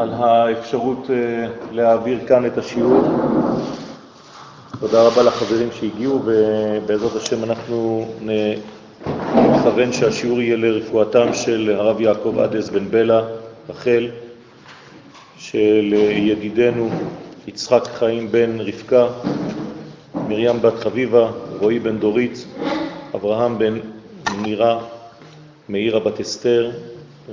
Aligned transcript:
על 0.00 0.12
האפשרות 0.12 1.10
אה, 1.10 1.46
להעביר 1.72 2.18
כאן 2.26 2.46
את 2.46 2.58
השיעור. 2.58 3.02
תודה 4.80 5.02
רבה 5.02 5.22
לחברים 5.22 5.68
שהגיעו, 5.72 6.22
ובעזרת 6.24 7.16
השם 7.16 7.44
אנחנו 7.44 8.08
נכוון 9.34 9.92
שהשיעור 9.92 10.40
יהיה 10.40 10.56
לרפואתם 10.56 11.34
של 11.34 11.76
הרב 11.78 12.00
יעקב 12.00 12.38
עדס 12.38 12.68
בן 12.68 12.90
בלה, 12.90 13.22
רחל, 13.68 14.08
של 15.38 15.94
ידידנו 16.10 16.90
יצחק 17.46 17.84
חיים 17.94 18.32
בן 18.32 18.60
רבקה, 18.60 19.06
מרים 20.28 20.62
בת 20.62 20.78
חביבה, 20.78 21.30
רועי 21.58 21.78
בן 21.78 21.98
דורית, 21.98 22.46
אברהם 23.14 23.58
בן 23.58 23.78
נירה, 24.42 24.78
מאירה 25.68 26.00
בת 26.00 26.20
אסתר, 26.20 26.70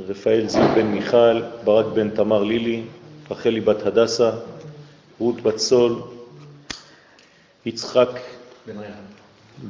רפאל 0.05 0.47
זיו 0.47 0.67
בן 0.75 0.87
מיכל, 0.87 1.41
ברק 1.63 1.85
בן 1.93 2.09
תמר 2.09 2.43
לילי, 2.43 2.83
רחלי 3.31 3.61
בת 3.61 3.85
הדסה, 3.85 4.31
רות 5.19 5.41
בת 5.41 5.57
סול, 5.57 6.01
יצחק 7.65 8.09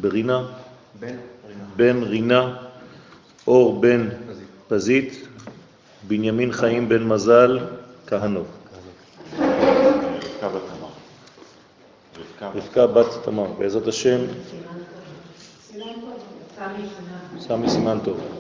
ברינה, 0.02 0.46
בן 1.76 2.04
רינה, 2.04 2.58
אור 3.48 3.82
בן 3.82 4.10
פזית, 4.68 5.28
בנימין 6.08 6.52
חיים 6.52 6.90
בן 6.90 7.04
מזל, 7.04 7.60
כהנוב. 8.08 8.48
רבקה 12.42 12.88
בת 12.88 13.08
תמר, 13.24 13.52
בעזרת 13.58 13.88
השם, 13.88 14.20
סמי 17.40 17.70
סימן 17.70 17.98
טוב. 18.04 18.37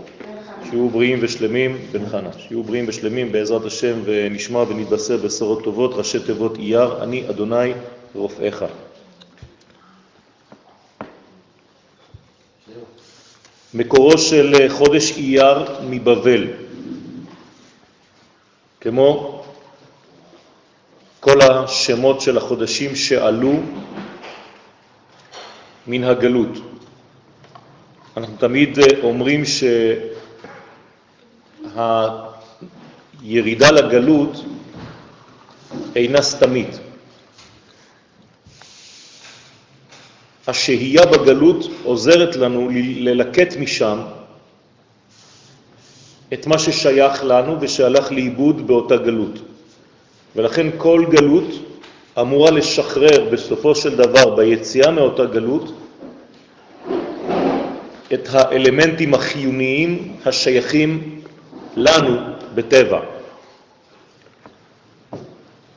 שיהיו 0.70 0.90
בריאים 0.90 1.20
ושלמים, 1.22 1.78
בן 1.92 2.10
חנה, 2.10 2.30
שיהיו 2.38 2.64
בריאים 2.64 2.86
ושלמים 2.88 3.32
בעזרת 3.32 3.66
השם 3.66 4.00
ונשמע 4.06 4.60
ונתבשר 4.60 5.18
בשורות 5.18 5.64
טובות, 5.64 5.92
ראשי 5.94 6.20
תיבות 6.20 6.58
אייר, 6.58 7.04
אני 7.04 7.30
אדוני 7.30 7.74
רופאיך. 8.16 8.66
מקורו 13.74 14.18
של 14.18 14.70
חודש 14.70 15.12
אייר 15.18 15.66
מבבל, 15.90 16.48
כמו 18.82 19.44
כל 21.20 21.42
השמות 21.42 22.22
של 22.22 22.38
החודשים 22.38 22.96
שעלו 22.96 23.54
מן 25.88 26.04
הגלות. 26.04 26.58
אנחנו 28.18 28.36
תמיד 28.38 28.78
אומרים 29.04 29.44
שהירידה 31.78 33.72
לגלות 33.72 34.46
אינה 35.96 36.22
סתמית. 36.22 36.80
השהייה 40.48 41.06
בגלות 41.06 41.70
עוזרת 41.84 42.36
לנו 42.36 42.70
ללקט 42.74 43.56
משם 43.60 44.00
את 46.34 46.48
מה 46.48 46.60
ששייך 46.60 47.24
לנו 47.24 47.62
ושהלך 47.62 48.12
לאיבוד 48.12 48.68
באותה 48.68 48.98
גלות. 48.98 49.40
ולכן 50.36 50.68
כל 50.78 51.06
גלות 51.10 51.50
אמורה 52.20 52.52
לשחרר 52.52 53.30
בסופו 53.32 53.76
של 53.76 53.96
דבר 53.96 54.36
ביציאה 54.36 54.92
מאותה 54.92 55.26
גלות 55.26 55.74
את 58.14 58.30
האלמנטים 58.32 59.14
החיוניים 59.14 60.16
השייכים 60.26 61.17
לנו 61.78 62.18
בטבע. 62.56 63.00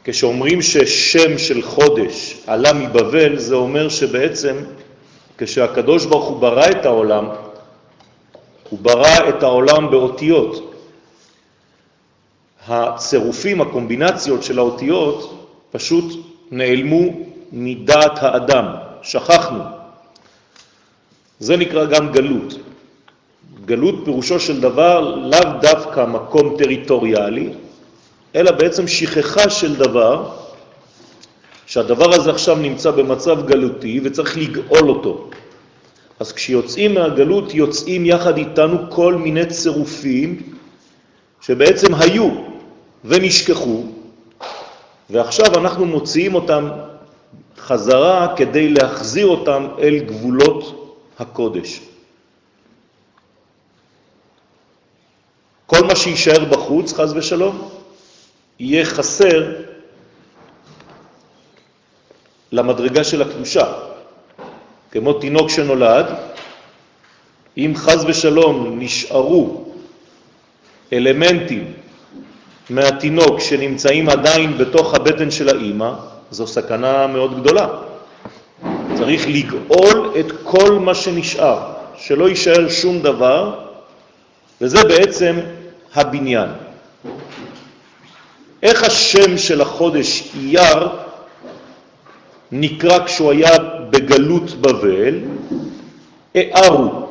כשאומרים 0.05 0.63
ששם 0.63 1.39
של 1.39 1.63
חודש 1.63 2.37
עלה 2.47 2.73
מבבל, 2.73 3.39
זה 3.39 3.55
אומר 3.55 3.89
שבעצם 3.89 4.57
כשהקדוש 5.39 6.07
ברוך 6.07 6.25
הוא 6.25 6.41
ברא 6.41 6.71
את 6.71 6.85
העולם, 6.87 7.29
הוא 8.71 8.79
ברא 8.83 9.29
את 9.29 9.43
העולם 9.43 9.91
באותיות. 9.91 10.73
הצירופים, 12.69 13.61
הקומבינציות 13.61 14.43
של 14.43 14.59
האותיות, 14.59 15.49
פשוט 15.71 16.27
נעלמו 16.51 17.03
מדעת 17.53 18.19
האדם, 18.23 18.67
שכחנו. 19.03 19.63
זה 21.39 21.57
נקרא 21.57 21.85
גם 21.85 22.13
גלות. 22.13 22.70
גלות 23.65 23.95
פירושו 24.05 24.41
של 24.41 24.61
דבר 24.61 25.17
לאו 25.17 25.61
דווקא 25.61 26.05
מקום 26.07 26.57
טריטוריאלי, 26.59 27.49
אלא 28.35 28.51
בעצם 28.51 28.89
שכחה 28.89 29.51
של 29.51 29.77
דבר, 29.77 30.31
שהדבר 31.67 32.15
הזה 32.15 32.31
עכשיו 32.31 32.57
נמצא 32.57 32.91
במצב 32.91 33.47
גלותי 33.47 34.01
וצריך 34.05 34.37
לגאול 34.39 34.89
אותו. 34.89 35.31
אז 36.21 36.33
כשיוצאים 36.33 36.95
מהגלות 36.95 37.55
יוצאים 37.55 38.07
יחד 38.07 38.37
איתנו 38.37 38.91
כל 38.91 39.15
מיני 39.15 39.47
צירופים 39.47 40.43
שבעצם 41.41 41.95
היו 41.95 42.29
ונשכחו, 43.05 43.85
ועכשיו 45.11 45.47
אנחנו 45.59 45.87
מוציאים 45.87 46.35
אותם 46.35 46.69
חזרה 47.59 48.35
כדי 48.37 48.69
להחזיר 48.69 49.27
אותם 49.27 49.67
אל 49.79 49.99
גבולות 49.99 50.95
הקודש. 51.19 51.90
כל 55.71 55.87
מה 55.87 55.97
שישאר 55.97 56.45
בחוץ, 56.45 56.93
חז 56.93 57.13
ושלום, 57.17 57.69
יהיה 58.59 58.85
חסר 58.85 59.53
למדרגה 62.53 63.05
של 63.05 63.23
הקדושה. 63.23 63.73
כמו 64.91 65.13
תינוק 65.13 65.51
שנולד, 65.51 66.07
אם 67.57 67.73
חז 67.77 68.05
ושלום 68.05 68.79
נשארו 68.79 69.65
אלמנטים 70.93 71.73
מהתינוק 72.71 73.41
שנמצאים 73.41 74.09
עדיין 74.09 74.59
בתוך 74.59 74.95
הבטן 74.95 75.31
של 75.31 75.49
האימא, 75.49 75.93
זו 76.31 76.47
סכנה 76.47 77.07
מאוד 77.07 77.41
גדולה. 77.41 77.69
צריך 78.99 79.27
לגאול 79.29 80.15
את 80.21 80.27
כל 80.43 80.73
מה 80.73 80.95
שנשאר, 80.95 81.59
שלא 81.97 82.29
יישאר 82.29 82.69
שום 82.69 83.03
דבר, 83.03 83.71
וזה 84.61 84.85
בעצם 84.85 85.60
הבניין. 85.95 86.49
איך 88.63 88.83
השם 88.83 89.39
של 89.39 89.61
החודש 89.61 90.33
אייר 90.35 90.89
נקרא 92.53 93.07
כשהוא 93.07 93.31
היה 93.31 93.59
בגלות 93.91 94.51
בבל? 94.51 95.15
איארו. 96.35 97.07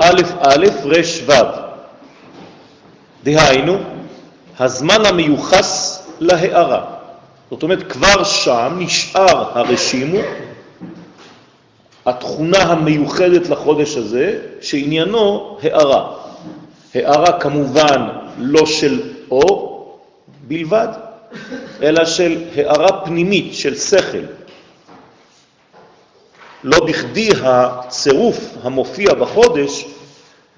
א' 0.00 0.20
א' 0.40 0.66
ר' 0.84 1.00
ו'. 1.26 1.32
דהיינו, 3.24 3.78
הזמן 4.58 5.06
המיוחס 5.06 6.00
להארה. 6.20 6.84
זאת 7.50 7.62
אומרת, 7.62 7.92
כבר 7.92 8.24
שם 8.24 8.76
נשאר 8.78 9.58
הרשימו, 9.58 10.18
התכונה 12.06 12.58
המיוחדת 12.62 13.48
לחודש 13.48 13.96
הזה, 13.96 14.38
שעניינו 14.60 15.56
הארה. 15.62 16.24
הארה 16.94 17.40
כמובן 17.40 18.08
לא 18.38 18.66
של 18.66 19.12
אור 19.30 19.98
בלבד, 20.48 20.88
אלא 21.82 22.04
של 22.04 22.44
הארה 22.56 23.04
פנימית, 23.04 23.54
של 23.54 23.76
שכל. 23.76 24.24
לא 26.64 26.86
בכדי 26.86 27.28
הצירוף 27.42 28.54
המופיע 28.62 29.14
בחודש, 29.14 29.84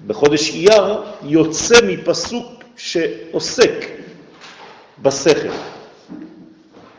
בחודש 0.07 0.49
אייר, 0.49 1.01
יוצא 1.23 1.75
מפסוק 1.87 2.63
שעוסק 2.77 3.85
בשכל. 5.01 5.49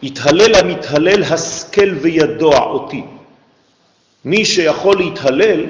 התהלל 0.03 0.55
המתהלל 0.55 1.23
השכל 1.23 1.95
וידוע 2.01 2.59
אותי. 2.59 3.03
מי 4.25 4.45
שיכול 4.45 4.97
להתהלל 4.97 5.67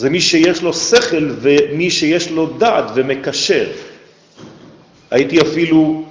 זה 0.00 0.10
מי 0.10 0.20
שיש 0.20 0.62
לו 0.62 0.74
שכל 0.74 1.28
ומי 1.40 1.90
שיש 1.90 2.30
לו 2.30 2.46
דעת 2.46 2.84
ומקשר. 2.94 3.66
הייתי 5.10 5.40
אפילו 5.40 6.04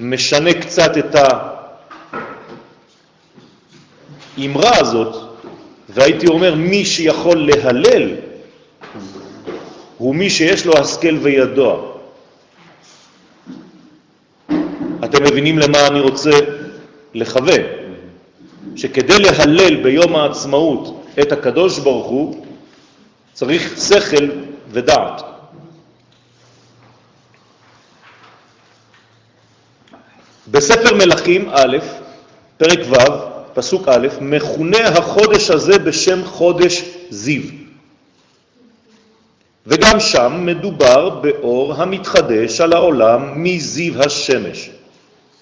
משנה 0.00 0.54
קצת 0.54 0.98
את 0.98 1.16
האמרה 4.38 4.78
הזאת, 4.78 5.14
והייתי 5.88 6.26
אומר 6.26 6.54
מי 6.54 6.84
שיכול 6.84 7.50
להלל 7.50 8.14
הוא 9.98 10.14
מי 10.14 10.30
שיש 10.30 10.66
לו 10.66 10.78
השכל 10.78 11.18
וידוע. 11.22 11.92
אתם 15.04 15.22
מבינים 15.22 15.58
למה 15.58 15.86
אני 15.86 16.00
רוצה 16.00 16.30
לכוון? 17.14 17.60
שכדי 18.76 19.18
להלל 19.18 19.82
ביום 19.82 20.16
העצמאות 20.16 21.04
את 21.20 21.32
הקדוש 21.32 21.78
ברוך 21.78 22.06
הוא, 22.06 22.49
צריך 23.40 23.78
שכל 23.88 24.28
ודעת. 24.68 25.22
בספר 30.48 30.94
מלכים 30.94 31.48
א', 31.52 31.76
פרק 32.56 32.78
ו', 32.90 32.96
פסוק 33.54 33.88
א', 33.88 34.08
מכונה 34.20 34.88
החודש 34.88 35.50
הזה 35.50 35.78
בשם 35.78 36.24
חודש 36.24 36.84
זיו. 37.10 37.42
וגם 39.66 40.00
שם 40.00 40.46
מדובר 40.46 41.08
באור 41.08 41.74
המתחדש 41.74 42.60
על 42.60 42.72
העולם 42.72 43.44
מזיו 43.44 44.02
השמש. 44.02 44.70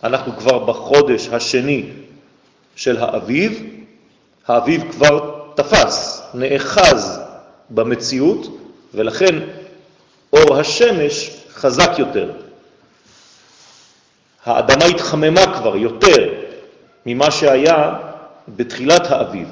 אנחנו 0.04 0.36
כבר 0.36 0.58
בחודש 0.58 1.28
השני 1.32 1.82
של 2.76 2.96
האביב, 2.98 3.62
האביב 4.46 4.92
כבר 4.92 5.42
תפס, 5.54 6.22
נאחז 6.34 7.27
במציאות, 7.70 8.58
ולכן 8.94 9.34
אור 10.32 10.56
השמש 10.56 11.30
חזק 11.50 11.90
יותר. 11.98 12.32
האדמה 14.44 14.84
התחממה 14.84 15.58
כבר 15.58 15.76
יותר 15.76 16.34
ממה 17.06 17.30
שהיה 17.30 17.94
בתחילת 18.48 19.10
האביב. 19.10 19.48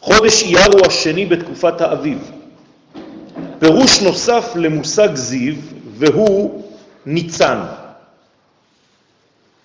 חודש 0.00 0.42
אייר 0.42 0.72
הוא 0.72 0.86
השני 0.86 1.26
בתקופת 1.26 1.80
האביב. 1.80 2.30
פירוש 3.58 4.02
נוסף 4.02 4.52
למושג 4.56 5.14
זיו 5.14 5.54
והוא 5.98 6.64
ניצן, 7.06 7.60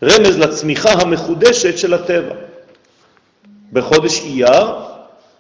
רמז 0.04 0.38
לצמיחה 0.38 0.92
המחודשת 0.92 1.78
של 1.78 1.94
הטבע. 1.94 2.36
בחודש 3.74 4.20
אייר 4.20 4.76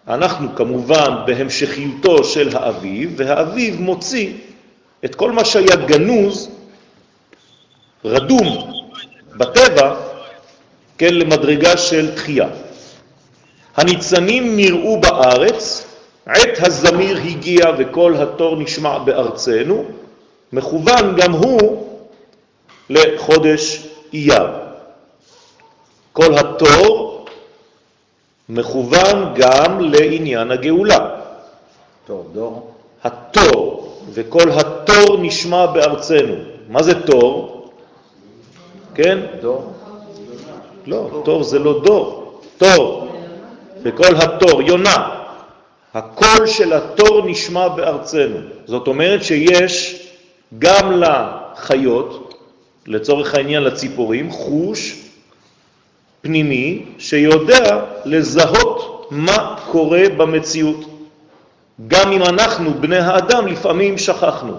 אנחנו 0.09 0.56
כמובן 0.56 1.15
בהמשכיותו 1.25 2.23
של 2.23 2.57
האביב, 2.57 3.13
והאביב 3.15 3.81
מוציא 3.81 4.33
את 5.06 5.15
כל 5.15 5.31
מה 5.31 5.45
שהיה 5.45 5.75
גנוז, 5.75 6.50
רדום 8.06 8.73
בטבע, 9.38 9.95
כן, 10.97 11.13
למדרגה 11.13 11.77
של 11.77 12.15
תחייה. 12.15 12.47
הניצנים 13.77 14.56
נראו 14.56 15.01
בארץ, 15.01 15.85
עת 16.25 16.67
הזמיר 16.67 17.17
הגיע 17.17 17.65
וכל 17.77 18.15
התור 18.15 18.56
נשמע 18.56 18.97
בארצנו, 18.97 19.85
מכוון 20.53 21.15
גם 21.15 21.31
הוא 21.31 21.88
לחודש 22.89 23.88
אייר. 24.13 24.47
כל 26.13 26.38
התור 26.38 27.19
מכוון 28.50 29.34
גם 29.36 29.80
לעניין 29.80 30.51
הגאולה. 30.51 31.10
תור, 32.06 32.30
דור. 32.34 32.72
התור, 33.04 33.98
וכל 34.13 34.51
התור 34.51 35.18
נשמע 35.22 35.66
בארצנו. 35.66 36.36
מה 36.69 36.84
זה 36.84 37.06
תור? 37.06 37.69
כן? 38.96 39.19
דור. 39.42 39.74
לא, 40.86 41.22
תור 41.25 41.44
זה 41.44 41.60
לא 41.60 41.81
דור, 41.84 42.42
תור. 42.57 43.07
וכל 43.84 44.16
התור, 44.16 44.62
יונה. 44.62 45.10
הקול 45.94 46.48
של 46.48 46.74
התור 46.74 47.22
נשמע 47.25 47.68
בארצנו. 47.68 48.38
זאת 48.66 48.88
אומרת 48.88 49.24
שיש 49.24 50.07
גם 50.60 51.02
לחיות, 51.02 52.34
לצורך 52.88 53.36
העניין 53.36 53.63
לציפורים, 53.63 54.31
חוש 54.31 54.99
פנימי 56.21 56.86
שיודע 56.98 57.83
לזהות 58.06 59.07
מה 59.12 59.56
קורה 59.71 60.04
במציאות. 60.18 60.86
גם 61.88 62.12
אם 62.12 62.24
אנחנו, 62.24 62.74
בני 62.74 62.98
האדם, 62.98 63.48
לפעמים 63.48 63.98
שכחנו. 63.98 64.54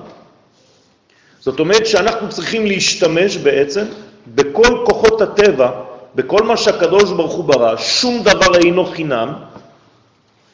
זאת 1.41 1.61
אומרת 1.61 1.87
שאנחנו 1.87 2.29
צריכים 2.29 2.67
להשתמש 2.67 3.37
בעצם 3.37 3.85
בכל 4.35 4.85
כוחות 4.87 5.21
הטבע, 5.21 5.71
בכל 6.15 6.43
מה 6.43 6.57
שהקדוש 6.57 7.11
ברוך 7.11 7.33
הוא 7.33 7.45
ברא, 7.45 7.77
שום 7.77 8.23
דבר 8.23 8.59
אינו 8.59 8.85
חינם, 8.87 9.33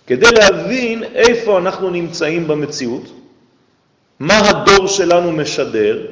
כדי 0.06 0.30
להבין 0.30 1.04
איפה 1.14 1.58
אנחנו 1.58 1.90
נמצאים 1.90 2.48
במציאות, 2.48 3.12
מה 4.20 4.38
הדור 4.38 4.86
שלנו 4.88 5.32
משדר, 5.32 6.06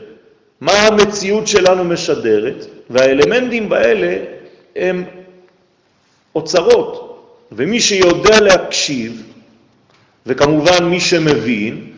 מה 0.61 0.73
המציאות 0.73 1.47
שלנו 1.47 1.85
משדרת, 1.85 2.67
והאלמנטים 2.91 3.69
באלה 3.69 4.17
הם 4.77 5.05
אוצרות, 6.35 7.01
ומי 7.53 7.81
שיודע 7.81 8.41
להקשיב, 8.41 9.23
וכמובן 10.27 10.85
מי 10.85 11.01
שמבין, 11.01 11.93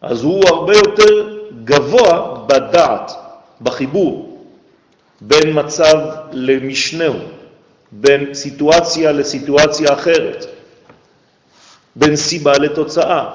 אז 0.00 0.22
הוא 0.22 0.44
הרבה 0.48 0.76
יותר 0.76 1.38
גבוה 1.64 2.44
בדעת, 2.46 3.12
בחיבור, 3.60 4.44
בין 5.20 5.58
מצב 5.58 5.96
למשנהו, 6.32 7.14
בין 7.92 8.34
סיטואציה 8.34 9.12
לסיטואציה 9.12 9.92
אחרת, 9.92 10.46
בין 11.96 12.16
סיבה 12.16 12.52
לתוצאה, 12.58 13.30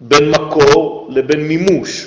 בין 0.00 0.30
מקור 0.30 1.08
לבין 1.10 1.48
מימוש. 1.48 2.06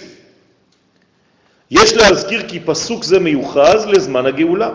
יש 1.71 1.93
להזכיר 1.93 2.47
כי 2.47 2.59
פסוק 2.59 3.03
זה 3.03 3.19
מיוחז 3.19 3.85
לזמן 3.85 4.25
הגאולה, 4.25 4.69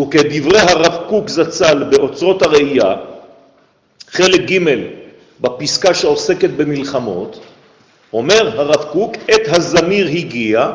וכדברי 0.00 0.58
הרב 0.58 1.08
קוק 1.08 1.28
זצ"ל 1.28 1.82
באוצרות 1.82 2.42
הראייה, 2.42 2.94
חלק 4.08 4.50
ג' 4.50 4.58
בפסקה 5.40 5.94
שעוסקת 5.94 6.50
במלחמות, 6.50 7.40
אומר 8.12 8.60
הרב 8.60 8.84
קוק, 8.92 9.16
את 9.16 9.48
הזמיר 9.48 10.06
הגיע, 10.06 10.70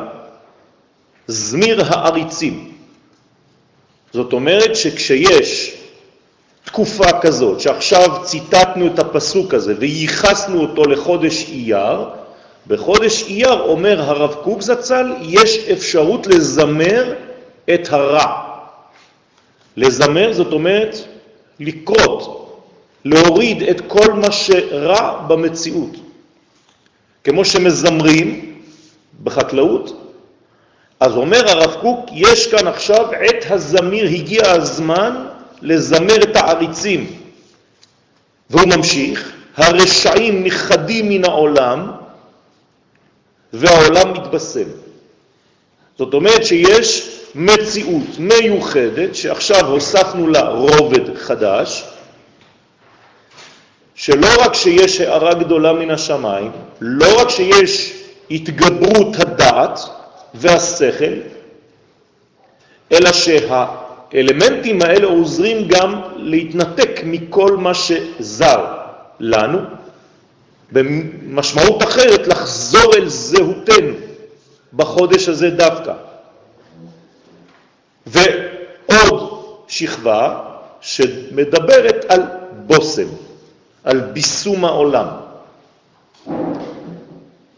זמיר 1.26 1.82
העריצים. 1.84 2.72
זאת 4.12 4.32
אומרת 4.32 4.76
שכשיש 4.76 5.76
תקופה 6.64 7.20
כזאת, 7.20 7.60
שעכשיו 7.60 8.08
ציטטנו 8.24 8.86
את 8.86 8.98
הפסוק 8.98 9.54
הזה 9.54 9.74
וייחסנו 9.78 10.60
אותו 10.60 10.82
לחודש 10.84 11.48
אייר, 11.48 12.21
בחודש 12.66 13.22
אייר, 13.22 13.60
אומר 13.60 14.02
הרב 14.02 14.34
קוק 14.34 14.62
זצ"ל, 14.62 15.12
יש 15.20 15.68
אפשרות 15.68 16.26
לזמר 16.26 17.14
את 17.74 17.88
הרע. 17.92 18.42
לזמר 19.76 20.32
זאת 20.32 20.52
אומרת 20.52 20.96
לקרות, 21.60 22.38
להוריד 23.04 23.62
את 23.62 23.80
כל 23.86 24.12
מה 24.12 24.32
שרע 24.32 25.24
במציאות. 25.26 25.96
כמו 27.24 27.44
שמזמרים 27.44 28.54
בחקלאות, 29.22 30.02
אז 31.00 31.16
אומר 31.16 31.50
הרב 31.50 31.74
קוק, 31.80 32.06
יש 32.12 32.46
כאן 32.54 32.66
עכשיו 32.66 33.06
עת 33.12 33.50
הזמיר, 33.50 34.06
הגיע 34.06 34.50
הזמן 34.50 35.26
לזמר 35.62 36.22
את 36.22 36.36
העריצים. 36.36 37.06
והוא 38.50 38.68
ממשיך, 38.76 39.32
הרשעים 39.56 40.44
נכחדים 40.44 41.08
מן 41.08 41.24
העולם 41.24 42.01
והעולם 43.52 44.12
מתבשם. 44.12 44.68
זאת 45.98 46.14
אומרת 46.14 46.44
שיש 46.44 47.18
מציאות 47.34 48.18
מיוחדת 48.18 49.14
שעכשיו 49.14 49.66
הוספנו 49.66 50.28
לה 50.28 50.48
רובד 50.48 51.16
חדש, 51.16 51.84
שלא 53.94 54.28
רק 54.40 54.54
שיש 54.54 55.00
הערה 55.00 55.34
גדולה 55.34 55.72
מן 55.72 55.90
השמיים, 55.90 56.50
לא 56.80 57.20
רק 57.20 57.28
שיש 57.28 57.92
התגברות 58.30 59.16
הדעת 59.18 59.80
והשכל, 60.34 61.14
אלא 62.92 63.12
שהאלמנטים 63.12 64.82
האלה 64.82 65.06
עוזרים 65.06 65.68
גם 65.68 66.00
להתנתק 66.16 67.00
מכל 67.04 67.56
מה 67.56 67.74
שזר 67.74 68.64
לנו, 69.20 69.58
במשמעות 70.72 71.82
אחרת 71.82 72.26
לחזור 72.26 72.61
אל 72.78 73.08
זהותנו 73.08 73.94
בחודש 74.72 75.28
הזה 75.28 75.50
דווקא. 75.50 75.92
ועוד 78.06 79.44
שכבה 79.68 80.40
שמדברת 80.80 82.04
על 82.08 82.22
בוסם, 82.66 83.06
על 83.84 84.00
ביסום 84.00 84.64
העולם. 84.64 85.06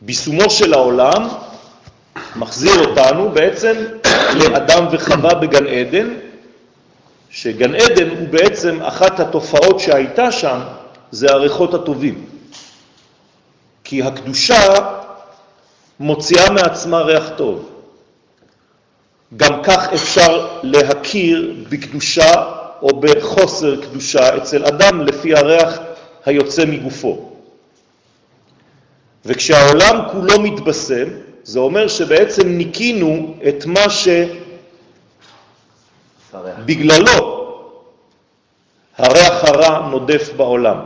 ביסומו 0.01 0.51
של 0.51 0.75
העולם 0.75 1.29
מחזיר 2.37 2.89
אותנו 2.89 3.31
בעצם 3.31 3.75
לאדם 4.35 4.87
וחווה 4.93 5.35
בגן 5.35 5.67
עדן, 5.67 6.15
שגן 7.31 7.75
עדן 7.75 8.09
הוא 8.11 8.29
בעצם 8.29 8.83
אחת 8.83 9.21
התופעות 9.21 9.81
שהייתה 9.81 10.33
שם, 10.33 10.61
זה 11.11 11.33
הריחות 11.33 11.75
הטובים. 11.75 12.27
כי 13.85 14.03
הקדושה 14.03 14.75
מוציאה 16.01 16.51
מעצמה 16.51 17.01
ריח 17.01 17.31
טוב. 17.37 17.71
גם 19.37 19.63
כך 19.63 19.93
אפשר 19.95 20.49
להכיר 20.63 21.55
בקדושה 21.69 22.45
או 22.83 23.01
בחוסר 23.01 23.81
קדושה 23.81 24.37
אצל 24.37 24.65
אדם 24.65 25.01
לפי 25.01 25.35
הריח 25.35 25.79
היוצא 26.25 26.65
מגופו. 26.65 27.31
וכשהעולם 29.25 30.01
כולו 30.13 30.41
מתבשם, 30.41 31.09
זה 31.45 31.59
אומר 31.59 31.89
שבעצם 31.89 32.49
ניקינו 32.49 33.35
את 33.49 33.67
מה 33.67 33.85
שבגללו 36.33 37.35
הריח 38.99 39.45
הרע 39.45 39.89
נודף 39.89 40.31
בעולם. 40.37 40.77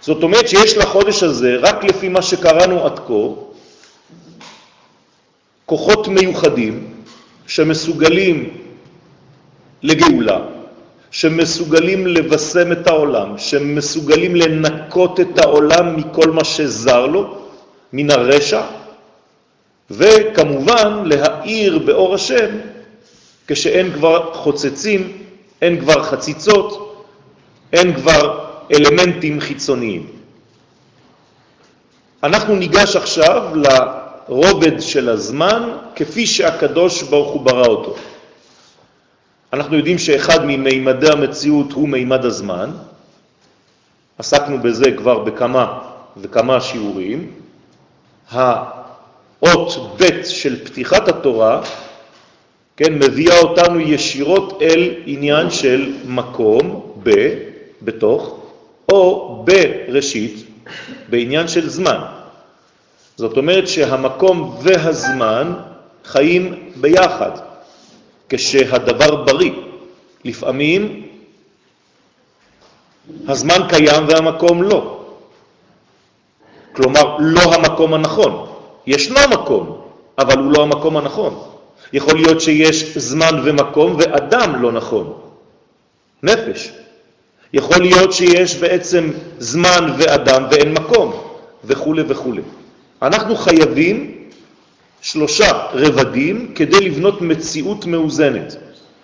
זאת 0.00 0.22
אומרת 0.22 0.48
שיש 0.48 0.76
לחודש 0.76 1.22
הזה, 1.22 1.56
רק 1.60 1.84
לפי 1.84 2.08
מה 2.08 2.22
שקראנו 2.22 2.86
עד 2.86 2.98
כה, 2.98 3.43
כוחות 5.66 6.08
מיוחדים 6.08 6.94
שמסוגלים 7.46 8.50
לגאולה, 9.82 10.38
שמסוגלים 11.10 12.06
לבשם 12.06 12.72
את 12.72 12.86
העולם, 12.86 13.38
שמסוגלים 13.38 14.36
לנקות 14.36 15.20
את 15.20 15.38
העולם 15.38 15.96
מכל 15.96 16.30
מה 16.30 16.44
שזר 16.44 17.06
לו, 17.06 17.38
מן 17.92 18.10
הרשע, 18.10 18.62
וכמובן 19.90 21.02
להאיר 21.04 21.78
באור 21.78 22.14
השם 22.14 22.50
כשאין 23.46 23.92
כבר 23.92 24.34
חוצצים, 24.34 25.12
אין 25.62 25.80
כבר 25.80 26.02
חציצות, 26.02 26.94
אין 27.72 27.94
כבר 27.94 28.44
אלמנטים 28.72 29.40
חיצוניים. 29.40 30.06
אנחנו 32.22 32.56
ניגש 32.56 32.96
עכשיו 32.96 33.42
לרובד 34.28 34.80
של 34.80 35.08
הזמן 35.08 35.72
כפי 35.96 36.26
שהקדוש 36.26 37.02
ברוך 37.02 37.32
הוא 37.32 37.42
ברא 37.42 37.66
אותו. 37.66 37.96
אנחנו 39.52 39.76
יודעים 39.76 39.98
שאחד 39.98 40.44
ממימדי 40.44 41.08
המציאות 41.12 41.72
הוא 41.72 41.88
מימד 41.88 42.24
הזמן, 42.24 42.70
עסקנו 44.18 44.58
בזה 44.58 44.92
כבר 44.96 45.18
בכמה 45.18 45.78
וכמה 46.16 46.60
שיעורים. 46.60 47.30
האות 48.30 49.96
ב' 50.00 50.24
של 50.24 50.64
פתיחת 50.64 51.08
התורה, 51.08 51.62
כן, 52.76 52.94
מביאה 52.94 53.38
אותנו 53.38 53.80
ישירות 53.80 54.62
אל 54.62 54.94
עניין 55.06 55.50
של 55.50 55.92
מקום 56.06 56.92
ב, 57.02 57.10
בתוך, 57.82 58.40
או 58.92 59.44
בראשית, 59.46 60.46
בעניין 61.08 61.48
של 61.48 61.68
זמן. 61.68 62.23
זאת 63.16 63.36
אומרת 63.36 63.68
שהמקום 63.68 64.58
והזמן 64.62 65.52
חיים 66.04 66.70
ביחד. 66.76 67.30
כשהדבר 68.28 69.24
בריא. 69.24 69.52
לפעמים 70.24 71.06
הזמן 73.28 73.60
קיים 73.68 74.08
והמקום 74.08 74.62
לא. 74.62 75.00
כלומר, 76.72 77.16
לא 77.20 77.54
המקום 77.54 77.94
הנכון. 77.94 78.46
ישנו 78.86 79.20
מקום, 79.30 79.80
אבל 80.18 80.38
הוא 80.38 80.52
לא 80.52 80.62
המקום 80.62 80.96
הנכון. 80.96 81.42
יכול 81.92 82.14
להיות 82.14 82.40
שיש 82.40 82.98
זמן 82.98 83.40
ומקום 83.44 83.96
ואדם 83.98 84.62
לא 84.62 84.72
נכון. 84.72 85.12
נפש. 86.22 86.72
יכול 87.52 87.78
להיות 87.78 88.12
שיש 88.12 88.56
בעצם 88.56 89.10
זמן 89.38 89.94
ואדם 89.98 90.44
ואין 90.50 90.72
מקום, 90.72 91.12
וכו' 91.64 91.94
וכו'. 92.08 92.63
אנחנו 93.06 93.36
חייבים 93.36 94.12
שלושה 95.00 95.52
רבדים 95.72 96.52
כדי 96.54 96.80
לבנות 96.80 97.22
מציאות 97.22 97.86
מאוזנת. 97.86 98.56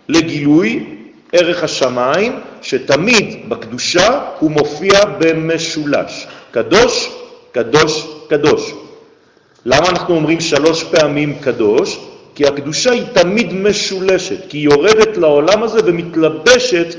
לגילוי 0.09 0.85
ערך 1.33 1.64
השמיים, 1.64 2.40
שתמיד 2.62 3.49
בקדושה 3.49 4.21
הוא 4.38 4.50
מופיע 4.50 5.00
במשולש. 5.19 6.26
קדוש, 6.50 7.11
קדוש, 7.52 8.07
קדוש. 8.28 8.73
למה 9.64 9.88
אנחנו 9.88 10.14
אומרים 10.14 10.40
שלוש 10.40 10.85
פעמים 10.85 11.38
קדוש? 11.40 11.99
כי 12.35 12.47
הקדושה 12.47 12.90
היא 12.90 13.02
תמיד 13.12 13.52
משולשת, 13.52 14.49
כי 14.49 14.59
היא 14.59 14.64
יורדת 14.64 15.16
לעולם 15.16 15.62
הזה 15.62 15.80
ומתלבשת 15.85 16.95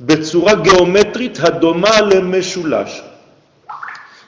בצורה 0.00 0.54
גיאומטרית 0.54 1.38
הדומה 1.40 2.00
למשולש. 2.00 3.02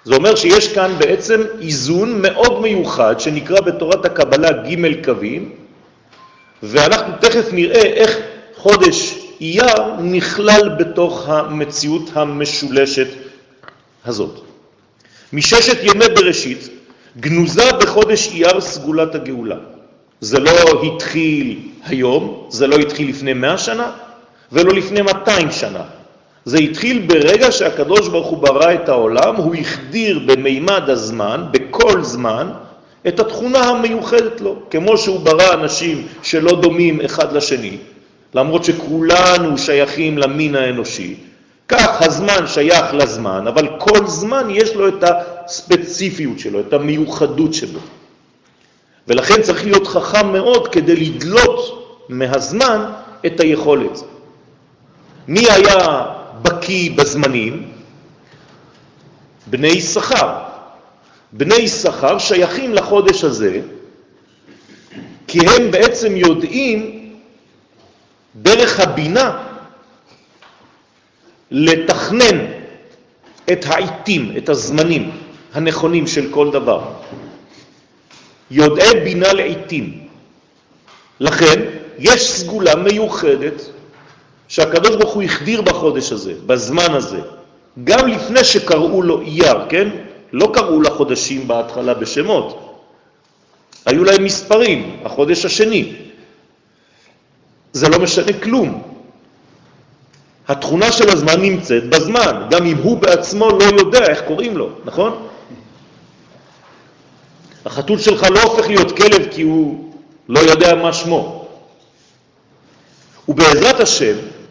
זה 0.05 0.15
אומר 0.15 0.37
שיש 0.37 0.73
כאן 0.73 0.95
בעצם 0.99 1.43
איזון 1.61 2.23
מאוד 2.23 2.61
מיוחד 2.61 3.21
שנקרא 3.21 3.61
בתורת 3.61 4.05
הקבלה 4.05 4.53
ג' 4.53 5.05
קווים, 5.05 5.53
ואנחנו 6.63 7.13
תכף 7.21 7.53
נראה 7.53 7.83
איך 7.83 8.19
חודש 8.57 9.19
אייר 9.41 10.01
נכלל 10.01 10.69
בתוך 10.79 11.29
המציאות 11.29 12.11
המשולשת 12.15 13.09
הזאת. 14.05 14.41
מששת 15.33 15.79
ימי 15.83 16.09
בראשית 16.15 16.69
גנוזה 17.21 17.73
בחודש 17.81 18.29
אייר 18.29 18.61
סגולת 18.61 19.15
הגאולה. 19.15 19.57
זה 20.21 20.41
לא 20.41 20.83
התחיל 20.83 21.59
היום, 21.85 22.47
זה 22.51 22.67
לא 22.67 22.77
התחיל 22.77 23.09
לפני 23.09 23.33
100 23.33 23.59
שנה 23.59 23.91
ולא 24.53 24.73
לפני 24.73 25.03
200 25.03 25.51
שנה. 25.51 25.83
זה 26.45 26.59
התחיל 26.59 27.07
ברגע 27.07 27.53
שהקדוש 27.53 28.09
ברוך 28.09 28.27
הוא 28.27 28.39
ברא 28.39 28.75
את 28.75 28.89
העולם, 28.89 29.37
הוא 29.37 29.55
החדיר 29.55 30.19
במימד 30.27 30.91
הזמן, 30.91 31.45
בכל 31.51 32.03
זמן, 32.03 32.51
את 33.09 33.21
התכונה 33.21 33.59
המיוחדת 33.59 34.41
לו, 34.41 34.57
כמו 34.71 34.99
שהוא 34.99 35.21
ברא 35.21 35.55
אנשים 35.55 36.07
שלא 36.23 36.61
דומים 36.61 37.01
אחד 37.01 37.33
לשני, 37.33 37.77
למרות 38.35 38.65
שכולנו 38.65 39.59
שייכים 39.59 40.19
למין 40.19 40.57
האנושי, 40.57 41.15
כך 41.69 42.03
הזמן 42.03 42.47
שייך 42.47 42.95
לזמן, 42.95 43.47
אבל 43.47 43.69
כל 43.79 44.07
זמן 44.07 44.49
יש 44.51 44.75
לו 44.75 44.89
את 44.89 45.05
הספציפיות 45.05 46.39
שלו, 46.39 46.61
את 46.61 46.73
המיוחדות 46.73 47.55
שלו. 47.55 47.81
ולכן 49.09 49.43
צריך 49.43 49.65
להיות 49.65 49.87
חכם 49.87 50.33
מאוד 50.33 50.69
כדי 50.69 50.97
לדלות 50.97 51.89
מהזמן 52.09 52.85
את 53.27 53.41
היכולת. 53.41 54.01
מי 55.29 55.51
היה 55.51 56.05
בקי 56.43 56.91
בזמנים? 56.91 57.73
בני 59.47 59.81
שכר. 59.81 60.39
בני 61.33 61.69
שכר 61.69 62.19
שייכים 62.19 62.75
לחודש 62.75 63.25
הזה, 63.25 63.61
כי 65.27 65.39
הם 65.41 65.71
בעצם 65.71 66.17
יודעים 66.17 67.13
דרך 68.37 68.81
הבינה 68.81 69.43
לתכנן 71.51 72.47
את 73.53 73.65
העיתים, 73.67 74.37
את 74.37 74.49
הזמנים 74.49 75.11
הנכונים 75.53 76.07
של 76.07 76.31
כל 76.31 76.51
דבר. 76.51 76.93
יודעי 78.51 79.01
בינה 79.05 79.33
לעיתים. 79.33 80.09
לכן 81.21 81.61
יש 81.99 82.33
סגולה 82.33 82.75
מיוחדת 82.77 83.72
שהקדוש 84.53 84.97
ברוך 84.97 85.15
הוא 85.15 85.23
החדיר 85.23 85.63
בחודש 85.63 86.13
הזה, 86.13 86.35
בזמן 86.47 86.95
הזה, 86.95 87.21
גם 87.85 88.09
לפני 88.09 88.45
שקראו 88.45 89.03
לו 89.03 89.21
אייר, 89.21 89.69
כן? 89.69 89.89
לא 90.33 90.51
קראו 90.55 90.81
לחודשים 90.81 91.49
בהתחלה 91.49 91.95
בשמות, 91.95 92.79
היו 93.87 94.05
להם 94.05 94.25
מספרים, 94.25 94.97
החודש 95.05 95.45
השני. 95.45 95.93
זה 97.73 97.89
לא 97.89 97.99
משנה 97.99 98.33
כלום. 98.43 98.83
התכונה 100.49 100.93
של 100.93 101.09
הזמן 101.09 101.41
נמצאת 101.41 101.89
בזמן, 101.89 102.47
גם 102.51 102.67
אם 102.67 102.77
הוא 102.77 102.99
בעצמו 102.99 103.51
לא 103.51 103.65
יודע 103.65 104.05
איך 104.05 104.23
קוראים 104.27 104.57
לו, 104.57 104.69
נכון? 104.85 105.27
החתול 107.65 107.99
שלך 107.99 108.27
לא 108.31 108.43
הופך 108.43 108.69
להיות 108.69 108.97
כלב 108.97 109.27
כי 109.31 109.43
הוא 109.43 109.95
לא 110.29 110.41
יודע 110.41 110.75
מה 110.75 110.93
שמו. 110.93 111.49
ובעזרת 113.29 113.81
השם, 113.81 114.42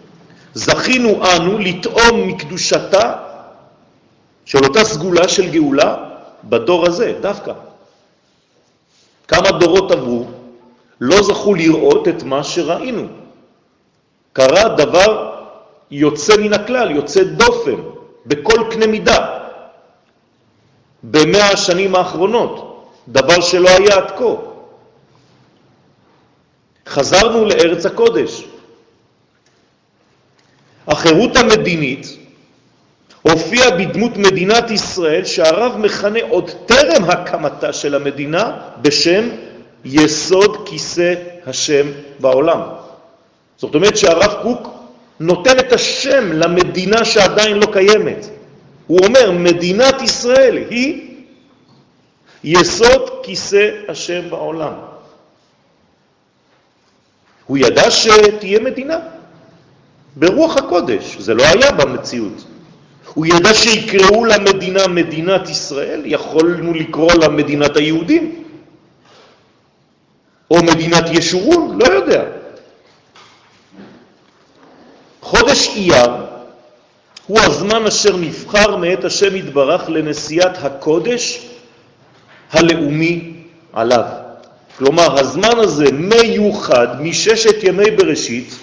זכינו 0.53 1.21
אנו 1.35 1.57
לטעום 1.57 2.27
מקדושתה 2.27 3.13
של 4.45 4.63
אותה 4.63 4.83
סגולה 4.83 5.27
של 5.27 5.49
גאולה 5.49 5.95
בדור 6.43 6.85
הזה, 6.85 7.13
דווקא. 7.21 7.53
כמה 9.27 9.51
דורות 9.51 9.91
עברו, 9.91 10.25
לא 11.01 11.21
זכו 11.23 11.53
לראות 11.53 12.07
את 12.07 12.23
מה 12.23 12.43
שראינו. 12.43 13.07
קרה 14.33 14.69
דבר 14.69 15.35
יוצא 15.91 16.37
מן 16.37 16.53
הכלל, 16.53 16.91
יוצא 16.91 17.23
דופן, 17.23 17.75
בכל 18.25 18.63
קנה 18.71 18.87
מידה, 18.87 19.39
במאה 21.03 21.49
השנים 21.49 21.95
האחרונות, 21.95 22.85
דבר 23.07 23.41
שלא 23.41 23.69
היה 23.69 23.95
עד 23.95 24.11
כה. 24.11 24.33
חזרנו 26.87 27.45
לארץ 27.45 27.85
הקודש. 27.85 28.50
החירות 30.87 31.37
המדינית 31.37 32.17
הופיעה 33.21 33.71
בדמות 33.71 34.17
מדינת 34.17 34.71
ישראל 34.71 35.25
שהרב 35.25 35.77
מכנה 35.77 36.19
עוד 36.29 36.51
טרם 36.65 37.03
הקמתה 37.03 37.73
של 37.73 37.95
המדינה 37.95 38.57
בשם 38.81 39.29
יסוד 39.85 40.67
כיסא 40.69 41.13
השם 41.45 41.87
בעולם. 42.19 42.59
זאת 43.57 43.75
אומרת 43.75 43.97
שהרב 43.97 44.33
קוק 44.41 44.69
נותן 45.19 45.59
את 45.59 45.73
השם 45.73 46.31
למדינה 46.31 47.05
שעדיין 47.05 47.57
לא 47.57 47.67
קיימת. 47.73 48.25
הוא 48.87 48.99
אומר, 49.05 49.31
מדינת 49.31 50.01
ישראל 50.01 50.57
היא 50.69 51.11
יסוד 52.43 53.09
כיסא 53.23 53.69
השם 53.87 54.29
בעולם. 54.29 54.73
הוא 57.45 57.57
ידע 57.57 57.91
שתהיה 57.91 58.59
מדינה 58.59 58.97
ברוח 60.15 60.57
הקודש, 60.57 61.17
זה 61.19 61.33
לא 61.33 61.43
היה 61.43 61.71
במציאות. 61.71 62.43
הוא 63.13 63.25
ידע 63.25 63.53
שיקראו 63.53 64.25
למדינה 64.25 64.87
מדינת 64.87 65.49
ישראל, 65.49 66.01
יכולנו 66.05 66.73
לקרוא 66.73 67.13
לה 67.13 67.29
מדינת 67.29 67.77
היהודים, 67.77 68.43
או 70.51 70.63
מדינת 70.63 71.03
ישורון, 71.11 71.79
לא 71.79 71.85
יודע. 71.85 72.23
חודש 75.21 75.67
אייר 75.75 76.11
הוא 77.27 77.39
הזמן 77.39 77.85
אשר 77.87 78.17
נבחר 78.17 78.75
מאת 78.77 79.05
השם 79.05 79.35
יתברך 79.35 79.89
לנשיאת 79.89 80.65
הקודש 80.65 81.47
הלאומי 82.51 83.33
עליו. 83.73 84.05
כלומר, 84.77 85.19
הזמן 85.19 85.57
הזה 85.57 85.91
מיוחד 85.91 87.01
מששת 87.01 87.63
ימי 87.63 87.91
בראשית 87.91 88.55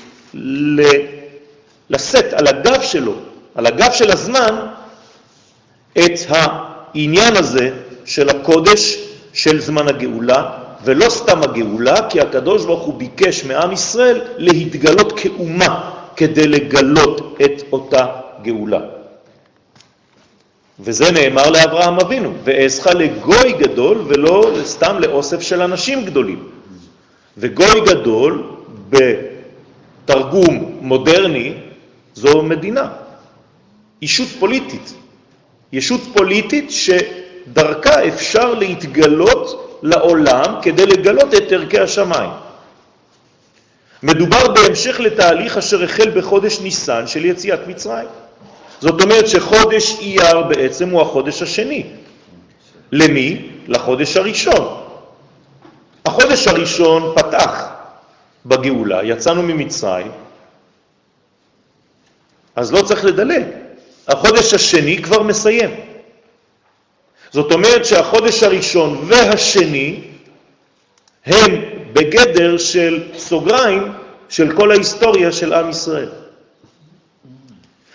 לשאת 1.91 2.33
על 2.33 2.47
הגב 2.47 2.83
שלו, 2.83 3.15
על 3.55 3.67
הגב 3.67 3.93
של 3.93 4.11
הזמן, 4.11 4.67
את 5.93 6.21
העניין 6.29 7.37
הזה 7.37 7.71
של 8.05 8.29
הקודש 8.29 8.99
של 9.33 9.61
זמן 9.61 9.89
הגאולה, 9.89 10.51
ולא 10.85 11.09
סתם 11.09 11.43
הגאולה, 11.43 12.09
כי 12.09 12.21
הקדוש 12.21 12.65
ברוך 12.65 12.83
הוא 12.83 12.95
ביקש 12.95 13.45
מעם 13.45 13.73
ישראל 13.73 14.21
להתגלות 14.37 15.21
כאומה 15.21 15.91
כדי 16.17 16.47
לגלות 16.47 17.39
את 17.45 17.63
אותה 17.73 18.07
גאולה. 18.43 18.81
וזה 20.81 21.11
נאמר 21.13 21.51
לאברהם 21.51 22.01
אבינו, 22.01 22.33
ואעשך 22.45 22.87
לגוי 22.87 23.53
גדול 23.53 24.05
ולא 24.09 24.51
סתם 24.65 24.97
לאוסף 24.99 25.41
של 25.41 25.63
אנשים 25.63 26.05
גדולים. 26.05 26.49
וגוי 27.39 27.81
גדול 27.87 28.43
בתרגום 28.91 30.79
מודרני 30.81 31.55
זו 32.19 32.43
מדינה, 32.43 32.89
אישות 34.03 34.29
פוליטית. 34.39 34.95
ישות 35.73 36.01
פוליטית 36.15 36.71
שדרכה 36.71 38.07
אפשר 38.09 38.55
להתגלות 38.55 39.79
לעולם 39.83 40.55
כדי 40.63 40.87
לגלות 40.87 41.35
את 41.35 41.53
ערכי 41.53 41.79
השמיים. 41.79 42.31
מדובר 44.03 44.53
בהמשך 44.53 45.01
לתהליך 45.01 45.59
אשר 45.59 45.83
החל 45.85 46.11
בחודש 46.11 46.61
ניסן 46.61 47.07
של 47.07 47.25
יציאת 47.25 47.67
מצרים. 47.67 48.09
זאת 48.81 49.03
אומרת 49.03 49.29
שחודש 49.29 49.97
אייר 50.01 50.43
בעצם 50.43 50.89
הוא 50.91 51.03
החודש 51.03 51.43
השני. 51.43 51.83
למי? 52.93 53.49
לחודש 53.69 54.17
הראשון. 54.17 54.81
החודש 56.07 56.49
הראשון 56.49 57.13
פתח 57.17 57.67
בגאולה, 58.47 59.05
יצאנו 59.05 59.43
ממצרים, 59.43 60.11
אז 62.59 62.73
לא 62.73 62.83
צריך 62.83 63.05
לדלג. 63.05 63.43
החודש 64.09 64.55
השני 64.55 65.03
כבר 65.03 65.23
מסיים. 65.23 65.71
זאת 67.31 67.53
אומרת 67.53 67.85
שהחודש 67.85 68.43
הראשון 68.43 69.05
והשני 69.07 70.01
הם 71.27 71.65
בגדר 71.93 72.59
של 72.59 73.03
סוגריים 73.19 73.93
של 74.29 74.57
כל 74.57 74.71
ההיסטוריה 74.71 75.33
של 75.33 75.53
עם 75.53 75.71
ישראל. 75.71 76.09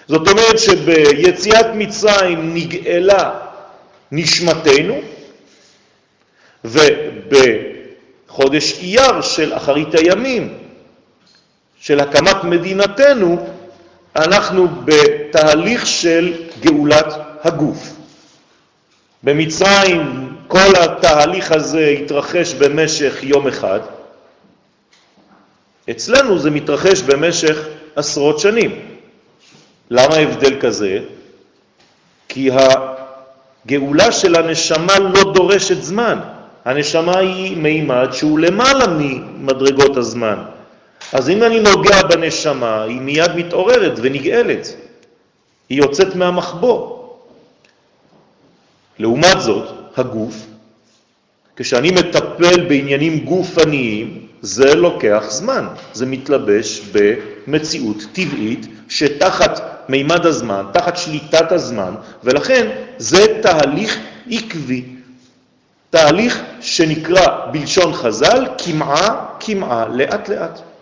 זאת 0.08 0.28
אומרת 0.28 0.60
שביציאת 0.60 1.66
מצרים 1.76 2.54
נגאלה 2.54 3.40
נשמתנו, 4.12 5.02
ובחודש 6.66 8.80
אייר 8.82 9.22
של 9.22 9.54
אחרית 9.54 9.96
הימים, 9.96 10.58
של 11.80 12.00
הקמת 12.00 12.44
מדינתנו, 12.44 13.63
אנחנו 14.16 14.68
בתהליך 14.86 15.88
של 15.88 16.34
גאולת 16.62 17.14
הגוף. 17.44 17.94
במצרים 19.24 20.34
כל 20.48 20.76
התהליך 20.80 21.52
הזה 21.52 21.88
התרחש 21.88 22.54
במשך 22.54 23.20
יום 23.24 23.48
אחד, 23.48 23.80
אצלנו 25.90 26.40
זה 26.40 26.52
מתרחש 26.52 27.02
במשך 27.02 27.68
עשרות 27.96 28.40
שנים. 28.40 28.80
למה 29.90 30.16
ההבדל 30.16 30.60
כזה? 30.60 31.00
כי 32.28 32.50
הגאולה 33.66 34.12
של 34.12 34.36
הנשמה 34.36 35.00
לא 35.00 35.34
דורשת 35.34 35.82
זמן. 35.82 36.20
הנשמה 36.66 37.18
היא 37.18 37.58
מימד 37.58 38.08
שהוא 38.12 38.40
למעלה 38.40 38.86
ממדרגות 38.88 39.98
הזמן. 39.98 40.38
אז 41.14 41.30
אם 41.30 41.44
אני 41.44 41.60
נוגע 41.60 42.04
בנשמה, 42.04 42.84
היא 42.84 43.02
מיד 43.02 43.36
מתעוררת 43.36 43.94
ונגאלת. 44.02 44.76
היא 45.70 45.78
יוצאת 45.78 46.16
מהמחבוא. 46.16 47.00
לעומת 49.00 49.42
זאת, 49.42 49.70
הגוף, 49.98 50.36
כשאני 51.56 51.92
מטפל 51.92 52.66
בעניינים 52.68 53.20
גופניים, 53.20 54.28
זה 54.42 54.76
לוקח 54.76 55.24
זמן. 55.30 55.68
זה 55.94 56.06
מתלבש 56.06 56.82
במציאות 56.92 57.98
טבעית 58.14 58.68
שתחת 58.90 59.86
מימד 59.90 60.26
הזמן, 60.26 60.66
תחת 60.74 60.98
שליטת 60.98 61.52
הזמן, 61.52 61.94
ולכן 62.24 62.70
זה 62.98 63.40
תהליך 63.42 64.00
עקבי, 64.32 64.84
תהליך 65.90 66.42
שנקרא 66.62 67.52
בלשון 67.52 67.94
חז"ל 67.94 68.48
כמעה 68.58 69.26
כמעה, 69.40 69.88
לאט 69.88 70.30
לאט. 70.30 70.73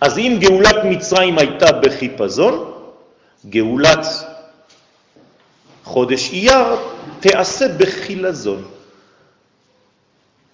אז 0.00 0.18
אם 0.18 0.36
גאולת 0.40 0.76
מצרים 0.84 1.38
הייתה 1.38 1.72
בחיפזון, 1.72 2.72
גאולת 3.46 4.06
חודש 5.84 6.30
אייר 6.32 6.76
תעשה 7.20 7.68
בחילזון. 7.68 8.64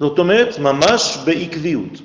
זאת 0.00 0.18
אומרת, 0.18 0.58
ממש 0.58 1.18
בעקביות. 1.24 2.00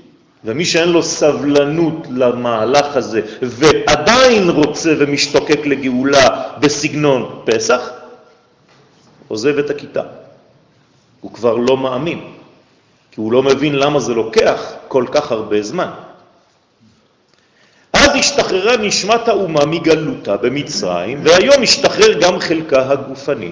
ומי 0.46 0.66
שאין 0.66 0.90
לו 0.90 1.04
סבלנות 1.04 2.08
למהלך 2.10 2.96
הזה 2.96 3.22
ועדיין 3.42 4.50
רוצה 4.50 4.94
ומשתוקק 5.00 5.66
לגאולה 5.66 6.52
בסגנון 6.60 7.42
פסח, 7.46 7.90
עוזב 9.28 9.58
את 9.58 9.70
הכיתה. 9.70 10.04
הוא 11.22 11.34
כבר 11.34 11.56
לא 11.56 11.78
מאמין, 11.78 12.20
כי 13.12 13.22
הוא 13.22 13.32
לא 13.32 13.44
מבין 13.44 13.76
למה 13.76 14.00
זה 14.00 14.14
לוקח 14.14 14.74
כל 14.88 15.06
כך 15.12 15.32
הרבה 15.32 15.62
זמן. 15.62 15.90
אז 18.14 18.20
השתחררה 18.20 18.78
נשמת 18.78 19.28
האומה 19.28 19.66
מגלותה 19.66 20.38
במצרים, 20.38 21.20
והיום 21.24 21.64
השתחרר 21.64 22.20
גם 22.22 22.40
חלקה 22.40 22.92
הגופני. 22.92 23.52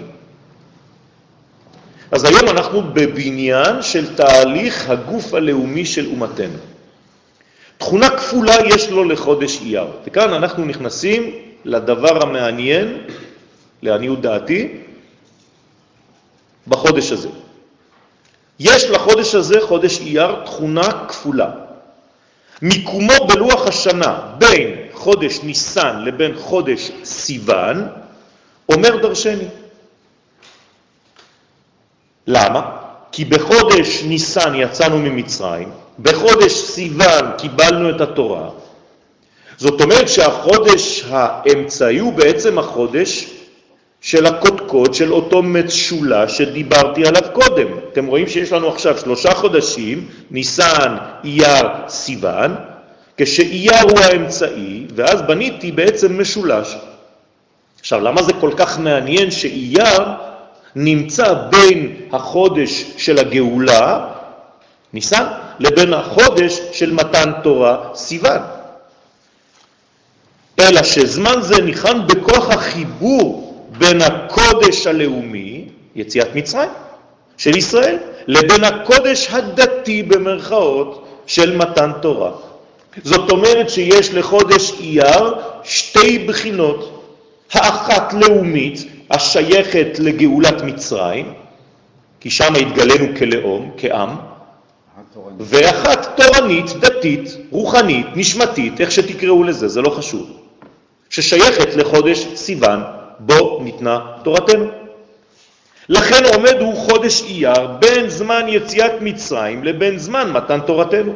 אז 2.12 2.24
היום 2.24 2.50
אנחנו 2.50 2.82
בבניין 2.94 3.82
של 3.82 4.16
תהליך 4.16 4.90
הגוף 4.90 5.34
הלאומי 5.34 5.86
של 5.86 6.06
אומתנו. 6.06 6.58
תכונה 7.78 8.10
כפולה 8.10 8.56
יש 8.66 8.90
לו 8.90 9.04
לחודש 9.04 9.62
אייר. 9.62 9.88
וכאן 10.06 10.34
אנחנו 10.34 10.66
נכנסים 10.66 11.36
לדבר 11.66 12.24
המעניין, 12.24 12.98
לעניות 13.82 14.22
דעתי, 14.22 14.68
בחודש 16.68 17.12
הזה. 17.12 17.30
יש 18.60 18.84
לחודש 18.84 19.36
הזה, 19.36 19.58
חודש 19.62 20.00
אייר, 20.00 20.36
תכונה 20.46 21.06
כפולה. 21.08 21.71
מיקומו 22.62 23.28
בלוח 23.28 23.68
השנה 23.68 24.20
בין 24.38 24.76
חודש 24.94 25.40
ניסן 25.44 26.02
לבין 26.06 26.36
חודש 26.38 26.92
סיוון 27.04 27.88
אומר 28.70 28.98
דרשני. 29.02 29.48
למה? 32.28 32.72
כי 33.12 33.26
בחודש 33.26 34.04
ניסן 34.04 34.56
יצאנו 34.56 34.98
ממצרים, 34.98 35.70
בחודש 36.00 36.54
סיוון 36.54 37.32
קיבלנו 37.38 37.90
את 37.90 38.02
התורה. 38.02 38.50
זאת 39.58 39.82
אומרת 39.82 40.10
שהחודש 40.10 41.04
האמצעי 41.10 42.00
הוא 42.00 42.14
בעצם 42.14 42.60
החודש 42.60 43.41
של 44.02 44.26
הקודקוד, 44.26 44.94
של 44.94 45.14
אותו 45.14 45.44
מצשולה 45.44 46.30
שדיברתי 46.30 47.06
עליו 47.06 47.22
קודם. 47.34 47.68
אתם 47.92 48.06
רואים 48.06 48.28
שיש 48.28 48.52
לנו 48.52 48.70
עכשיו 48.70 48.98
שלושה 48.98 49.34
חודשים, 49.34 50.08
ניסן, 50.32 50.96
אייר, 51.24 51.68
סיוון, 51.88 52.56
כשאייר 53.18 53.82
הוא 53.82 54.00
האמצעי, 54.00 54.86
ואז 54.96 55.22
בניתי 55.22 55.72
בעצם 55.72 56.22
משולש. 56.22 56.78
עכשיו, 57.80 58.00
למה 58.00 58.24
זה 58.24 58.34
כל 58.34 58.52
כך 58.58 58.80
מעניין 58.80 59.32
שאייר 59.32 60.02
נמצא 60.76 61.34
בין 61.34 61.96
החודש 62.12 62.86
של 62.98 63.20
הגאולה, 63.20 64.08
ניסן, 64.94 65.24
לבין 65.60 65.94
החודש 65.94 66.60
של 66.72 66.94
מתן 66.94 67.32
תורה, 67.44 67.78
סיוון. 67.96 68.42
אלא 70.60 70.84
שזמן 70.84 71.42
זה 71.42 71.62
ניחן 71.62 72.08
בכוח 72.08 72.50
החיבור 72.50 73.41
בין 73.82 74.02
הקודש 74.02 74.88
הלאומי, 74.88 75.66
יציאת 75.96 76.36
מצרים, 76.36 76.70
של 77.38 77.58
ישראל 77.58 77.98
לבין 78.28 78.64
הקודש 78.64 79.28
הדתי 79.32 80.04
במרכאות 80.04 81.08
של 81.26 81.58
מתן 81.58 81.92
תורה. 82.02 82.32
זאת 83.04 83.30
אומרת 83.32 83.70
שיש 83.70 84.14
לחודש 84.14 84.72
אייר 84.80 85.34
שתי 85.64 86.20
בחינות, 86.20 87.04
האחת 87.54 88.14
לאומית 88.14 88.88
השייכת 89.10 90.00
לגאולת 90.00 90.62
מצרים, 90.62 91.34
כי 92.20 92.30
שם 92.30 92.54
התגלנו 92.56 93.06
כלאום, 93.18 93.72
כעם, 93.78 94.10
ואחת 95.40 96.22
תורנית, 96.22 96.66
דתית, 96.80 97.38
רוחנית, 97.52 98.08
נשמתית, 98.16 98.82
איך 98.82 98.92
שתקראו 98.92 99.44
לזה, 99.44 99.68
זה 99.68 99.82
לא 99.82 99.90
חשוב, 99.90 100.30
ששייכת 101.10 101.76
לחודש 101.76 102.28
סיוון, 102.36 103.01
בו 103.26 103.60
ניתנה 103.64 104.00
תורתנו. 104.24 104.66
לכן 105.90 106.24
עומד 106.34 106.56
הוא 106.60 106.76
חודש 106.76 107.22
אייר 107.22 107.68
בין 107.68 108.10
זמן 108.10 108.46
יציאת 108.48 108.92
מצרים 109.02 109.64
לבין 109.64 110.00
זמן 110.00 110.32
מתן 110.32 110.60
תורתנו. 110.60 111.14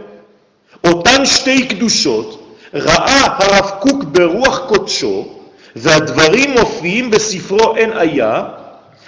אותן 0.83 1.25
שתי 1.25 1.67
קדושות 1.67 2.57
ראה 2.73 3.37
הרב 3.39 3.71
קוק 3.79 4.03
ברוח 4.03 4.59
קודשו, 4.67 5.27
והדברים 5.75 6.53
מופיעים 6.59 7.11
בספרו 7.11 7.75
אין 7.75 7.97
היה 7.97 8.43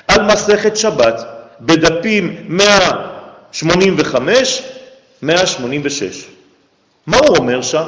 על 0.07 0.25
מסכת 0.25 0.77
שבת, 0.77 1.21
בדפים 1.61 2.35
185, 2.47 4.61
186. 5.21 6.25
מה 7.07 7.17
הוא 7.17 7.37
אומר 7.37 7.61
שם? 7.61 7.83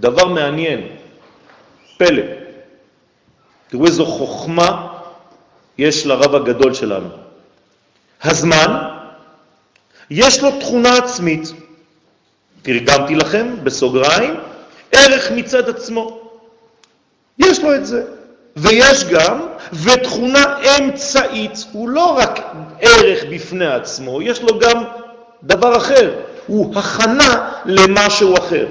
דבר 0.00 0.28
מעניין, 0.28 0.80
פלא. 1.98 2.43
תראו 3.68 3.86
איזו 3.86 4.06
חוכמה 4.06 4.88
יש 5.78 6.06
לרב 6.06 6.34
הגדול 6.34 6.74
שלנו. 6.74 7.08
הזמן, 8.22 8.88
יש 10.10 10.42
לו 10.42 10.60
תכונה 10.60 10.96
עצמית. 10.96 11.52
תרגמתי 12.62 13.14
לכם 13.14 13.56
בסוגריים, 13.62 14.34
ערך 14.92 15.30
מצד 15.30 15.68
עצמו. 15.68 16.30
יש 17.38 17.60
לו 17.60 17.74
את 17.74 17.86
זה. 17.86 18.02
ויש 18.56 19.04
גם, 19.04 19.40
ותכונה 19.72 20.44
אמצעית, 20.78 21.64
הוא 21.72 21.88
לא 21.88 22.16
רק 22.18 22.40
ערך 22.80 23.24
בפני 23.30 23.66
עצמו, 23.66 24.22
יש 24.22 24.42
לו 24.42 24.58
גם 24.58 24.84
דבר 25.42 25.76
אחר, 25.76 26.14
הוא 26.46 26.78
הכנה 26.78 27.50
למשהו 27.64 28.38
אחר. 28.38 28.66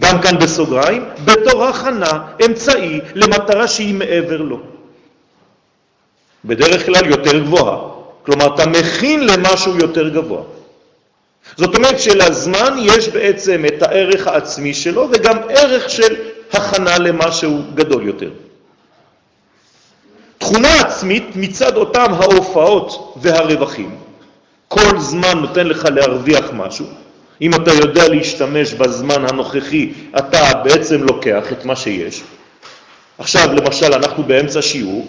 גם 0.00 0.22
כאן 0.22 0.38
בסוגריים, 0.38 1.04
בתור 1.24 1.64
הכנה 1.64 2.20
אמצעי 2.44 3.00
למטרה 3.14 3.68
שהיא 3.68 3.94
מעבר 3.94 4.42
לו. 4.42 4.60
בדרך 6.44 6.86
כלל 6.86 7.06
יותר 7.06 7.38
גבוהה. 7.38 7.78
כלומר, 8.22 8.54
אתה 8.54 8.66
מכין 8.66 9.26
למשהו 9.26 9.76
יותר 9.76 10.08
גבוה. 10.08 10.42
זאת 11.56 11.74
אומרת 11.74 12.00
שלזמן 12.00 12.76
יש 12.80 13.08
בעצם 13.08 13.64
את 13.68 13.82
הערך 13.82 14.26
העצמי 14.26 14.74
שלו 14.74 15.08
וגם 15.12 15.36
ערך 15.48 15.90
של 15.90 16.16
הכנה 16.52 16.98
למשהו 16.98 17.62
גדול 17.74 18.06
יותר. 18.06 18.30
תכונה 20.38 20.80
עצמית 20.80 21.24
מצד 21.34 21.76
אותם 21.76 22.06
ההופעות 22.12 23.14
והרווחים. 23.22 23.96
כל 24.68 24.98
זמן 24.98 25.38
נותן 25.38 25.66
לך 25.66 25.84
להרוויח 25.84 26.44
משהו. 26.52 26.86
אם 27.42 27.54
אתה 27.54 27.72
יודע 27.72 28.08
להשתמש 28.08 28.74
בזמן 28.74 29.24
הנוכחי, 29.28 29.92
אתה 30.18 30.54
בעצם 30.64 31.02
לוקח 31.02 31.52
את 31.52 31.64
מה 31.64 31.76
שיש. 31.76 32.22
עכשיו, 33.18 33.54
למשל, 33.54 33.94
אנחנו 33.94 34.22
באמצע 34.22 34.62
שיעור, 34.62 35.06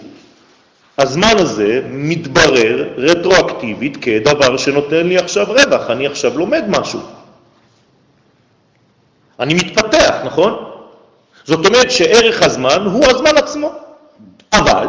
הזמן 0.98 1.34
הזה 1.38 1.80
מתברר 1.90 2.88
רטרואקטיבית 2.96 3.96
כדבר 3.96 4.56
שנותן 4.56 5.06
לי 5.06 5.18
עכשיו 5.18 5.46
רווח, 5.48 5.90
אני 5.90 6.06
עכשיו 6.06 6.38
לומד 6.38 6.64
משהו. 6.68 7.00
אני 9.40 9.54
מתפתח, 9.54 10.14
נכון? 10.24 10.64
זאת 11.44 11.66
אומרת 11.66 11.90
שערך 11.90 12.42
הזמן 12.42 12.86
הוא 12.92 13.04
הזמן 13.06 13.36
עצמו. 13.36 13.72
אבל 14.52 14.86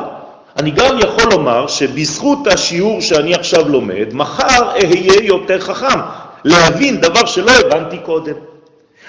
אני 0.60 0.71
גם 0.71 0.99
יכול 0.99 1.23
לומר 1.32 1.67
שבזכות 1.67 2.47
השיעור 2.47 3.01
שאני 3.01 3.36
עכשיו 3.36 3.69
לומד, 3.69 4.13
מחר 4.13 4.69
אהיה 4.69 5.23
יותר 5.23 5.60
חכם, 5.60 5.99
להבין 6.43 7.01
דבר 7.01 7.25
שלא 7.25 7.51
הבנתי 7.51 7.97
קודם. 7.97 8.36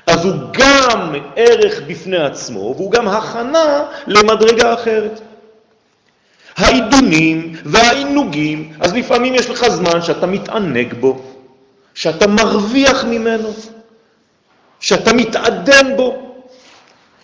אז 0.07 0.25
הוא 0.25 0.35
גם 0.53 1.15
ערך 1.37 1.81
בפני 1.87 2.17
עצמו, 2.17 2.75
והוא 2.77 2.91
גם 2.91 3.09
הכנה 3.09 3.85
למדרגה 4.07 4.75
אחרת. 4.75 5.21
העידונים 6.57 7.53
והעינוגים, 7.65 8.73
אז 8.81 8.95
לפעמים 8.95 9.35
יש 9.35 9.51
לך 9.51 9.69
זמן 9.69 10.03
שאתה 10.03 10.27
מתענג 10.27 10.95
בו, 10.95 11.23
שאתה 11.95 12.27
מרוויח 12.27 13.05
ממנו, 13.05 13.49
שאתה 14.81 15.13
מתעדן 15.13 15.97
בו, 15.97 16.35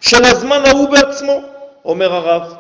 של 0.01 0.25
הזמן 0.25 0.63
ההוא 0.67 0.89
בעצמו, 0.89 1.41
אומר 1.85 2.15
הרב. 2.15 2.58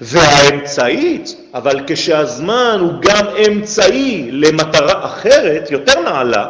והאמצעית, 0.00 1.36
אבל 1.54 1.80
כשהזמן 1.86 2.76
הוא 2.80 2.92
גם 3.00 3.26
אמצעי 3.46 4.28
למטרה 4.32 5.04
אחרת, 5.06 5.70
יותר 5.70 6.00
נעלה, 6.00 6.46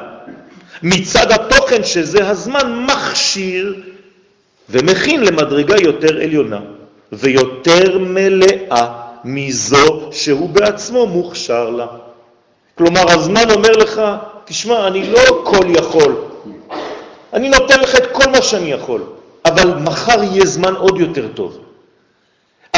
מצד 0.82 1.32
התוכן 1.32 1.84
שזה 1.84 2.28
הזמן 2.28 2.86
מכשיר 2.86 3.82
ומכין 4.70 5.24
למדרגה 5.24 5.74
יותר 5.82 6.22
עליונה. 6.22 6.60
ויותר 7.12 7.98
מלאה 7.98 8.86
מזו 9.24 10.08
שהוא 10.12 10.48
בעצמו 10.48 11.06
מוכשר 11.06 11.70
לה. 11.70 11.86
כלומר, 12.74 13.12
הזמן 13.12 13.50
אומר 13.50 13.72
לך, 13.72 14.02
תשמע, 14.44 14.86
אני 14.86 15.10
לא 15.10 15.42
כל 15.44 15.66
יכול, 15.68 16.16
אני 17.32 17.48
נותן 17.48 17.80
לך 17.80 17.94
את 17.96 18.12
כל 18.12 18.30
מה 18.30 18.42
שאני 18.42 18.72
יכול, 18.72 19.02
אבל 19.44 19.74
מחר 19.74 20.22
יהיה 20.22 20.46
זמן 20.46 20.74
עוד 20.74 21.00
יותר 21.00 21.28
טוב. 21.34 21.58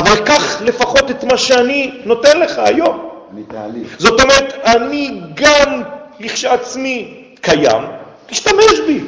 אבל 0.01 0.27
קח 0.27 0.63
לפחות 0.63 1.11
את 1.11 1.25
מה 1.25 1.39
שאני 1.39 2.01
נותן 2.05 2.41
לך 2.41 2.59
היום. 2.59 3.11
אני 3.33 3.43
תהליך. 3.45 3.97
זאת 3.99 4.21
אומרת, 4.21 4.55
אני 4.65 5.21
גם 5.35 5.83
לכשעצמי 6.21 7.25
קיים, 7.41 7.83
תשתמש 8.27 8.81
בי. 8.87 9.05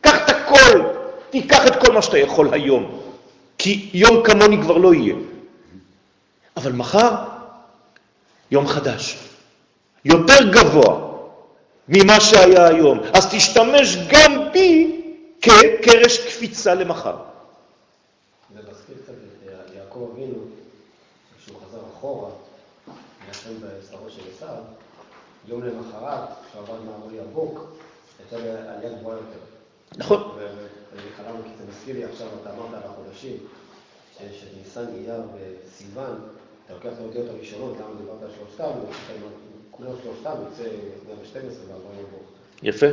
קח 0.00 0.24
את 0.24 0.30
הכל, 0.30 0.80
תיקח 1.30 1.66
את 1.66 1.76
כל 1.76 1.92
מה 1.92 2.02
שאתה 2.02 2.18
יכול 2.18 2.48
היום. 2.52 3.00
כי 3.58 3.90
יום 3.94 4.24
כמוני 4.24 4.58
כבר 4.62 4.76
לא 4.76 4.94
יהיה. 4.94 5.14
אבל 6.56 6.72
מחר, 6.72 7.14
יום 8.50 8.66
חדש, 8.66 9.18
יותר 10.04 10.50
גבוה 10.50 11.06
ממה 11.88 12.20
שהיה 12.20 12.66
היום. 12.66 13.00
אז 13.12 13.26
תשתמש 13.30 13.96
גם 14.08 14.52
בי 14.52 15.00
כקרש 15.42 16.18
קפיצה 16.18 16.74
למחר. 16.74 17.16
זה 18.54 18.60
מזכיר 18.60 18.96
קצת 19.04 19.12
את 19.12 19.48
יעקב 19.96 20.10
אבינו, 20.12 20.38
כשהוא 21.38 21.56
חזר 21.60 21.80
אחורה, 21.92 22.30
מיישם 23.24 23.50
בשרו 23.60 24.10
של 24.10 24.22
עשיו, 24.34 24.62
יום 25.48 25.62
למחרת, 25.62 26.28
כשהוא 26.48 26.62
עבד 26.62 26.84
מעבור 26.84 27.10
יבוק, 27.12 27.60
יצא 28.26 28.36
לעלייה 28.36 28.98
גבוהה 28.98 29.16
יותר. 29.16 29.38
נכון. 29.96 30.38
ואני 30.38 31.10
חלמתי, 31.16 31.48
כי 31.48 31.56
זה 31.58 31.64
מזכיר 31.70 31.94
לי 31.94 32.04
עכשיו, 32.04 32.28
אתה 32.42 32.52
אמרת 32.54 32.74
על 32.74 32.90
החודשים, 32.90 33.36
שניסן, 34.18 34.86
אייר 34.94 35.22
וסיוון, 35.34 36.20
אתה 36.64 36.74
לוקח 36.74 36.88
את 36.92 36.98
האותיות 37.00 37.28
הראשונות, 37.28 37.76
למה 37.76 37.94
דיברת 38.00 38.22
על 38.22 38.30
שלושתם, 38.38 38.70
כולם 39.70 39.90
שלושתם, 40.02 40.34
יוצא 40.44 40.70
112 41.06 41.76
ו-40 41.76 42.00
יבוא. 42.00 42.35
יפה, 42.62 42.86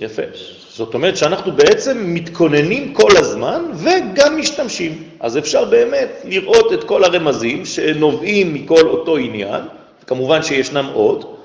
יפה. 0.00 0.22
זאת 0.68 0.94
אומרת 0.94 1.16
שאנחנו 1.16 1.52
בעצם 1.52 2.14
מתכוננים 2.14 2.94
כל 2.94 3.16
הזמן 3.16 3.64
וגם 3.74 4.38
משתמשים. 4.38 5.02
אז 5.20 5.38
אפשר 5.38 5.64
באמת 5.64 6.10
לראות 6.24 6.72
את 6.72 6.84
כל 6.84 7.04
הרמזים 7.04 7.64
שנובעים 7.64 8.54
מכל 8.54 8.88
אותו 8.88 9.16
עניין, 9.16 9.62
כמובן 10.06 10.42
שישנם 10.42 10.86
עוד, 10.94 11.36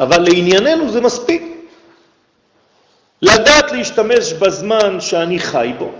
אבל 0.00 0.22
לענייננו 0.22 0.92
זה 0.92 1.00
מספיק. 1.00 1.42
לדעת 3.22 3.72
להשתמש 3.72 4.32
בזמן 4.32 5.00
שאני 5.00 5.38
חי 5.38 5.72
בו, 5.78 5.92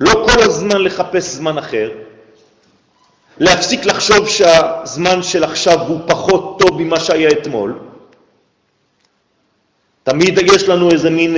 לא 0.00 0.12
כל 0.12 0.42
הזמן 0.42 0.82
לחפש 0.82 1.24
זמן 1.24 1.58
אחר, 1.58 1.90
להפסיק 3.38 3.84
לחשוב 3.86 4.28
שהזמן 4.28 5.22
של 5.22 5.44
עכשיו 5.44 5.80
הוא 5.80 6.00
פחות 6.06 6.58
טוב 6.58 6.82
ממה 6.82 7.00
שהיה 7.00 7.28
אתמול. 7.28 7.91
תמיד 10.04 10.38
יש 10.38 10.68
לנו 10.68 10.90
איזה 10.90 11.10
מין 11.10 11.36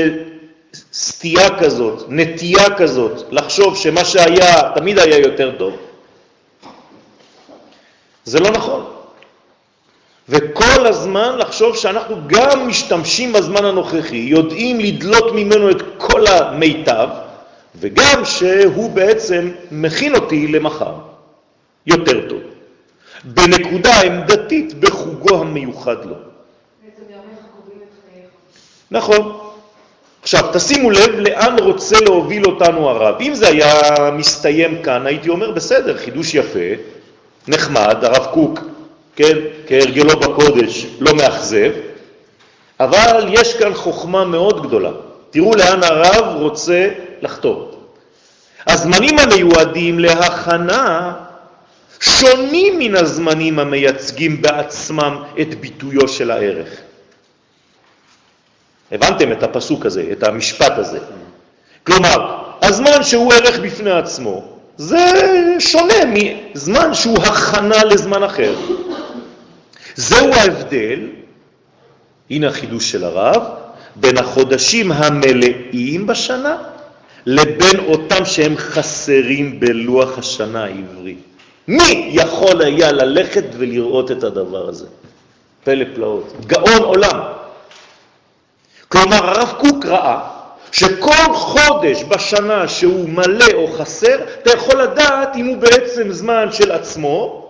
סטייה 0.92 1.58
כזאת, 1.58 2.04
נטייה 2.08 2.76
כזאת, 2.76 3.32
לחשוב 3.32 3.76
שמה 3.76 4.04
שהיה 4.04 4.70
תמיד 4.74 4.98
היה 4.98 5.18
יותר 5.18 5.52
טוב. 5.58 5.76
זה 8.24 8.40
לא 8.40 8.50
נכון. 8.50 8.84
וכל 10.28 10.86
הזמן 10.86 11.38
לחשוב 11.38 11.76
שאנחנו 11.76 12.16
גם 12.26 12.68
משתמשים 12.68 13.32
בזמן 13.32 13.64
הנוכחי, 13.64 14.16
יודעים 14.16 14.80
לדלות 14.80 15.32
ממנו 15.34 15.70
את 15.70 15.82
כל 15.96 16.26
המיטב, 16.26 17.08
וגם 17.74 18.24
שהוא 18.24 18.90
בעצם 18.90 19.50
מכין 19.70 20.14
אותי 20.14 20.48
למחר 20.48 20.94
יותר 21.86 22.28
טוב. 22.28 22.40
בנקודה 23.24 24.00
עמדתית 24.00 24.74
בחוגו 24.74 25.40
המיוחד 25.40 26.04
לו. 26.04 26.33
נכון. 28.94 29.38
עכשיו, 30.22 30.50
תשימו 30.52 30.90
לב 30.90 31.10
לאן 31.18 31.58
רוצה 31.58 31.96
להוביל 32.00 32.44
אותנו 32.46 32.88
הרב. 32.88 33.14
אם 33.20 33.34
זה 33.34 33.48
היה 33.48 33.70
מסתיים 34.12 34.82
כאן, 34.82 35.06
הייתי 35.06 35.28
אומר, 35.28 35.50
בסדר, 35.50 35.98
חידוש 35.98 36.34
יפה, 36.34 36.68
נחמד, 37.48 37.96
הרב 38.02 38.26
קוק, 38.32 38.60
כן, 39.16 39.38
כהרגלו 39.66 40.20
בקודש, 40.20 40.86
לא 41.00 41.14
מאכזב, 41.14 41.70
אבל 42.80 43.26
יש 43.28 43.56
כאן 43.56 43.74
חוכמה 43.74 44.24
מאוד 44.24 44.66
גדולה. 44.66 44.90
תראו 45.30 45.54
לאן 45.54 45.82
הרב 45.82 46.36
רוצה 46.36 46.88
לחתור. 47.22 47.70
הזמנים 48.66 49.18
המיועדים 49.18 49.98
להכנה 49.98 51.12
שונים 52.00 52.78
מן 52.78 52.96
הזמנים 52.96 53.58
המייצגים 53.58 54.42
בעצמם 54.42 55.22
את 55.40 55.60
ביטויו 55.60 56.08
של 56.08 56.30
הערך. 56.30 56.83
הבנתם 58.92 59.32
את 59.32 59.42
הפסוק 59.42 59.86
הזה, 59.86 60.04
את 60.12 60.22
המשפט 60.22 60.72
הזה. 60.78 60.98
כלומר, 61.86 62.38
הזמן 62.62 63.02
שהוא 63.02 63.32
ערך 63.32 63.58
בפני 63.58 63.90
עצמו, 63.90 64.44
זה 64.76 65.06
שונה 65.58 65.94
מזמן 66.06 66.94
שהוא 66.94 67.18
הכנה 67.18 67.84
לזמן 67.84 68.22
אחר. 68.22 68.54
זהו 69.94 70.32
ההבדל, 70.32 71.00
הנה 72.30 72.48
החידוש 72.48 72.90
של 72.90 73.04
הרב, 73.04 73.42
בין 73.96 74.18
החודשים 74.18 74.92
המלאים 74.92 76.06
בשנה 76.06 76.56
לבין 77.26 77.78
אותם 77.86 78.24
שהם 78.24 78.56
חסרים 78.56 79.60
בלוח 79.60 80.18
השנה 80.18 80.64
העברי. 80.64 81.16
מי 81.68 82.10
יכול 82.12 82.62
היה 82.62 82.92
ללכת 82.92 83.44
ולראות 83.58 84.10
את 84.10 84.24
הדבר 84.24 84.68
הזה? 84.68 84.86
פלא 85.64 85.84
פלאות, 85.94 86.32
גאון 86.46 86.82
עולם. 86.82 87.20
כלומר, 88.94 89.30
הרב 89.30 89.52
קוק 89.58 89.86
ראה 89.86 90.20
שכל 90.72 91.34
חודש 91.34 92.04
בשנה 92.08 92.68
שהוא 92.68 93.08
מלא 93.08 93.46
או 93.54 93.72
חסר, 93.78 94.16
אתה 94.42 94.52
יכול 94.52 94.82
לדעת 94.82 95.36
אם 95.36 95.46
הוא 95.46 95.56
בעצם 95.56 96.12
זמן 96.12 96.52
של 96.52 96.72
עצמו, 96.72 97.46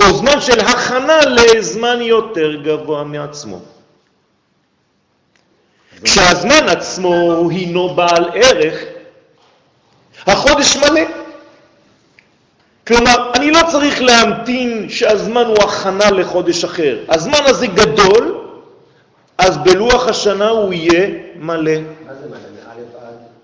או 0.00 0.16
זמן 0.16 0.40
של 0.40 0.60
הכנה 0.60 1.20
לזמן 1.20 2.00
יותר 2.00 2.62
גבוה 2.62 3.04
מעצמו. 3.04 3.60
כשהזמן 6.04 6.68
עצמו 6.68 7.48
הינו 7.50 7.94
בעל 7.94 8.30
ערך, 8.34 8.74
החודש 10.26 10.76
מלא. 10.76 11.02
כלומר, 12.86 13.30
אני 13.34 13.50
לא 13.50 13.60
צריך 13.70 14.02
להמתין 14.02 14.88
שהזמן 14.88 15.44
הוא 15.44 15.58
הכנה 15.62 16.10
לחודש 16.10 16.64
אחר. 16.64 16.98
הזמן 17.08 17.40
הזה 17.46 17.66
גדול, 17.66 18.41
אז 19.44 19.58
בלוח 19.58 20.08
השנה 20.08 20.48
הוא 20.48 20.72
יהיה 20.72 21.08
מלא. 21.36 21.72
מה 22.06 22.14
זה 22.14 22.28
מלא? 22.28 22.38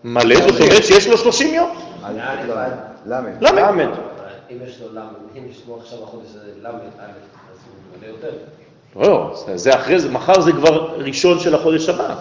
מלא 0.04 0.50
זאת 0.50 0.60
אומרת 0.60 0.84
שיש 0.84 1.06
לו 1.08 1.18
30 1.18 1.54
יום. 1.54 1.70
למד. 3.06 3.32
למד. 3.40 3.88
אם 4.50 4.56
יש 4.66 4.80
לו 4.80 4.86
למד, 4.94 5.06
אם 5.36 5.42
יש 5.50 5.62
לו 5.68 5.76
עכשיו 5.80 6.02
החודש 6.02 6.26
הזה 6.28 6.50
למד, 6.62 6.74
אז 6.74 7.08
הוא 7.66 7.98
מלא 7.98 8.06
יותר. 8.06 8.30
לא, 8.96 9.44
זה 9.54 9.74
אחרי 9.74 10.00
זה, 10.00 10.10
מחר 10.10 10.40
זה 10.40 10.52
כבר 10.52 10.94
ראשון 10.98 11.40
של 11.40 11.54
החודש 11.54 11.88
הבא. 11.88 12.14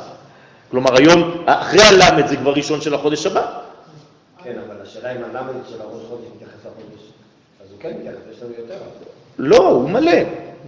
כלומר, 0.72 0.98
היום, 0.98 1.44
אחרי 1.46 1.82
הלמד 1.82 2.28
זה 2.28 2.38
כבר 2.38 2.54
ראשון 2.54 2.82
של 2.82 2.94
החודש 2.94 3.26
הבא. 3.26 3.46
כן, 4.44 4.56
אבל 4.68 4.76
השאלה 4.82 5.12
אם 5.12 5.24
הלמד 5.24 5.54
של 5.70 5.82
הראש 5.82 6.02
חודש 6.10 6.24
מתייחס 6.36 6.60
לחודש, 6.66 7.02
אז 7.64 7.72
הוא 7.72 7.80
כן 7.80 7.92
מתייחס, 8.00 8.18
יש 8.32 8.44
לנו 8.44 8.52
יותר. 8.58 8.78
לא, 9.38 9.70
הוא 9.70 9.90
מלא, 9.90 10.12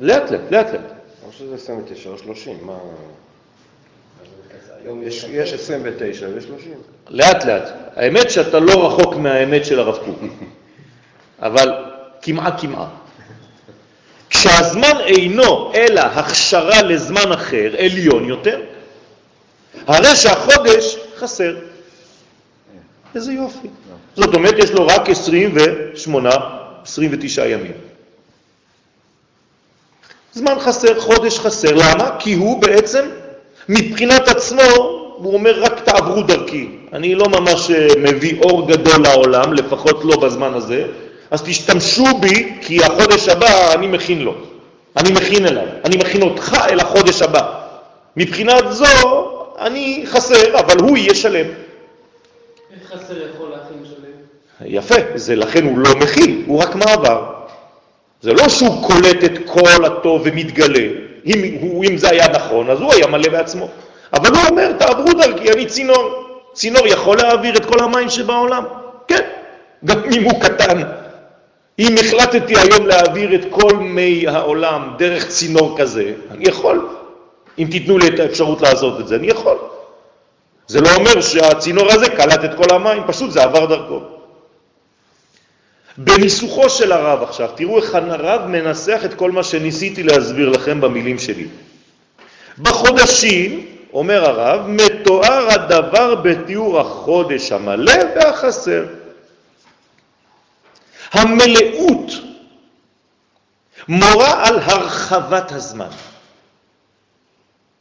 לאט 0.02 0.32
לאט, 0.32 0.42
לאט 0.52 0.74
לאט. 0.74 0.99
שזה 1.40 1.56
29 1.56 2.10
או 2.10 2.18
30, 2.18 2.58
מה... 2.62 2.74
יש, 5.04 5.26
יש 5.30 5.54
29 5.54 6.28
ו-30. 6.28 6.68
לאט 7.10 7.46
לאט. 7.46 7.70
האמת 7.96 8.32
שאתה 8.32 8.60
לא 8.60 8.88
רחוק 8.88 9.16
מהאמת 9.16 9.66
של 9.66 9.80
הרב 9.80 9.98
קוק, 10.06 10.20
אבל 11.40 11.74
כמעה 12.22 12.60
כמעה. 12.60 12.88
כשהזמן 14.30 14.94
אינו 15.06 15.74
אלא 15.76 16.02
הכשרה 16.02 16.82
לזמן 16.82 17.32
אחר, 17.32 17.76
עליון 17.78 18.26
יותר, 18.26 18.62
הרי 19.88 20.16
שהחודש 20.16 20.98
חסר. 21.18 21.56
איזה 23.16 23.34
יופי. 23.34 23.68
זאת 24.16 24.34
אומרת, 24.34 24.56
יש 24.58 24.72
לו 24.72 24.88
רק 24.88 25.10
28, 25.10 26.30
29 26.84 27.46
ימים. 27.46 27.89
זמן 30.34 30.60
חסר, 30.60 31.00
חודש 31.00 31.40
חסר. 31.40 31.76
למה? 31.76 32.10
כי 32.20 32.34
הוא 32.34 32.62
בעצם, 32.62 33.06
מבחינת 33.70 34.28
עצמו, 34.28 34.62
הוא 35.16 35.34
אומר 35.34 35.64
רק 35.64 35.80
תעברו 35.80 36.22
דרכי. 36.22 36.70
אני 36.94 37.16
לא 37.16 37.26
ממש 37.30 37.72
אה, 37.72 37.88
מביא 37.98 38.42
אור 38.42 38.68
גדול 38.68 39.04
לעולם, 39.04 39.54
לפחות 39.54 40.06
לא 40.06 40.20
בזמן 40.20 40.54
הזה, 40.54 40.86
אז 41.32 41.42
תשתמשו 41.42 42.06
בי, 42.20 42.54
כי 42.62 42.84
החודש 42.84 43.30
הבא 43.30 43.74
אני 43.74 43.88
מכין 43.88 44.22
לו. 44.22 44.36
אני 44.98 45.12
מכין 45.12 45.46
אליו. 45.46 45.68
אני 45.86 45.98
מכין 45.98 46.22
אותך 46.22 46.58
אל 46.70 46.80
החודש 46.80 47.22
הבא. 47.22 47.60
מבחינת 48.18 48.64
זו, 48.72 48.86
אני 49.60 50.04
חסר, 50.08 50.60
אבל 50.60 50.80
הוא 50.80 50.98
יהיה 50.98 51.16
שלם. 51.16 51.46
איך 51.46 52.94
חסר 52.94 53.14
יכול 53.18 53.50
להכין 53.50 53.86
שלם? 53.86 54.70
יפה, 54.70 54.96
זה 55.16 55.36
לכן 55.36 55.66
הוא 55.66 55.78
לא 55.78 55.96
מכין, 55.96 56.44
הוא 56.48 56.62
רק 56.62 56.76
מעבר. 56.76 57.39
זה 58.22 58.34
לא 58.34 58.50
שהוא 58.50 58.88
קולט 58.88 59.24
את 59.24 59.32
כל 59.46 59.86
הטוב 59.86 60.22
ומתגלה. 60.26 60.88
אם, 61.26 61.58
הוא, 61.62 61.86
אם 61.86 61.98
זה 61.98 62.10
היה 62.10 62.28
נכון, 62.28 62.70
אז 62.70 62.82
הוא 62.82 62.94
היה 62.94 63.08
מלא 63.08 63.30
בעצמו. 63.30 63.68
אבל 64.14 64.30
הוא 64.30 64.42
אומר, 64.50 64.72
תעברו 64.72 65.14
דרכי, 65.14 65.52
אני 65.52 65.66
צינור. 65.66 66.26
צינור 66.54 66.88
יכול 66.88 67.18
להעביר 67.18 67.56
את 67.58 67.66
כל 67.66 67.80
המים 67.84 68.10
שבעולם? 68.10 68.64
כן, 69.08 69.22
גם 69.86 69.98
אם 70.14 70.24
הוא 70.24 70.42
קטן. 70.42 70.82
אם 71.80 71.96
החלטתי 72.00 72.54
היום 72.58 72.88
להעביר 72.88 73.36
את 73.36 73.42
כל 73.50 73.76
מי 73.76 74.28
העולם 74.28 74.94
דרך 74.98 75.28
צינור 75.28 75.76
כזה, 75.78 76.14
אני 76.32 76.46
יכול. 76.48 76.88
אם 77.60 77.68
תיתנו 77.72 77.98
לי 77.98 78.08
את 78.08 78.20
האפשרות 78.20 78.62
לעשות 78.62 79.00
את 79.00 79.08
זה, 79.08 79.16
אני 79.16 79.28
יכול. 79.28 79.58
זה 80.68 80.82
לא 80.82 80.90
אומר 80.96 81.22
שהצינור 81.22 81.92
הזה 81.92 82.10
קלט 82.10 82.44
את 82.46 82.52
כל 82.56 82.76
המים, 82.76 83.04
פשוט 83.08 83.32
זה 83.32 83.44
עבר 83.44 83.66
דרכו. 83.66 84.19
בניסוחו 86.02 86.70
של 86.70 86.92
הרב 86.92 87.24
עכשיו, 87.24 87.50
תראו 87.56 87.78
איך 87.78 87.96
הרב 87.96 88.48
מנסח 88.48 89.02
את 89.06 89.14
כל 89.14 89.32
מה 89.32 89.44
שניסיתי 89.44 90.04
להסביר 90.04 90.50
לכם 90.50 90.82
במילים 90.82 91.20
שלי. 91.20 91.48
בחודשים, 92.60 93.66
אומר 93.94 94.30
הרב, 94.30 94.68
מתואר 94.68 95.48
הדבר 95.52 96.16
בתיאור 96.16 96.80
החודש 96.80 97.52
המלא 97.52 97.94
והחסר. 98.16 98.86
המלאות 101.12 102.12
מורה 103.88 104.48
על 104.48 104.60
הרחבת 104.60 105.52
הזמן. 105.52 105.90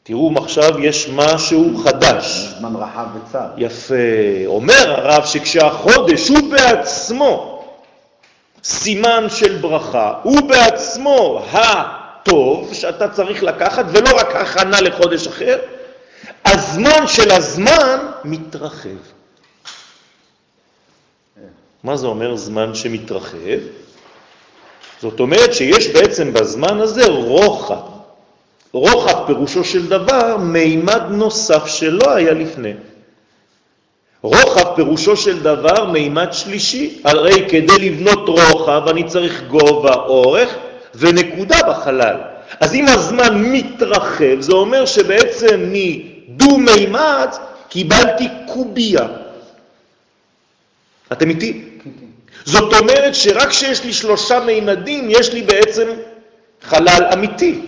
תראו, 0.03 0.33
עכשיו 0.37 0.81
יש 0.81 1.09
משהו 1.09 1.77
חדש. 1.85 2.49
זמן 2.59 2.77
רחב 2.77 3.07
וצר. 3.17 3.47
יפה. 3.57 3.95
אומר 4.47 4.95
הרב 4.95 5.25
שכשהחודש 5.25 6.29
הוא 6.29 6.51
בעצמו 6.51 7.58
סימן 8.69 9.27
של 9.31 9.57
ברכה, 9.57 10.13
הוא 10.23 10.41
בעצמו 10.41 11.45
הטוב 11.53 12.75
שאתה 12.75 13.09
צריך 13.09 13.43
לקחת, 13.43 13.85
ולא 13.89 14.17
רק 14.17 14.37
הכנה 14.37 14.81
לחודש 14.81 15.27
אחר, 15.27 15.59
הזמן 16.45 17.07
של 17.07 17.31
הזמן 17.31 17.99
מתרחב. 18.25 18.99
מה 21.85 21.97
זה 21.97 22.07
אומר 22.07 22.37
זמן 22.37 22.75
שמתרחב? 22.75 23.59
זאת 25.01 25.21
אומרת 25.21 25.55
שיש 25.55 25.87
בעצם 25.89 26.33
בזמן 26.33 26.81
הזה 26.81 27.07
רוחב. 27.07 27.99
רוחב 28.73 29.27
פירושו 29.27 29.65
של 29.65 29.87
דבר 29.87 30.37
מימד 30.37 31.03
נוסף 31.11 31.67
שלא 31.67 32.15
היה 32.15 32.33
לפני. 32.33 32.73
רוחב 34.23 34.75
פירושו 34.77 35.17
של 35.17 35.43
דבר 35.43 35.91
מימד 35.91 36.33
שלישי, 36.33 37.01
הרי 37.05 37.47
כדי 37.49 37.91
לבנות 37.91 38.29
רוחב 38.29 38.89
אני 38.89 39.05
צריך 39.05 39.43
גובה, 39.49 39.95
אורך 39.95 40.57
ונקודה 40.95 41.59
בחלל. 41.69 42.17
אז 42.61 42.75
אם 42.75 42.89
הזמן 42.89 43.43
מתרחב, 43.53 44.41
זה 44.41 44.53
אומר 44.53 44.87
שבעצם 44.87 45.73
מדו-מימד 45.73 47.29
קיבלתי 47.69 48.29
קוביה. 48.47 49.07
אתם 51.13 51.31
איתי? 51.31 51.65
זאת 52.45 52.75
אומרת 52.75 53.15
שרק 53.15 53.49
כשיש 53.49 53.85
לי 53.85 53.93
שלושה 53.93 54.41
מימדים, 54.41 55.11
יש 55.11 55.33
לי 55.33 55.43
בעצם 55.43 55.89
חלל 56.63 57.03
אמיתי. 57.13 57.61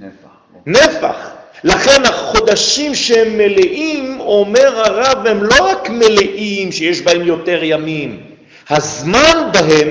נפח. 0.00 0.28
נפח. 0.66 1.35
לכן 1.64 2.04
החודשים 2.04 2.94
שהם 2.94 3.38
מלאים, 3.38 4.20
אומר 4.20 4.80
הרב, 4.84 5.26
הם 5.26 5.42
לא 5.42 5.54
רק 5.70 5.90
מלאים 5.90 6.72
שיש 6.72 7.02
בהם 7.02 7.22
יותר 7.22 7.58
ימים, 7.62 8.20
הזמן 8.70 9.48
בהם 9.52 9.88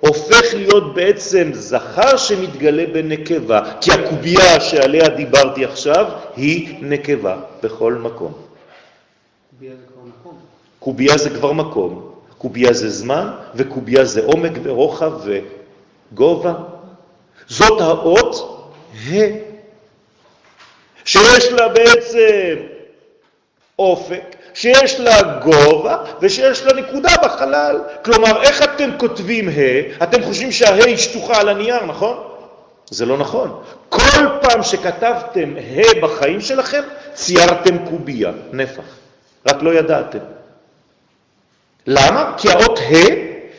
הופך 0.00 0.54
להיות 0.54 0.94
בעצם 0.94 1.50
זכר 1.54 2.16
שמתגלה 2.16 2.84
בנקבה, 2.92 3.60
כי 3.80 3.92
הקובייה 3.92 4.60
שעליה 4.60 5.08
דיברתי 5.08 5.64
עכשיו 5.64 6.06
היא 6.36 6.74
נקבה 6.80 7.36
בכל 7.62 7.92
מקום. 7.92 8.32
קובייה 9.58 9.74
זה 9.76 9.86
כבר 9.88 10.02
מקום. 10.02 10.38
קובייה 10.78 11.18
זה 11.18 11.30
כבר 11.30 11.52
מקום, 11.52 12.10
קובייה 12.38 12.72
זה 12.72 12.90
זמן, 12.90 13.30
וקובייה 13.54 14.04
זה 14.04 14.24
עומק 14.24 14.52
ורוחב 14.62 15.12
וגובה. 16.12 16.54
זאת 17.48 17.80
האות 17.80 18.34
ה', 19.08 19.45
שיש 21.06 21.52
לה 21.52 21.68
בעצם 21.68 22.56
אופק, 23.78 24.36
שיש 24.54 25.00
לה 25.00 25.22
גובה 25.22 25.96
ושיש 26.20 26.62
לה 26.62 26.72
נקודה 26.72 27.14
בחלל. 27.24 27.80
כלומר, 28.04 28.42
איך 28.42 28.62
אתם 28.62 28.90
כותבים 28.98 29.48
ה'? 29.48 30.04
אתם 30.04 30.22
חושבים 30.22 30.52
שהה' 30.52 30.84
היא 30.84 30.96
שטוחה 30.96 31.40
על 31.40 31.48
הנייר, 31.48 31.84
נכון? 31.84 32.16
זה 32.90 33.06
לא 33.06 33.16
נכון. 33.16 33.62
כל 33.88 34.26
פעם 34.40 34.62
שכתבתם 34.62 35.54
ה' 35.56 36.00
בחיים 36.02 36.40
שלכם, 36.40 36.82
ציירתם 37.14 37.78
קובייה, 37.88 38.30
נפח. 38.52 38.84
רק 39.46 39.62
לא 39.62 39.74
ידעתם. 39.74 40.18
למה? 41.86 42.32
כי 42.36 42.50
האות 42.50 42.78
ה' 42.78 43.14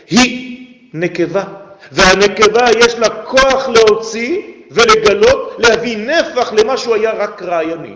היא 0.10 0.68
נקבה, 0.94 1.44
והנקבה 1.92 2.66
יש 2.80 2.96
לה 2.96 3.10
כוח 3.10 3.70
להוציא 3.70 4.42
ולגלות, 4.72 5.56
להביא 5.58 5.98
נפח 5.98 6.54
למה 6.54 6.78
שהוא 6.78 6.96
היה 6.96 7.14
רק 7.14 7.42
רעיוני. 7.42 7.96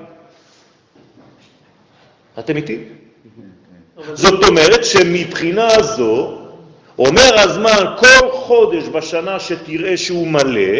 אתם 2.40 2.58
איתי? 2.58 2.78
זאת 4.14 4.44
אומרת 4.44 4.86
שמבחינה 4.86 5.82
זו, 5.82 6.38
אומר 7.00 7.40
הזמן 7.40 7.86
כל 7.98 8.32
חודש 8.32 8.84
בשנה 8.84 9.40
שתראה 9.40 9.98
שהוא 9.98 10.28
מלא, 10.28 10.80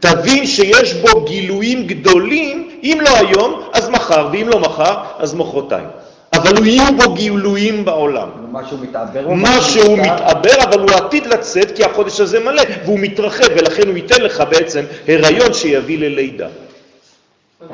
תבין 0.00 0.46
שיש 0.46 0.94
בו 0.94 1.24
גילויים 1.24 1.86
גדולים, 1.86 2.80
אם 2.82 2.98
לא 3.00 3.16
היום, 3.16 3.62
אז 3.72 3.88
מחר, 3.88 4.28
ואם 4.32 4.48
לא 4.48 4.60
מחר, 4.60 4.94
אז 5.18 5.34
מחרתיים. 5.34 5.88
אבל 6.38 6.66
יהיו 6.66 6.96
בו 6.96 7.14
גילויים 7.14 7.84
בעולם. 7.84 8.28
משהו 8.52 8.78
מתעבר. 8.78 9.24
משהו 9.28 9.96
מתעבר, 9.96 10.62
אבל 10.64 10.80
הוא 10.80 10.90
עתיד 10.90 11.26
לצאת 11.26 11.76
כי 11.76 11.84
החודש 11.84 12.20
הזה 12.20 12.40
מלא, 12.40 12.62
והוא 12.84 12.98
מתרחב, 12.98 13.46
ולכן 13.56 13.88
הוא 13.88 13.96
ייתן 13.96 14.22
לך 14.22 14.42
בעצם 14.50 14.84
הריון 15.08 15.52
שיביא 15.52 15.98
ללידה. 15.98 16.48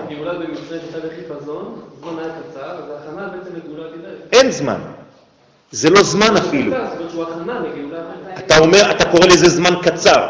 גאולה 0.08 0.34
במצרים 0.34 0.80
הייתה 0.94 1.08
בחיפזון, 1.08 1.80
זמן 2.00 2.12
היה 2.18 2.28
קצר, 2.28 2.70
אז 2.70 2.90
ההכנה 2.90 3.28
בעצם 3.28 3.56
לגאולה 3.56 3.88
תדע. 3.90 4.08
אין 4.38 4.50
זמן. 4.50 4.78
זה 5.72 5.90
לא 5.90 6.02
זמן 6.02 6.36
אפילו. 6.36 6.72
אתה 8.38 8.58
אומר, 8.58 8.90
אתה 8.90 9.04
קורא 9.04 9.26
לזה 9.26 9.48
זמן 9.48 9.74
קצר. 9.82 10.26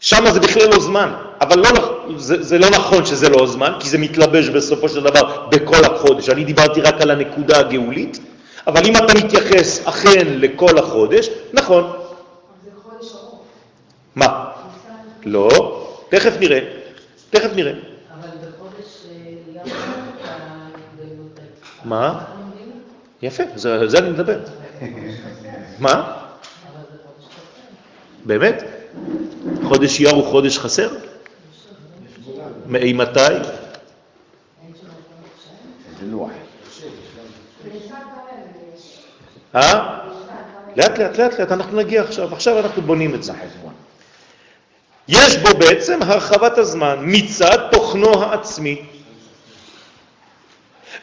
שם 0.00 0.24
זה 0.32 0.40
בכלל 0.40 0.68
לא 0.68 0.80
זמן, 0.80 1.12
אבל 1.40 1.58
לא, 1.58 1.70
זה, 2.16 2.42
זה 2.42 2.58
לא 2.58 2.70
נכון 2.70 3.06
שזה 3.06 3.28
לא 3.28 3.46
זמן, 3.46 3.72
כי 3.80 3.88
זה 3.88 3.98
מתלבש 3.98 4.48
בסופו 4.48 4.88
של 4.88 5.02
דבר 5.02 5.46
בכל 5.48 5.84
החודש. 5.84 6.28
אני 6.28 6.44
דיברתי 6.44 6.80
רק 6.80 7.00
על 7.00 7.10
הנקודה 7.10 7.58
הגאולית, 7.58 8.18
אבל 8.66 8.86
אם 8.86 8.96
אתה 8.96 9.14
מתייחס 9.14 9.86
אכן 9.86 10.26
לכל 10.26 10.78
החודש, 10.78 11.28
נכון. 11.52 11.92
זה 12.64 12.70
חודש 12.82 13.12
ארוך. 13.14 13.42
מה? 14.16 14.44
לא, 15.24 15.48
תכף 16.08 16.36
נראה, 16.40 16.60
תכף 17.30 17.50
נראה. 17.54 17.72
אבל 17.72 18.28
בחודש 18.28 19.04
אה. 19.56 20.30
מה? 21.84 22.18
לומדים? 22.38 22.70
יפה, 23.22 23.42
זה, 23.54 23.88
זה 23.88 23.98
אני 23.98 24.10
מדבר. 24.10 24.38
מה? 25.78 26.12
באמת? 28.24 28.62
חודש 29.64 30.00
אייר 30.00 30.10
הוא 30.10 30.24
חודש 30.24 30.58
חסר? 30.58 30.88
מאימתי? 32.66 33.20
לוח. 36.02 36.30
אה? 39.54 40.00
לאט 40.76 40.98
לאט 40.98 41.18
לאט 41.18 41.40
לאט, 41.40 41.52
אנחנו 41.52 41.76
נגיע 41.76 42.02
עכשיו, 42.02 42.34
עכשיו 42.34 42.58
אנחנו 42.58 42.82
בונים 42.82 43.14
את 43.14 43.22
זה. 43.22 43.32
יש 45.08 45.36
בו 45.36 45.58
בעצם 45.58 46.02
הרחבת 46.02 46.58
הזמן 46.58 46.96
מצד 47.02 47.58
תוכנו 47.72 48.22
העצמי. 48.22 48.82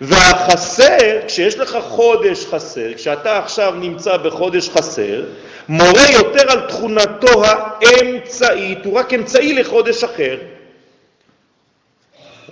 והחסר, 0.02 1.22
כשיש 1.28 1.58
לך 1.58 1.78
חודש 1.82 2.46
חסר, 2.46 2.94
כשאתה 2.94 3.38
עכשיו 3.38 3.74
נמצא 3.76 4.18
בחודש 4.18 4.70
חסר, 4.70 5.24
מורה 5.70 6.12
יותר 6.14 6.52
על 6.52 6.68
תכונתו 6.68 7.44
האמצעית, 7.46 8.86
הוא 8.86 9.00
רק 9.00 9.14
אמצעי 9.14 9.54
לחודש 9.54 10.04
אחר. 10.04 10.38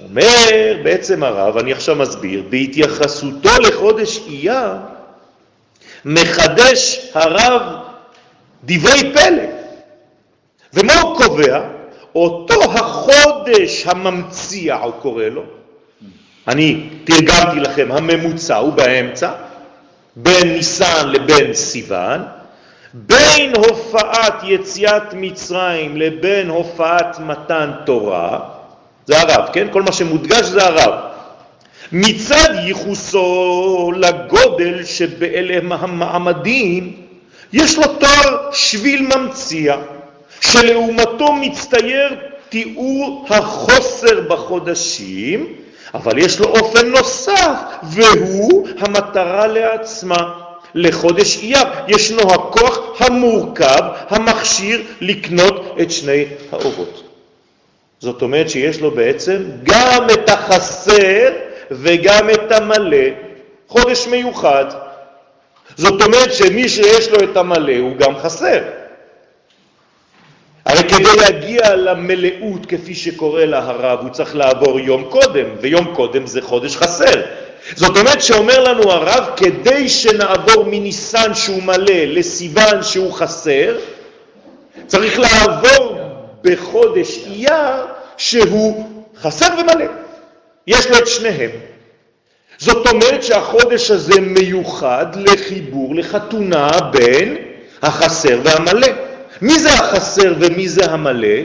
אומר 0.10 0.78
בעצם 0.84 1.24
הרב, 1.24 1.58
אני 1.58 1.74
עכשיו 1.74 1.96
מסביר, 1.96 2.44
בהתייחסותו 2.50 3.50
לחודש 3.60 4.20
אייר, 4.28 4.68
מחדש 6.06 7.10
הרב 7.14 7.62
דברי 8.64 9.14
פלא. 9.14 9.44
ומה 10.74 11.02
הוא 11.02 11.18
קובע? 11.18 11.62
אותו 12.16 12.64
החודש 12.64 13.88
הממציע, 13.88 14.76
הוא 14.76 14.94
קורא 15.02 15.24
לו, 15.24 15.44
אני 16.48 16.90
תרגמתי 17.04 17.60
לכם, 17.60 17.92
הממוצע 17.92 18.56
הוא 18.56 18.74
באמצע, 18.74 19.32
בין 20.16 20.54
ניסן 20.54 21.10
לבין 21.10 21.54
סיוון, 21.54 22.22
בין 22.94 23.54
הופעת 23.56 24.34
יציאת 24.44 25.14
מצרים 25.14 25.98
לבין 25.98 26.50
הופעת 26.50 27.20
מתן 27.20 27.72
תורה, 27.86 28.40
זה 29.10 29.22
הרב, 29.22 29.50
כן? 29.54 29.68
כל 29.72 29.82
מה 29.82 29.92
שמודגש 29.92 30.46
זה 30.46 30.66
הרב. 30.66 30.94
מצד 31.92 32.50
ייחוסו 32.66 33.92
לגודל 33.96 34.84
שבאלה 34.86 35.76
המעמדים, 35.76 36.94
יש 37.54 37.78
לו 37.78 37.84
תואר 37.84 38.52
שביל 38.52 39.08
ממציע, 39.16 39.78
שלעומתו 40.42 41.34
מצטייר 41.34 42.16
תיאור 42.50 43.26
החוסר 43.30 44.22
בחודשים, 44.30 45.48
אבל 45.94 46.18
יש 46.18 46.40
לו 46.40 46.46
אופן 46.46 46.90
נוסף, 46.90 47.58
והוא 47.84 48.68
המטרה 48.80 49.48
לעצמה. 49.48 50.34
לחודש 50.76 51.38
אייר 51.38 51.68
ישנו 51.88 52.34
הכוח 52.34 52.80
המורכב, 53.00 53.82
המכשיר 54.10 54.82
לקנות 55.02 55.76
את 55.82 55.92
שני 55.92 56.26
האורות. 56.52 57.09
זאת 58.00 58.22
אומרת 58.22 58.50
שיש 58.50 58.82
לו 58.82 58.92
בעצם 58.92 59.44
גם 59.64 60.08
את 60.14 60.30
החסר 60.30 61.30
וגם 61.72 62.30
את 62.30 62.52
המלא, 62.52 63.08
חודש 63.68 64.08
מיוחד. 64.08 64.66
זאת 65.76 66.02
אומרת 66.02 66.34
שמי 66.34 66.70
שיש 66.70 67.10
לו 67.10 67.32
את 67.32 67.38
המלא 67.38 67.78
הוא 67.78 67.96
גם 67.98 68.18
חסר. 68.18 68.62
הרי 70.66 70.84
כדי 70.90 71.16
להגיע 71.22 71.76
למלאות, 71.76 72.66
כפי 72.68 72.96
שקורא 72.96 73.44
לה 73.44 73.60
הרב, 73.60 74.00
הוא 74.02 74.10
צריך 74.10 74.36
לעבור 74.36 74.80
יום 74.80 75.04
קודם, 75.10 75.46
ויום 75.62 75.96
קודם 75.96 76.28
זה 76.28 76.42
חודש 76.42 76.78
חסר. 76.78 77.22
זאת 77.76 77.98
אומרת 77.98 78.22
שאומר 78.22 78.64
לנו 78.64 78.92
הרב, 78.92 79.30
כדי 79.36 79.90
שנעבור 79.90 80.66
מניסן 80.66 81.34
שהוא 81.34 81.64
מלא 81.64 82.04
לסיוון 82.06 82.84
שהוא 82.84 83.14
חסר, 83.14 83.78
צריך 84.88 85.20
לעבור 85.20 85.99
בחודש 86.44 87.26
אייר 87.26 87.86
שהוא 88.18 88.86
חסר 89.22 89.48
ומלא. 89.60 89.86
יש 90.68 90.88
לו 90.88 90.98
את 90.98 91.08
שניהם. 91.08 91.50
זאת 92.58 92.88
אומרת 92.88 93.24
שהחודש 93.24 93.92
הזה 93.92 94.22
מיוחד 94.22 95.06
לחיבור, 95.16 95.96
לחתונה 95.96 96.70
בין 96.92 97.38
החסר 97.82 98.40
והמלא. 98.44 98.88
מי 99.42 99.60
זה 99.60 99.74
החסר 99.74 100.34
ומי 100.40 100.70
זה 100.70 100.86
המלא? 100.86 101.38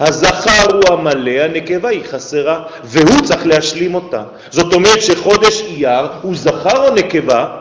הזכר 0.00 0.72
הוא 0.72 0.82
המלא, 0.88 1.30
הנקבה 1.30 1.88
היא 1.88 2.04
חסרה, 2.04 2.64
והוא 2.84 3.20
צריך 3.24 3.46
להשלים 3.46 3.94
אותה. 3.94 4.22
זאת 4.50 4.72
אומרת 4.72 5.02
שחודש 5.02 5.62
אייר 5.62 6.06
הוא 6.22 6.34
זכר 6.36 6.88
או 6.88 6.94
נקבה? 6.94 7.56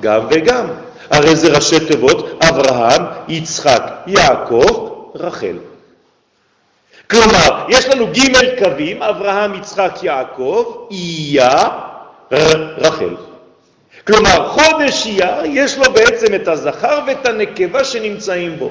גם 0.00 0.26
וגם. 0.30 0.66
הרי 1.10 1.36
זה 1.36 1.48
ראשי 1.48 1.80
תיבות 1.80 2.42
אברהם, 2.42 3.02
יצחק, 3.28 3.82
יעקב, 4.06 4.90
רחל. 5.14 5.56
כלומר, 7.10 7.66
יש 7.68 7.88
לנו 7.88 8.06
ג' 8.06 8.64
קווים, 8.64 9.02
אברהם, 9.02 9.54
יצחק, 9.54 9.98
יעקב, 10.02 10.86
איה, 10.90 11.68
רחל. 12.78 13.14
כלומר, 14.06 14.48
חודש 14.48 15.06
אייר 15.06 15.34
יש 15.44 15.78
לו 15.78 15.92
בעצם 15.92 16.34
את 16.34 16.48
הזכר 16.48 17.00
ואת 17.06 17.26
הנקבה 17.26 17.84
שנמצאים 17.84 18.56
בו. 18.58 18.70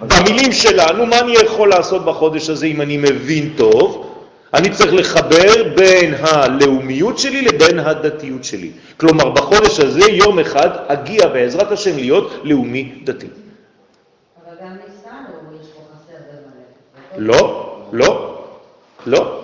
במילים 0.00 0.52
שלנו, 0.52 1.06
מה 1.06 1.18
אני 1.18 1.32
יכול 1.32 1.68
לעשות 1.68 2.04
בחודש 2.04 2.50
הזה 2.50 2.66
אם 2.66 2.80
אני 2.80 2.96
מבין 2.96 3.52
טוב? 3.56 4.09
אני 4.54 4.70
צריך 4.70 4.92
לחבר 4.92 5.74
בין 5.76 6.14
הלאומיות 6.14 7.18
שלי 7.18 7.42
לבין 7.42 7.78
הדתיות 7.78 8.44
שלי. 8.44 8.70
כלומר, 8.96 9.30
בחודש 9.30 9.80
הזה, 9.80 10.10
יום 10.10 10.38
אחד, 10.38 10.68
אגיע 10.86 11.26
בעזרת 11.26 11.72
השם 11.72 11.96
להיות 11.96 12.40
לאומי 12.44 12.92
דתי. 13.04 13.26
אבל 13.26 14.56
גם 14.62 14.72
ניסן 14.72 15.24
הוא 15.28 15.60
יש 15.60 15.66
פה 15.66 15.80
חסר 15.94 16.18
במלא. 17.16 17.36
לא, 17.36 17.76
לא, 17.92 18.42
לא. 19.06 19.40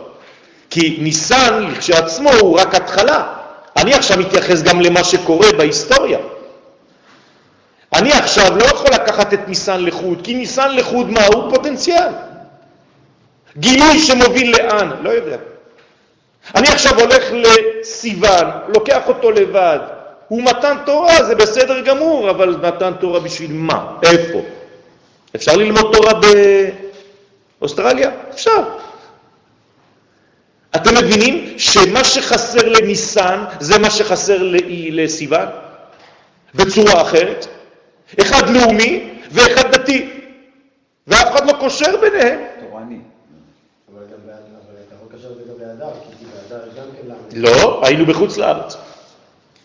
כי 0.70 0.98
ניסן 1.00 1.72
כשעצמו 1.78 2.30
הוא 2.40 2.60
רק 2.60 2.74
התחלה. 2.74 3.34
אני 3.76 3.94
עכשיו 3.94 4.18
מתייחס 4.18 4.62
גם 4.62 4.80
למה 4.80 5.04
שקורה 5.04 5.52
בהיסטוריה. 5.52 6.18
אני 7.94 8.12
עכשיו 8.12 8.56
לא 8.56 8.64
יכול 8.64 8.90
לקחת 8.94 9.34
את 9.34 9.48
ניסן 9.48 9.84
לחוד, 9.84 10.20
כי 10.24 10.34
ניסן 10.34 10.76
לחוד 10.76 11.10
מה? 11.10 11.26
הוא 11.26 11.50
פוטנציאל. 11.54 12.12
גילוי 13.58 13.98
שמוביל 13.98 14.56
לאן? 14.56 14.90
לא 15.02 15.10
יודע. 15.10 15.36
אני 16.54 16.68
עכשיו 16.68 17.00
הולך 17.00 17.24
לסיוון, 17.32 18.46
לוקח 18.68 19.08
אותו 19.08 19.30
לבד. 19.30 19.78
הוא 20.28 20.42
מתן 20.42 20.76
תורה, 20.86 21.24
זה 21.24 21.34
בסדר 21.34 21.80
גמור, 21.80 22.30
אבל 22.30 22.56
מתן 22.62 22.92
תורה 23.00 23.20
בשביל 23.20 23.52
מה? 23.52 23.96
איפה? 24.02 24.38
אפשר 25.36 25.56
ללמוד 25.56 25.96
תורה 25.96 26.12
באוסטרליה? 27.60 28.10
אפשר. 28.34 28.62
אתם 30.76 30.94
מבינים 30.94 31.58
שמה 31.58 32.04
שחסר 32.04 32.68
לניסן 32.68 33.44
זה 33.60 33.78
מה 33.78 33.90
שחסר 33.90 34.38
לסיוון? 34.90 35.48
בצורה 36.54 37.02
אחרת? 37.02 37.46
אחד 38.20 38.50
לאומי 38.50 39.10
ואחד 39.30 39.70
דתי, 39.72 40.10
ואף 41.06 41.36
אחד 41.36 41.46
לא 41.46 41.52
קושר 41.52 41.96
ביניהם. 42.00 42.40
תורני. 42.60 42.98
אבל 43.94 44.02
גם 44.02 44.18
באדר, 44.26 44.36
אבל 44.66 44.74
אתה 44.86 44.94
יכול 44.94 45.08
לקשר 45.12 45.30
את 45.30 45.36
זה 45.36 45.42
גם 45.52 45.58
באדר, 45.58 45.58
כי 45.58 45.58
באדר 45.58 45.74
יש 45.74 45.74
גם 45.74 45.74
כן 45.74 45.74
למה. 45.74 45.75
לא, 47.32 47.80
היינו 47.84 48.06
בחוץ 48.06 48.36
לארץ. 48.36 48.76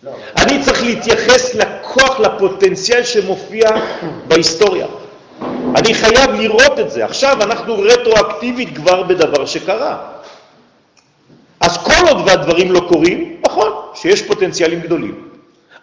לא, 0.03 0.11
אני 0.37 0.63
צריך 0.63 0.83
להתייחס 0.83 1.55
לכוח, 1.55 2.19
לפוטנציאל 2.19 3.03
שמופיע 3.03 3.69
בהיסטוריה. 4.27 4.87
אני 5.75 5.93
חייב 5.93 6.31
לראות 6.31 6.79
את 6.79 6.91
זה. 6.91 7.05
עכשיו 7.05 7.43
אנחנו 7.43 7.79
רטרואקטיבית 7.79 8.75
כבר 8.75 9.03
בדבר 9.03 9.45
שקרה. 9.45 9.97
אז 11.59 11.77
כל 11.77 12.07
עוד 12.07 12.17
והדברים 12.25 12.71
לא 12.71 12.79
קורים, 12.87 13.41
נכון, 13.45 13.71
שיש 13.95 14.21
פוטנציאלים 14.21 14.79
גדולים. 14.79 15.27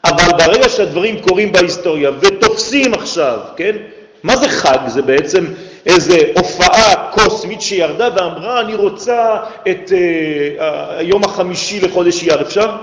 אבל 0.05 0.33
ברגע 0.39 0.69
שהדברים 0.69 1.21
קורים 1.21 1.53
בהיסטוריה 1.53 2.11
ותופסים 2.21 2.95
עכשיו, 2.95 3.39
כן? 3.57 3.77
מה 4.23 4.37
זה 4.37 4.49
חג? 4.49 4.79
זה 4.87 5.03
בעצם 5.03 5.47
איזו 5.87 6.15
הופעה 6.37 7.11
קוסמית 7.13 7.61
שירדה 7.61 8.09
ואמרה, 8.17 8.61
אני 8.61 8.75
רוצה 8.75 9.37
את 9.71 9.93
אה, 9.93 10.99
היום 10.99 11.25
החמישי 11.25 11.81
לחודש 11.81 12.23
אייר, 12.23 12.43
אפשר? 12.43 12.77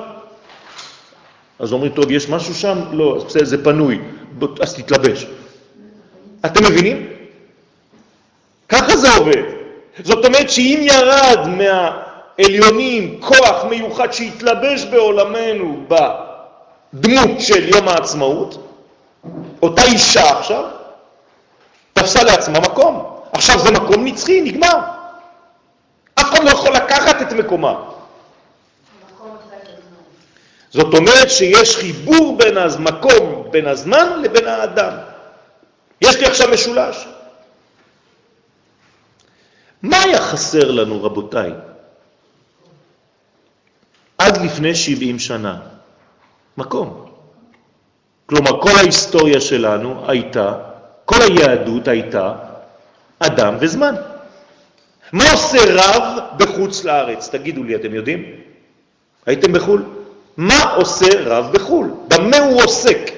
אז 1.59 1.73
אומרים, 1.73 1.91
טוב, 1.91 2.11
יש 2.11 2.29
משהו 2.29 2.55
שם? 2.55 2.79
לא, 2.91 3.23
בסדר, 3.27 3.45
זה 3.45 3.63
פנוי, 3.63 3.99
אז 4.61 4.73
תתלבש. 4.73 5.25
אתם 6.45 6.63
מבינים? 6.63 7.07
ככה 8.69 8.97
זה 8.97 9.15
עובד. 9.15 9.43
זאת 10.03 10.25
אומרת 10.25 10.49
שאם 10.49 10.79
ירד 10.81 11.47
מהעליונים 11.47 13.21
כוח 13.21 13.65
מיוחד 13.69 14.13
שהתלבש 14.13 14.85
בעולמנו 14.85 15.85
בדמות 15.87 17.39
של 17.39 17.69
יום 17.69 17.87
העצמאות, 17.87 18.67
אותה 19.61 19.83
אישה 19.83 20.37
עכשיו 20.37 20.63
תפסה 22.05 22.23
לעצמה 22.23 22.59
מקום. 22.59 23.19
עכשיו 23.31 23.59
זה 23.59 23.71
מקום 23.71 24.05
נצחי, 24.05 24.41
נגמר. 24.41 24.79
אף 26.15 26.33
אחד 26.33 26.43
לא 26.43 26.49
יכול 26.49 26.71
לקחת 26.75 27.21
את 27.21 27.33
מקומה. 27.33 27.73
זאת 30.69 30.93
אומרת 30.93 31.31
שיש 31.31 31.77
חיבור 31.77 32.37
בין 32.37 32.57
המקום, 32.57 33.47
בין 33.51 33.67
הזמן 33.67 34.21
לבין 34.23 34.47
האדם. 34.47 34.93
יש 36.01 36.15
לי 36.15 36.25
עכשיו 36.25 36.49
משולש. 36.53 37.07
מה 39.81 40.01
היה 40.01 40.21
חסר 40.21 40.71
לנו, 40.71 41.03
רבותיי? 41.03 41.51
עד 44.17 44.37
לפני 44.37 44.75
70 44.75 45.19
שנה, 45.19 45.59
מקום. 46.57 47.05
כלומר, 48.25 48.61
כל 48.61 48.71
ההיסטוריה 48.77 49.41
שלנו 49.41 50.05
הייתה, 50.07 50.74
כל 51.05 51.21
היהדות 51.21 51.87
הייתה 51.87 52.33
אדם 53.19 53.55
וזמן. 53.59 53.95
מה 55.11 55.31
עושה 55.31 55.57
רב 55.69 56.19
בחוץ 56.37 56.83
לארץ? 56.83 57.29
תגידו 57.29 57.63
לי, 57.63 57.75
אתם 57.75 57.93
יודעים? 57.93 58.25
הייתם 59.25 59.53
בחו"ל? 59.53 59.83
מה 60.37 60.73
עושה 60.73 61.07
רב 61.25 61.51
בחו"ל? 61.51 61.91
במה 62.07 62.37
הוא 62.37 62.63
עוסק? 62.63 63.11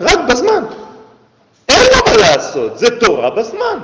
רק 0.00 0.18
בזמן. 0.28 0.64
אין 1.68 1.86
לו 1.92 2.04
מה 2.06 2.16
לעשות, 2.16 2.78
זה 2.78 3.00
תורה 3.00 3.30
בזמן. 3.30 3.78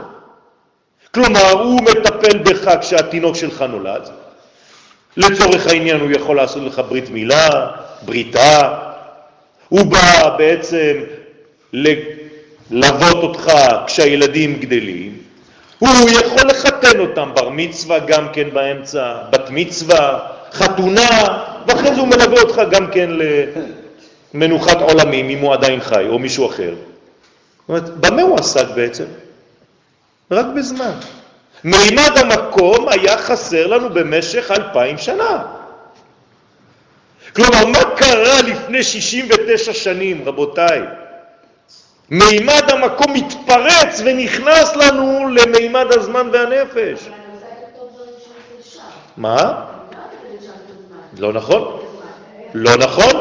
כלומר, 1.15 1.51
הוא 1.51 1.81
מטפל 1.83 2.39
בך 2.39 2.71
כשהתינוק 2.81 3.37
שלך 3.37 3.63
נולד. 3.63 4.09
לצורך 5.17 5.67
העניין 5.67 6.01
הוא 6.01 6.11
יכול 6.11 6.37
לעשות 6.37 6.63
לך 6.63 6.83
ברית 6.89 7.11
מילה, 7.11 7.67
בריתה. 8.03 8.79
הוא 9.69 9.87
בא 9.87 10.37
בעצם 10.39 10.93
ללוות 11.73 13.17
אותך 13.23 13.53
כשהילדים 13.87 14.61
גדלים. 14.61 15.19
הוא 15.79 16.11
יכול 16.11 16.49
לחתן 16.49 17.01
אותם, 17.01 17.31
בר 17.35 17.49
מצווה 17.49 17.99
גם 17.99 18.27
כן 18.33 18.49
באמצע, 18.53 19.15
בת 19.31 19.51
מצווה, 19.51 20.19
חתונה, 20.53 21.09
ואחרי 21.67 21.95
זה 21.95 22.01
הוא 22.01 22.09
מלווה 22.09 22.43
אותך 22.43 22.61
גם 22.71 22.91
כן 22.91 23.11
למנוחת 24.35 24.81
עולמים, 24.81 25.29
אם 25.29 25.39
הוא 25.39 25.53
עדיין 25.53 25.81
חי, 25.81 26.05
או 26.09 26.19
מישהו 26.19 26.47
אחר. 26.47 26.75
זאת 26.75 27.69
אומרת, 27.69 27.89
במה 27.97 28.23
הוא 28.23 28.39
עסק 28.39 28.67
בעצם? 28.75 29.05
רק 30.31 30.47
בזמן. 30.57 30.93
מימד 31.65 32.13
המקום 32.17 32.89
היה 32.89 33.19
חסר 33.19 33.67
לנו 33.67 33.91
במשך 33.91 34.51
אלפיים 34.51 34.99
שנה. 34.99 35.43
כלומר, 37.37 37.67
מה 37.67 37.85
קרה 37.97 38.43
לפני 38.43 38.83
69 38.83 39.73
שנים, 39.73 40.23
רבותיי? 40.27 40.83
מימד 42.11 42.71
המקום 42.71 43.13
מתפרץ 43.13 44.03
ונכנס 44.05 44.77
לנו 44.77 45.29
למימד 45.29 45.87
הזמן 45.91 46.29
והנפש. 46.33 47.09
מה? 49.17 49.65
לא 51.19 51.33
נכון. 51.33 51.81
לא 52.55 52.77
נכון. 52.77 53.13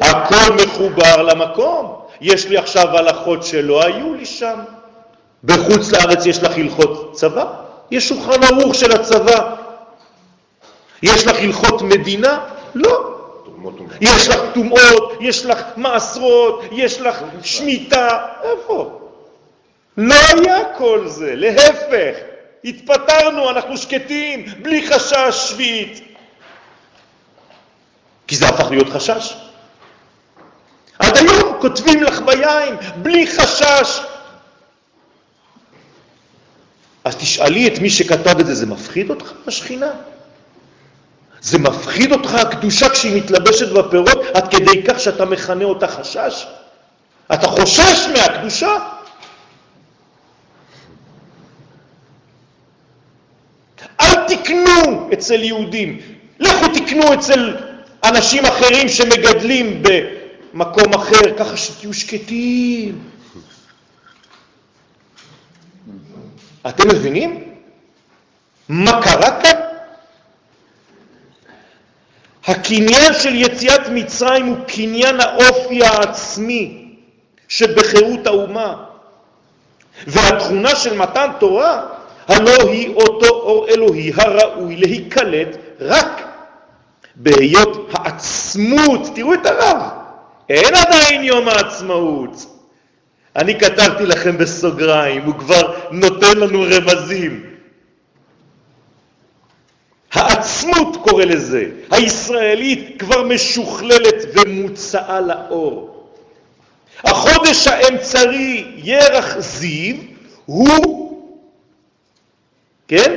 הכל 0.00 0.52
מחובר 0.52 1.22
למקום. 1.22 2.00
יש 2.20 2.46
לי 2.46 2.56
עכשיו 2.56 2.96
הלכות 2.96 3.42
שלא 3.42 3.84
היו 3.84 4.14
לי 4.14 4.26
שם. 4.26 4.58
בחוץ 5.44 5.92
לארץ 5.92 6.26
יש 6.26 6.42
לך 6.42 6.52
הלכות 6.56 7.12
צבא, 7.12 7.44
יש 7.90 8.08
שולחן 8.08 8.44
ערוך 8.44 8.74
של 8.74 8.92
הצבא. 8.92 9.54
יש 11.02 11.26
לך 11.26 11.36
הלכות 11.38 11.82
מדינה? 11.82 12.38
לא. 12.74 13.09
יש 14.00 14.28
לך 14.28 14.40
טומאות, 14.54 15.18
יש 15.20 15.46
לך 15.46 15.62
מעשרות, 15.76 16.64
יש 16.72 17.00
לך 17.00 17.22
שמיטה, 17.42 18.26
איפה? 18.42 19.00
לא 19.96 20.14
היה 20.14 20.74
כל 20.76 21.08
זה, 21.08 21.34
להפך, 21.34 22.16
התפטרנו, 22.64 23.50
אנחנו 23.50 23.78
שקטים, 23.78 24.44
בלי 24.62 24.88
חשש 24.88 25.50
שביעית. 25.50 26.04
כי 28.26 28.36
זה 28.36 28.48
הפך 28.48 28.70
להיות 28.70 28.88
חשש. 28.88 29.36
עד 30.98 31.16
היום 31.16 31.56
כותבים 31.60 32.02
לך 32.02 32.20
ביין, 32.20 32.74
בלי 32.96 33.26
חשש. 33.26 34.00
אז 37.04 37.16
תשאלי 37.16 37.68
את 37.68 37.78
מי 37.78 37.90
שכתב 37.90 38.38
את 38.40 38.46
זה, 38.46 38.54
זה 38.54 38.66
מפחיד 38.66 39.10
אותך, 39.10 39.32
השכינה? 39.46 39.90
זה 41.40 41.58
מפחיד 41.58 42.12
אותך 42.12 42.34
הקדושה 42.34 42.88
כשהיא 42.88 43.22
מתלבשת 43.22 43.72
בפירות 43.72 44.18
עד 44.34 44.48
כדי 44.50 44.82
כך 44.82 45.00
שאתה 45.00 45.24
מכנה 45.24 45.64
אותה 45.64 45.88
חשש? 45.88 46.46
אתה 47.34 47.46
חושש 47.46 48.08
מהקדושה? 48.12 48.76
אל 54.00 54.14
תקנו 54.28 55.10
אצל 55.12 55.42
יהודים, 55.42 56.00
לכו 56.38 56.66
תקנו 56.74 57.14
אצל 57.14 57.56
אנשים 58.04 58.44
אחרים 58.46 58.88
שמגדלים 58.88 59.82
במקום 59.82 60.94
אחר, 60.94 61.38
ככה 61.38 61.56
שתהיו 61.56 61.94
שקטים. 61.94 63.10
אתם 66.68 66.88
מבינים? 66.88 67.44
מה 68.68 69.02
קרה 69.02 69.42
כאן? 69.42 69.69
הקניין 72.46 73.12
של 73.14 73.34
יציאת 73.34 73.88
מצרים 73.94 74.46
הוא 74.46 74.56
קניין 74.66 75.20
האופי 75.20 75.84
העצמי 75.84 76.94
שבחירות 77.48 78.26
האומה. 78.26 78.76
והתכונה 80.06 80.76
של 80.76 80.96
מתן 80.96 81.30
תורה 81.38 81.86
הלא 82.28 82.70
היא 82.70 82.94
אותו 82.94 83.26
אור 83.26 83.68
אלוהי 83.68 84.12
הראוי 84.16 84.76
להיקלט 84.76 85.56
רק 85.80 86.22
בהיות 87.16 87.90
העצמות. 87.92 89.00
תראו 89.14 89.34
את 89.34 89.46
הרב, 89.46 89.82
אין 90.48 90.74
עדיין 90.74 91.24
יום 91.24 91.48
העצמאות. 91.48 92.46
אני 93.36 93.58
כתבתי 93.58 94.06
לכם 94.06 94.38
בסוגריים, 94.38 95.22
הוא 95.22 95.34
כבר 95.34 95.74
נותן 95.90 96.38
לנו 96.38 96.62
רמזים. 96.62 97.49
העצמות 100.40 100.96
קורא 100.96 101.24
לזה, 101.24 101.64
הישראלית 101.90 102.98
כבר 102.98 103.22
משוכללת 103.22 104.24
ומוצאה 104.34 105.20
לאור. 105.20 106.06
החודש 107.04 107.66
האמצעי 107.66 108.64
ירח 108.76 109.38
זיו 109.38 109.96
הוא, 110.46 111.22
כן, 112.88 113.16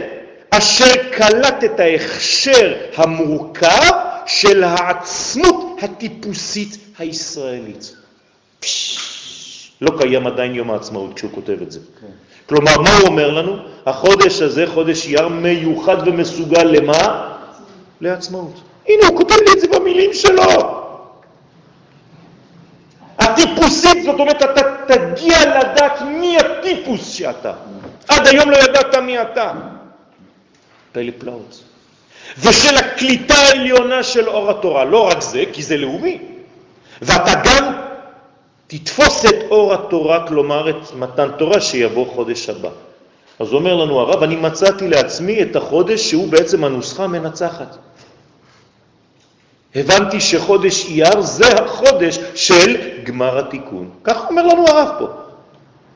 אשר 0.49 1.11
קלט 1.11 1.63
את 1.63 1.79
ההכשר 1.79 2.73
המורכב 2.95 3.91
של 4.25 4.63
העצמות 4.63 5.79
הטיפוסית 5.81 6.77
הישראלית. 6.97 7.95
פש, 8.59 8.99
לא 9.81 9.91
קיים 10.01 10.27
עדיין 10.27 10.55
יום 10.55 10.71
העצמאות 10.71 11.13
כשהוא 11.13 11.31
כותב 11.31 11.57
את 11.61 11.71
זה. 11.71 11.79
כן. 12.01 12.07
כלומר, 12.49 12.81
מה 12.81 12.97
הוא 12.97 13.07
אומר 13.07 13.31
לנו? 13.31 13.57
החודש 13.85 14.41
הזה, 14.41 14.65
חודש 14.73 15.05
יר, 15.07 15.27
מיוחד 15.27 16.07
ומסוגל 16.07 16.63
למה? 16.63 17.33
לעצמאות. 18.01 18.61
הנה, 18.87 19.07
הוא 19.07 19.17
כותב 19.17 19.35
לי 19.35 19.53
את 19.53 19.59
זה 19.59 19.67
במילים 19.67 20.13
שלו. 20.13 20.83
הטיפוסית, 23.19 24.03
זאת 24.03 24.19
אומרת, 24.19 24.43
אתה 24.43 24.61
תגיע 24.87 25.59
לדעת 25.59 26.01
מי 26.01 26.37
הטיפוס 26.37 27.13
שאתה. 27.13 27.53
עד 28.07 28.27
היום 28.27 28.49
לא 28.49 28.57
ידעת 28.57 28.95
מי 28.95 29.21
אתה. 29.21 29.51
פלא 30.91 31.11
פלאות. 31.17 31.63
ושל 32.39 32.77
הקליטה 32.77 33.35
העליונה 33.35 34.03
של 34.03 34.29
אור 34.29 34.49
התורה, 34.49 34.83
לא 34.85 35.07
רק 35.07 35.21
זה, 35.21 35.43
כי 35.53 35.63
זה 35.63 35.77
לאומי, 35.77 36.17
ואתה 37.01 37.31
גם 37.43 37.72
תתפוס 38.73 39.25
את 39.25 39.35
אור 39.51 39.73
התורה, 39.73 40.27
כלומר 40.27 40.69
את 40.69 40.93
מתן 40.95 41.29
תורה 41.37 41.61
שיבוא 41.61 42.05
חודש 42.15 42.49
הבא. 42.49 42.69
אז 43.39 43.53
אומר 43.53 43.75
לנו 43.75 43.99
הרב, 43.99 44.23
אני 44.23 44.35
מצאתי 44.35 44.87
לעצמי 44.87 45.41
את 45.41 45.55
החודש 45.55 46.09
שהוא 46.09 46.27
בעצם 46.27 46.63
הנוסחה 46.63 47.03
המנצחת. 47.03 47.77
הבנתי 49.75 50.21
שחודש 50.21 50.85
אייר 50.85 51.21
זה 51.21 51.47
החודש 51.47 52.19
של 52.35 52.77
גמר 53.03 53.39
התיקון. 53.39 53.89
כך 54.03 54.29
אומר 54.29 54.43
לנו 54.47 54.67
הרב 54.67 54.89
פה. 54.99 55.07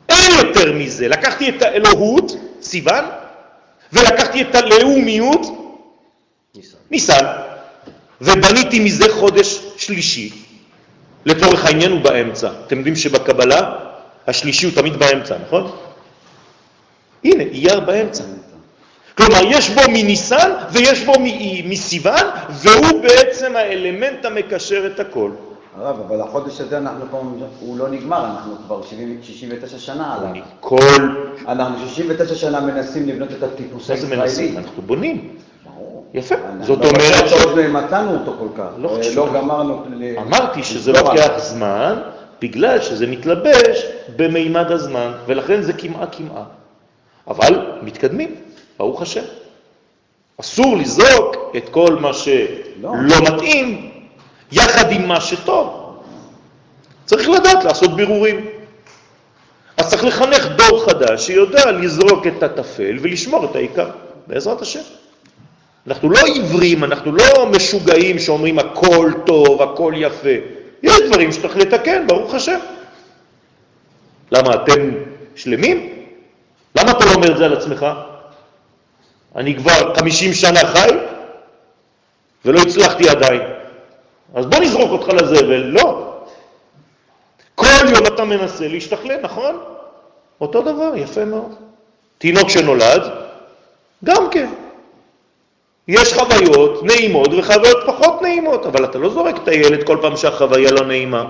אין 0.10 0.48
יותר 0.48 0.74
מזה. 0.74 1.08
לקחתי 1.08 1.50
את 1.50 1.62
האלוהות, 1.62 2.32
סיוון, 2.62 3.06
ולקחתי 3.94 4.42
את 4.42 4.56
הלאומיות, 4.56 5.42
ניסן, 6.92 7.26
ובניתי 8.22 8.80
מזה 8.80 9.14
חודש 9.14 9.60
שלישי. 9.78 10.47
לצורך 11.26 11.66
העניין 11.66 11.92
הוא 11.92 12.02
באמצע. 12.02 12.50
אתם 12.68 12.78
יודעים 12.78 12.96
שבקבלה 12.96 13.76
השלישי 14.28 14.66
הוא 14.66 14.74
תמיד 14.76 14.94
באמצע, 14.94 15.36
נכון? 15.48 15.72
הנה, 17.24 17.44
אייר 17.44 17.80
באמצע. 17.80 18.24
כלומר, 19.18 19.40
יש 19.50 19.70
בו 19.70 19.82
מניסן 19.88 20.52
ויש 20.72 21.04
בו 21.06 21.14
מסיוון, 21.66 22.26
והוא 22.50 23.02
בעצם 23.02 23.56
האלמנט 23.56 24.26
המקשר 24.26 24.88
את 24.94 25.00
הכל. 25.00 25.32
הרב, 25.78 26.00
אבל 26.08 26.22
החודש 26.22 26.62
הזה 26.62 26.78
אנחנו 26.78 27.06
פה, 27.12 27.24
הוא 27.60 27.78
לא 27.78 27.90
נגמר, 27.90 28.26
אנחנו 28.26 28.56
כבר 28.66 28.82
70, 28.84 29.20
69 29.24 29.80
שנה 29.80 30.16
עליו. 30.16 30.44
כל... 30.60 30.80
אנחנו 31.48 31.88
69 31.88 32.36
שנה 32.36 32.60
מנסים 32.60 33.08
לבנות 33.08 33.32
את 33.32 33.44
הטיפוס 33.44 33.90
הישראלי. 33.90 34.16
מה 34.16 34.28
זה 34.28 34.42
מנסים? 34.42 34.58
אנחנו 34.58 34.82
בונים. 34.82 35.38
יפה. 36.14 36.36
זאת 36.62 36.80
לא 36.80 36.86
אומרת... 36.86 37.30
שעוד 37.30 37.58
לא 37.58 37.68
מצאנו 37.68 38.14
אותו 38.14 38.36
כל 38.40 38.48
כך. 38.58 38.68
לא 38.78 38.98
חשוב. 39.00 39.28
לא 39.28 39.42
גמרנו... 39.42 39.86
אמרתי 40.18 40.64
שזה 40.64 40.92
לוקח 40.92 41.32
זמן, 41.38 42.00
בגלל 42.42 42.82
שזה 42.82 43.08
מתלבש 43.08 43.86
במימד 44.16 44.72
הזמן, 44.72 45.12
ולכן 45.26 45.62
זה 45.62 45.74
כמעה 45.74 46.08
כמעה. 46.08 46.44
אבל 47.28 47.72
מתקדמים. 47.82 48.36
ברוך 48.78 49.02
השם. 49.02 49.24
אסור 50.40 50.78
לזרוק 50.78 51.36
את 51.58 51.70
כל 51.70 51.96
מה 52.00 52.14
שלא 52.14 52.92
לא 53.00 53.16
מתאים 53.22 53.92
יחד 54.52 54.92
עם 54.92 55.08
מה 55.08 55.22
שטוב. 55.22 55.98
צריך 57.06 57.30
לדעת 57.30 57.64
לעשות 57.64 57.96
בירורים. 57.96 58.46
אז 59.78 59.90
צריך 59.90 60.04
לחנך 60.04 60.48
דור 60.56 60.86
חדש 60.86 61.28
שיודע 61.28 61.72
לזרוק 61.72 62.28
את 62.28 62.44
הטפל 62.44 62.98
ולשמור 63.02 63.46
את 63.46 63.56
העיקר, 63.56 63.90
בעזרת 64.28 64.62
השם. 64.62 64.80
אנחנו 65.88 66.10
לא 66.10 66.20
עיוורים, 66.26 66.84
אנחנו 66.84 67.12
לא 67.12 67.46
משוגעים 67.46 68.20
שאומרים 68.20 68.60
הכל 68.60 69.12
טוב, 69.26 69.62
הכל 69.62 69.94
יפה. 69.96 70.36
יש 70.84 71.02
דברים 71.08 71.32
שצריך 71.32 71.58
לתקן, 71.58 72.08
ברוך 72.08 72.34
השם. 72.34 72.60
למה, 74.32 74.54
אתם 74.54 74.92
שלמים? 75.36 75.90
למה 76.76 76.92
אתה 76.92 77.06
לא 77.06 77.14
אומר 77.14 77.32
את 77.32 77.38
זה 77.38 77.46
על 77.46 77.54
עצמך? 77.54 77.86
אני 79.36 79.56
כבר 79.56 79.96
50 79.96 80.34
שנה 80.34 80.60
חי 80.60 80.90
ולא 82.46 82.60
הצלחתי 82.60 83.10
עדיין. 83.10 83.42
אז 84.34 84.46
בוא 84.46 84.60
נזרוק 84.60 84.92
אותך 84.92 85.14
לזבל. 85.14 85.64
לא. 85.64 86.14
כל 87.56 87.88
יום 87.96 88.08
אתה 88.08 88.26
מנסה 88.26 88.68
להשתכלל, 88.68 89.20
נכון? 89.22 89.60
אותו 90.42 90.62
דבר, 90.62 90.92
יפה 90.96 91.26
מאוד. 91.26 91.56
תינוק 92.18 92.50
שנולד, 92.50 93.02
גם 94.04 94.30
כן. 94.32 94.50
יש 95.88 96.14
חוויות 96.14 96.84
נעימות 96.84 97.30
וחוויות 97.38 97.78
פחות 97.86 98.22
נעימות, 98.22 98.66
אבל 98.66 98.86
אתה 98.86 98.98
לא 98.98 99.10
זורק 99.10 99.36
את 99.44 99.48
הילד 99.48 99.84
כל 99.84 99.98
פעם 100.02 100.18
שהחוויה 100.18 100.72
לא 100.72 100.86
נעימה. 100.86 101.26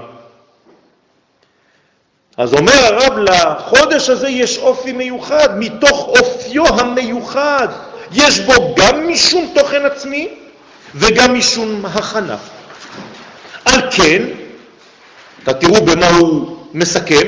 אז 2.37 2.53
אומר 2.53 2.73
הרב, 2.73 3.17
לחודש 3.17 4.09
הזה 4.09 4.29
יש 4.29 4.57
אופי 4.57 4.91
מיוחד, 4.91 5.59
מתוך 5.59 6.07
אופיו 6.07 6.67
המיוחד. 6.67 7.67
יש 8.11 8.39
בו 8.39 8.75
גם 8.77 9.07
משום 9.07 9.51
תוכן 9.55 9.85
עצמי 9.85 10.29
וגם 10.95 11.33
משום 11.33 11.85
הכנה. 11.85 12.37
על 13.65 13.81
כן, 13.91 14.23
אתה 15.43 15.53
תראו 15.53 15.85
במה 15.85 16.09
הוא 16.09 16.57
מסכם, 16.73 17.27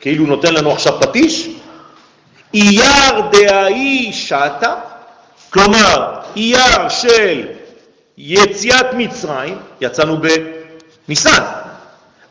כאילו 0.00 0.26
נותן 0.26 0.54
לנו 0.54 0.72
עכשיו 0.72 1.00
פטיש, 1.00 1.48
אייר 2.54 3.20
דהאי 3.32 4.12
שעתה, 4.12 4.74
כלומר, 5.54 6.14
אייר 6.36 6.88
של 6.88 7.46
יציאת 8.18 8.86
מצרים, 8.96 9.58
יצאנו 9.80 10.16
בניסן, 11.08 11.42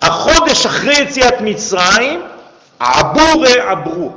החודש 0.02 0.66
אחרי 0.66 0.94
יציאת 1.02 1.42
מצרים, 1.42 2.22
עבורי 2.80 3.60
עברו, 3.60 4.12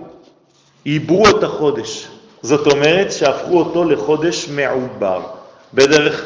עיברו 0.85 1.29
את 1.29 1.43
החודש. 1.43 2.09
זאת 2.43 2.73
אומרת 2.73 3.13
שהפכו 3.13 3.59
אותו 3.59 3.85
לחודש 3.85 4.49
מעובר. 4.49 5.21
בדרך 5.75 6.25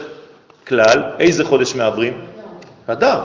כלל, 0.68 1.02
איזה 1.18 1.44
חודש 1.44 1.74
מעברים? 1.74 2.20
אדר. 2.86 3.20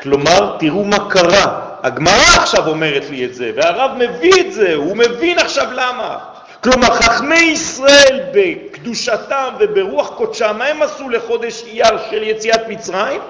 כלומר, 0.00 0.56
תראו 0.58 0.84
מה 0.84 1.10
קרה. 1.10 1.60
הגמרא 1.82 2.36
עכשיו 2.36 2.68
אומרת 2.68 3.10
לי 3.10 3.24
את 3.24 3.34
זה, 3.34 3.50
והרב 3.56 3.90
מביא 3.96 4.40
את 4.40 4.52
זה, 4.52 4.74
הוא 4.74 4.96
מבין 4.96 5.38
עכשיו 5.38 5.72
למה. 5.72 6.37
כלומר, 6.62 6.90
חכמי 6.94 7.38
ישראל 7.38 8.20
בקדושתם 8.34 9.54
וברוח 9.60 10.08
קודשם, 10.16 10.54
מה 10.58 10.64
הם 10.64 10.82
עשו 10.82 11.08
לחודש 11.08 11.62
אייר 11.66 12.10
של 12.10 12.22
יציאת 12.22 12.68
מצרים? 12.68 13.20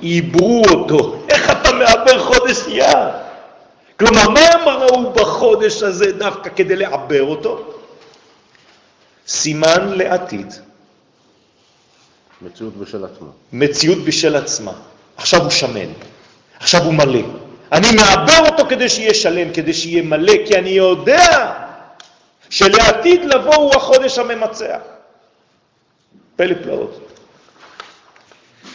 עיברו 0.00 0.62
אותו. 0.70 1.22
איך 1.28 1.50
אתה 1.50 1.72
מעבר 1.72 2.18
חודש 2.18 2.66
אייר? 2.66 3.08
כלומר, 3.98 4.28
מה 4.28 4.40
הם 4.40 4.68
ראו 4.68 5.12
בחודש 5.12 5.82
הזה 5.82 6.12
דווקא 6.12 6.50
כדי 6.56 6.76
לעבר 6.76 7.22
אותו? 7.22 7.74
סימן 9.26 9.92
לעתיד. 9.96 10.54
מציאות 12.42 12.76
בשל 12.76 13.04
עצמה. 13.04 13.28
מציאות 13.52 13.98
בשל 13.98 14.36
עצמה. 14.36 14.72
עכשיו 15.16 15.42
הוא 15.42 15.50
שמן, 15.50 15.88
עכשיו 16.60 16.82
הוא 16.82 16.94
מלא. 16.94 17.20
אני 17.72 17.86
מעבר 17.96 18.50
אותו 18.50 18.66
כדי 18.68 18.88
שיהיה 18.88 19.14
שלם, 19.14 19.52
כדי 19.52 19.74
שיהיה 19.74 20.02
מלא, 20.02 20.32
כי 20.46 20.58
אני 20.58 20.70
יודע 20.70 21.52
שלעתיד 22.56 23.24
לבוא 23.24 23.54
הוא 23.54 23.74
החודש 23.74 24.18
הממצע. 24.18 24.76
פלא 26.36 26.54
פלאות. 26.62 27.08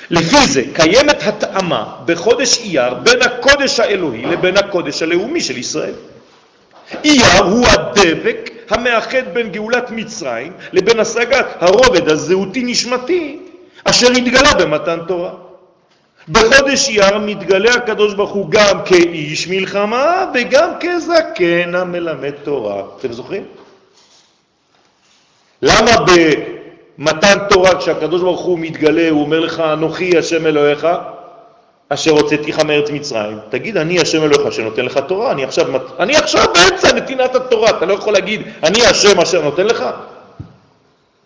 לפי 0.09 0.47
זה 0.47 0.63
קיימת 0.73 1.23
התאמה 1.23 1.95
בחודש 2.05 2.57
אייר 2.57 2.93
בין 2.93 3.21
הקודש 3.21 3.79
האלוהי 3.79 4.25
לבין 4.25 4.57
הקודש 4.57 5.01
הלאומי 5.01 5.41
של 5.41 5.57
ישראל. 5.57 5.93
אייר 7.03 7.43
הוא 7.43 7.67
הדבק 7.67 8.49
המאחד 8.69 9.33
בין 9.33 9.51
גאולת 9.51 9.91
מצרים 9.91 10.53
לבין 10.73 10.99
השגת 10.99 11.45
הרובד 11.59 12.09
הזהותי-נשמתי 12.09 13.39
אשר 13.83 14.11
התגלה 14.11 14.53
במתן 14.53 14.99
תורה. 15.07 15.31
בחודש 16.29 16.89
אייר 16.89 17.17
מתגלה 17.17 17.73
הקדוש 17.73 18.13
ברוך 18.13 18.31
הוא 18.31 18.45
גם 18.49 18.85
כאיש 18.85 19.47
מלחמה 19.47 20.25
וגם 20.33 20.69
כזקן 20.79 21.75
המלמד 21.75 22.33
תורה. 22.43 22.83
אתם 22.99 23.11
זוכרים? 23.11 23.60
למה 25.61 25.91
במתן 26.97 27.37
תורה, 27.49 27.75
כשהקדוש 27.75 28.21
ברוך 28.21 28.41
הוא 28.41 28.59
מתגלה, 28.59 29.09
הוא 29.09 29.21
אומר 29.21 29.39
לך, 29.39 29.59
אנוכי 29.59 30.17
השם 30.17 30.47
אלוהיך, 30.47 30.87
אשר 31.89 32.11
הוצאתיך 32.11 32.59
מארץ 32.59 32.89
מצרים. 32.89 33.37
תגיד, 33.49 33.77
אני 33.77 33.99
השם 33.99 34.23
אלוהיך 34.23 34.53
שנותן 34.53 34.85
לך 34.85 34.97
תורה, 35.07 35.31
אני 35.31 35.43
עכשיו, 35.43 35.65
אני 35.99 36.15
עכשיו 36.15 36.45
באמצע 36.53 36.93
נתינת 36.93 37.35
התורה, 37.35 37.69
אתה 37.69 37.85
לא 37.85 37.93
יכול 37.93 38.13
להגיד, 38.13 38.41
אני 38.63 38.85
השם 38.85 39.19
אשר 39.19 39.41
נותן 39.41 39.65
לך? 39.65 39.85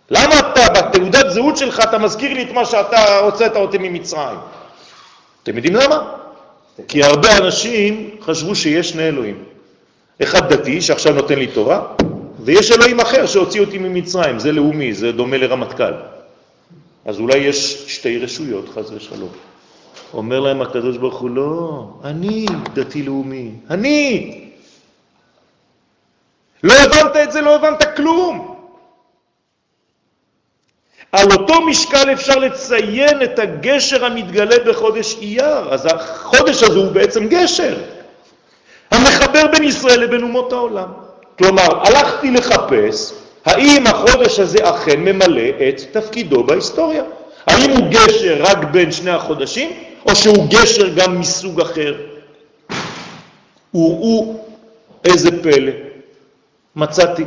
למה 0.09 0.39
אתה, 0.39 0.61
בתעודת 0.73 1.29
זהות 1.29 1.57
שלך, 1.57 1.79
אתה 1.79 1.97
מזכיר 1.97 2.33
לי 2.33 2.43
את 2.43 2.51
מה 2.51 2.65
שאתה 2.65 3.17
הוצאת 3.17 3.55
אותי 3.55 3.77
ממצרים? 3.77 4.37
אתם 5.43 5.55
יודעים 5.55 5.75
למה? 5.75 6.01
כי 6.87 7.03
הרבה 7.03 7.37
אנשים 7.37 8.09
חשבו 8.21 8.55
שיש 8.55 8.89
שני 8.89 9.07
אלוהים. 9.07 9.43
אחד 10.23 10.53
דתי, 10.53 10.81
שעכשיו 10.81 11.13
נותן 11.13 11.39
לי 11.39 11.47
תורה, 11.47 11.81
ויש 12.45 12.71
אלוהים 12.71 12.99
אחר 12.99 13.25
שהוציא 13.25 13.61
אותי 13.61 13.77
ממצרים, 13.77 14.39
זה 14.39 14.51
לאומי, 14.51 14.93
זה 14.93 15.11
דומה 15.11 15.37
לרמטכ"ל. 15.37 15.93
אז 17.05 17.19
אולי 17.19 17.37
יש 17.37 17.85
שתי 17.95 18.19
רשויות, 18.19 18.69
חז 18.69 18.91
ושלום. 18.91 19.29
אומר 20.13 20.39
להם 20.39 20.61
הקדוש 20.61 20.97
ברוך 20.97 21.19
הוא, 21.19 21.29
לא, 21.29 21.87
אני 22.03 22.45
דתי 22.73 23.03
לאומי, 23.03 23.51
אני. 23.69 24.41
לא 26.63 26.73
הבנת 26.73 27.15
את 27.15 27.31
זה, 27.31 27.41
לא 27.41 27.55
הבנת 27.55 27.95
כלום. 27.95 28.55
על 31.11 31.31
אותו 31.31 31.61
משקל 31.61 32.13
אפשר 32.13 32.35
לציין 32.35 33.23
את 33.23 33.39
הגשר 33.39 34.05
המתגלה 34.05 34.55
בחודש 34.67 35.15
אייר. 35.21 35.73
אז 35.73 35.85
החודש 35.85 36.63
הזה 36.63 36.79
הוא 36.79 36.91
בעצם 36.91 37.27
גשר, 37.27 37.77
המחבר 38.91 39.47
בין 39.51 39.63
ישראל 39.63 39.99
לבין 39.99 40.23
אומות 40.23 40.53
העולם. 40.53 41.04
כלומר, 41.37 41.87
הלכתי 41.87 42.31
לחפש 42.31 43.13
האם 43.45 43.87
החודש 43.87 44.39
הזה 44.39 44.69
אכן 44.69 44.99
ממלא 44.99 45.49
את 45.69 45.81
תפקידו 45.91 46.43
בהיסטוריה. 46.43 47.03
האם 47.47 47.71
הוא 47.71 47.87
גשר 47.89 48.37
רק 48.39 48.57
בין 48.57 48.91
שני 48.91 49.11
החודשים, 49.11 49.69
או 50.05 50.15
שהוא 50.15 50.47
גשר 50.49 50.89
גם 50.95 51.19
מסוג 51.19 51.61
אחר? 51.61 51.95
וראו 53.73 54.35
איזה 55.05 55.43
פלא, 55.43 55.71
מצאתי. 56.75 57.23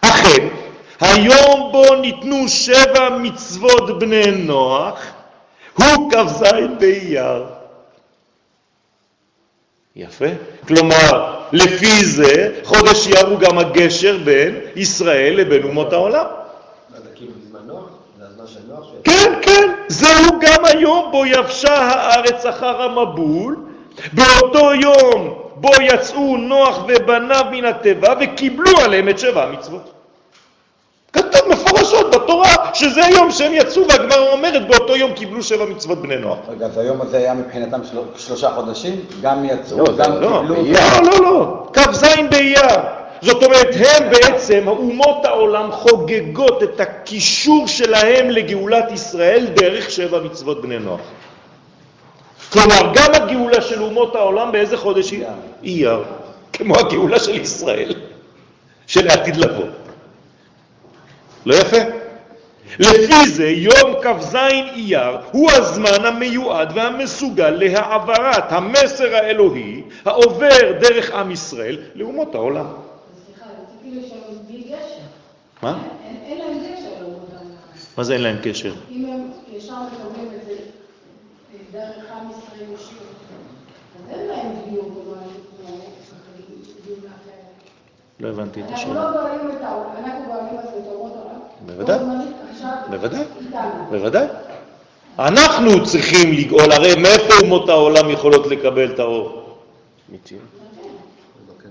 אכן, 0.00 0.48
היום 1.00 1.72
בו 1.72 1.94
ניתנו 1.94 2.48
שבע 2.48 3.08
מצוות 3.18 3.98
בני 3.98 4.30
נוח, 4.30 5.00
הוא 5.74 6.12
כ"ז 6.12 6.44
באייר. 6.78 7.44
יפה. 9.96 10.26
כלומר, 10.68 11.37
לפי 11.52 12.04
זה, 12.04 12.60
חודש 12.64 13.06
אייר 13.06 13.26
הוא 13.26 13.38
גם 13.38 13.58
הגשר 13.58 14.16
בין 14.24 14.54
ישראל 14.76 15.34
לבין 15.36 15.62
אומות 15.62 15.92
העולם. 15.92 16.24
כן, 19.04 19.32
כן, 19.42 19.72
זהו 19.88 20.40
גם 20.40 20.64
היום 20.64 21.08
בו 21.12 21.26
יבשה 21.26 21.74
הארץ 21.74 22.46
אחר 22.46 22.82
המבול, 22.82 23.56
באותו 24.12 24.74
יום 24.74 25.38
בו 25.54 25.70
יצאו 25.80 26.36
נוח 26.36 26.84
ובניו 26.88 27.44
מן 27.50 27.64
הטבע 27.64 28.14
וקיבלו 28.20 28.78
עליהם 28.78 29.08
את 29.08 29.18
שבע 29.18 29.44
המצוות. 29.44 29.97
כתוב 31.12 31.40
מפורשות 31.48 32.10
בתורה 32.14 32.54
שזה 32.74 33.04
היום 33.04 33.30
שהם 33.30 33.52
יצאו, 33.54 33.82
והגמרא 33.88 34.32
אומרת 34.32 34.68
באותו 34.68 34.96
יום 34.96 35.12
קיבלו 35.12 35.42
שבע 35.42 35.64
מצוות 35.64 36.02
בני 36.02 36.16
נוח. 36.16 36.38
רגע, 36.48 36.66
אז 36.66 36.78
היום 36.78 37.00
הזה 37.00 37.16
היה 37.16 37.34
מבחינתם 37.34 37.80
של... 37.84 37.98
שלושה 38.16 38.50
חודשים? 38.50 39.00
גם 39.22 39.44
יצאו, 39.44 39.78
לא, 39.78 39.96
גם 39.96 40.12
לא, 40.12 40.40
קיבלו... 40.40 40.72
לא, 40.72 41.02
לא, 41.02 41.22
לא, 41.22 41.66
כ"ז 41.72 42.04
באייר. 42.30 42.66
זאת 43.22 43.42
אומרת, 43.42 43.68
הם 43.74 44.10
בעצם, 44.10 44.68
אומות 44.68 45.24
העולם 45.24 45.72
חוגגות 45.72 46.62
את 46.62 46.80
הקישור 46.80 47.66
שלהם 47.66 48.30
לגאולת 48.30 48.92
ישראל 48.92 49.46
דרך 49.46 49.90
שבע 49.90 50.20
מצוות 50.20 50.62
בני 50.62 50.78
נוח. 50.78 51.00
כלומר, 52.52 52.92
גם 52.94 53.14
הגאולה 53.14 53.60
של 53.60 53.82
אומות 53.82 54.14
העולם 54.14 54.52
באיזה 54.52 54.76
חודש 54.76 55.10
היא? 55.10 55.24
אייר. 55.64 56.04
כמו 56.52 56.78
הגאולה 56.78 57.18
של 57.18 57.36
ישראל, 57.36 57.94
של 58.86 59.08
העתיד 59.08 59.36
לבוא. 59.36 59.66
לא 61.46 61.54
יפה? 61.54 61.76
לפי 62.78 63.28
זה 63.28 63.48
יום 63.48 63.94
כ"ז 64.02 64.34
אייר 64.34 65.18
הוא 65.32 65.50
הזמן 65.50 66.04
המיועד 66.04 66.72
והמסוגל 66.74 67.50
להעברת 67.50 68.52
המסר 68.52 69.14
האלוהי 69.14 69.82
העובר 70.04 70.48
דרך 70.80 71.10
עם 71.10 71.30
ישראל 71.30 71.78
לאומות 71.94 72.34
העולם. 72.34 72.66
סליחה, 72.66 73.50
רציתי 73.62 74.00
לשאול 74.00 74.20
בלי 74.48 74.58
גשר. 74.62 75.00
מה? 75.62 75.78
אין- 76.26 76.38
להם 76.38 76.58
גשר 76.58 76.90
לאומות 77.00 77.28
העולם. 77.36 77.50
מה 77.96 78.04
זה 78.04 78.12
אין 78.14 78.22
להם 78.22 78.36
קשר? 78.42 78.72
אם 78.90 79.04
הם 79.12 79.30
ישר 79.56 79.74
מקבלים 79.82 80.28
את 80.40 80.46
זה 80.46 80.52
אה, 80.52 81.58
דרך 81.72 82.04
עם 82.12 82.30
ישראל 82.30 82.74
ישיר, 82.74 82.98
אז 83.96 84.18
אין 84.18 84.26
להם 84.28 84.52
דיוק 84.70 84.84
דיוק 86.86 86.98
אחרת. 87.04 87.17
לא 88.20 88.28
הבנתי 88.28 88.60
את 88.60 88.64
אנחנו 88.64 88.76
השאלה. 88.76 88.94
לא 88.94 89.10
גואלים 89.12 89.56
את 89.56 89.62
העולם, 89.64 89.90
אנחנו 90.04 90.24
גואלים 90.26 90.58
אז 90.58 90.64
את 90.64 90.92
אומות 90.92 91.12
העולם. 91.16 91.40
בוודאי. 92.90 93.22
בוודאי. 93.90 94.26
אנחנו 95.18 95.84
צריכים 95.84 96.32
לגאול, 96.32 96.72
הרי 96.72 96.94
מאיפה 96.94 97.34
אומות 97.42 97.68
העולם 97.68 98.10
יכולות 98.10 98.46
לקבל 98.46 98.92
את 98.94 98.98
האור? 98.98 99.56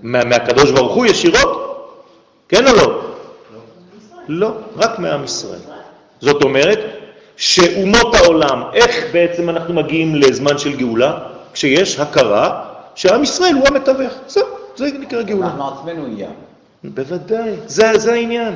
מה, 0.02 0.24
מהקדוש 0.24 0.70
ברוך 0.70 0.94
הוא 0.94 1.06
ישירות? 1.06 1.68
כן 2.48 2.66
או 2.66 2.72
לא? 2.72 3.00
לא, 4.28 4.52
רק 4.76 4.98
מעם 4.98 5.24
ישראל. 5.24 5.60
זאת 6.20 6.42
אומרת 6.42 6.78
שאומות 7.36 8.14
העולם, 8.14 8.62
איך 8.72 9.04
בעצם 9.12 9.50
אנחנו 9.50 9.74
מגיעים 9.74 10.14
לזמן 10.14 10.58
של 10.58 10.76
גאולה? 10.76 11.18
כשיש 11.52 12.00
הכרה 12.00 12.64
שעם 12.94 13.22
ישראל 13.22 13.54
הוא 13.54 13.68
המתווך. 13.68 14.12
זהו, 14.26 14.46
זה 14.78 14.98
נקרא 14.98 15.22
גאולה. 15.22 15.46
אנחנו 15.46 15.68
עצמנו 15.68 16.06
אייר. 16.06 16.30
בוודאי, 16.84 17.50
זה, 17.66 17.98
זה 17.98 18.12
העניין. 18.12 18.54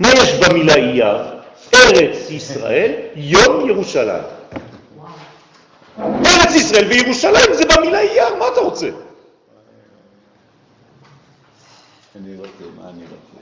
מה 0.00 0.08
יש 0.08 0.34
במילה 0.34 0.74
אייר? 0.74 1.16
ארץ 1.74 2.30
ישראל, 2.30 2.92
יום 3.14 3.68
ירושלים. 3.68 4.22
ארץ 6.00 6.54
ישראל 6.54 6.86
וירושלים 6.88 7.54
זה 7.54 7.64
במילה 7.64 8.00
אייר, 8.00 8.34
מה 8.38 8.44
אתה 8.52 8.60
רוצה? 8.60 8.88
אני 12.16 12.36
רוצה, 12.36 12.64
מה 12.76 12.88
אני 12.88 13.02
רוצה? 13.02 13.32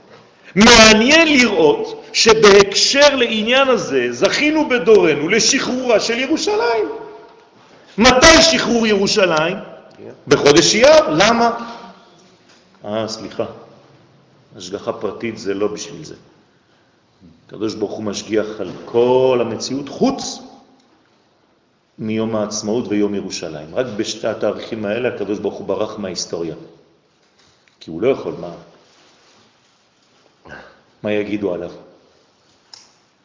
מעניין 0.55 1.27
לראות 1.27 2.03
שבהקשר 2.13 3.15
לעניין 3.15 3.67
הזה 3.67 4.07
זכינו 4.11 4.69
בדורנו 4.69 5.29
לשחרורה 5.29 5.99
של 5.99 6.19
ירושלים. 6.19 6.85
מתי 7.97 8.41
שחרור 8.41 8.87
ירושלים? 8.87 9.70
בחודש 10.27 10.75
אייר. 10.75 11.09
למה? 11.09 11.73
אה, 12.85 13.07
סליחה. 13.07 13.45
השגחה 14.55 14.93
פרטית 14.93 15.37
זה 15.37 15.53
לא 15.53 15.67
בשביל 15.67 16.03
זה. 16.03 16.15
הקדוש 17.47 17.75
ברוך 17.75 17.91
הוא 17.91 18.03
משגיח 18.03 18.45
על 18.59 18.71
כל 18.85 19.39
המציאות 19.41 19.89
חוץ 19.89 20.39
מיום 21.99 22.35
העצמאות 22.35 22.87
ויום 22.87 23.15
ירושלים. 23.15 23.75
רק 23.75 23.85
בשתי 23.97 24.27
התאריכים 24.27 24.85
האלה 24.85 25.15
הקדוש 25.15 25.39
ברוך 25.39 25.55
הוא 25.55 25.67
ברח 25.67 25.97
מההיסטוריה. 25.97 26.55
כי 27.79 27.91
הוא 27.91 28.01
לא 28.01 28.07
יכול, 28.07 28.33
מה? 28.39 28.53
מה 31.03 31.11
יגידו 31.11 31.53
עליו? 31.53 31.71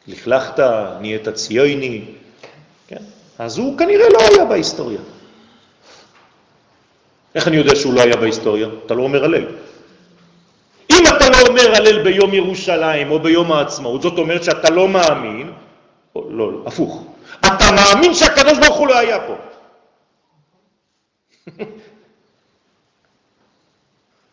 לכלכת, 0.07 0.59
נהיית 0.99 1.29
ציוני, 1.29 2.05
כן? 2.87 3.03
אז 3.39 3.57
הוא 3.57 3.77
כנראה 3.77 4.09
לא 4.09 4.19
היה 4.19 4.45
בהיסטוריה. 4.45 4.99
איך 7.37 7.47
אני 7.47 7.57
יודע 7.57 7.75
שהוא 7.75 7.93
לא 7.93 8.01
היה 8.01 8.15
בהיסטוריה? 8.15 8.67
אתה 8.85 8.93
לא 8.93 9.03
אומר 9.03 9.23
הלל. 9.23 9.45
אם 10.89 11.03
אתה 11.07 11.29
לא 11.29 11.37
אומר 11.47 11.75
הלל 11.75 12.03
ביום 12.03 12.33
ירושלים 12.33 13.11
או 13.11 13.19
ביום 13.19 13.51
העצמאות, 13.51 14.01
זאת 14.01 14.17
אומרת 14.17 14.43
שאתה 14.43 14.69
לא 14.69 14.87
מאמין, 14.87 15.51
או, 16.15 16.29
לא, 16.29 16.51
לא, 16.51 16.63
הפוך, 16.65 17.03
אתה 17.39 17.71
מאמין 17.71 18.13
שהקדוש 18.13 18.57
ברוך 18.57 18.77
הוא 18.77 18.87
לא 18.87 18.97
היה 18.97 19.19
פה. 19.19 19.35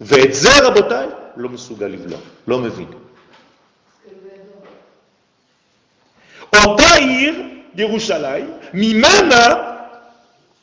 ואת 0.01 0.35
זה, 0.35 0.51
רבותיי, 0.63 1.07
לא 1.37 1.49
מסוגל 1.49 1.87
לבלוע, 1.87 2.19
לא 2.49 2.59
מבין. 2.59 2.89
אותה 6.57 6.95
עיר, 6.95 7.35
ירושלים, 7.75 8.51
ממנה, 8.75 9.74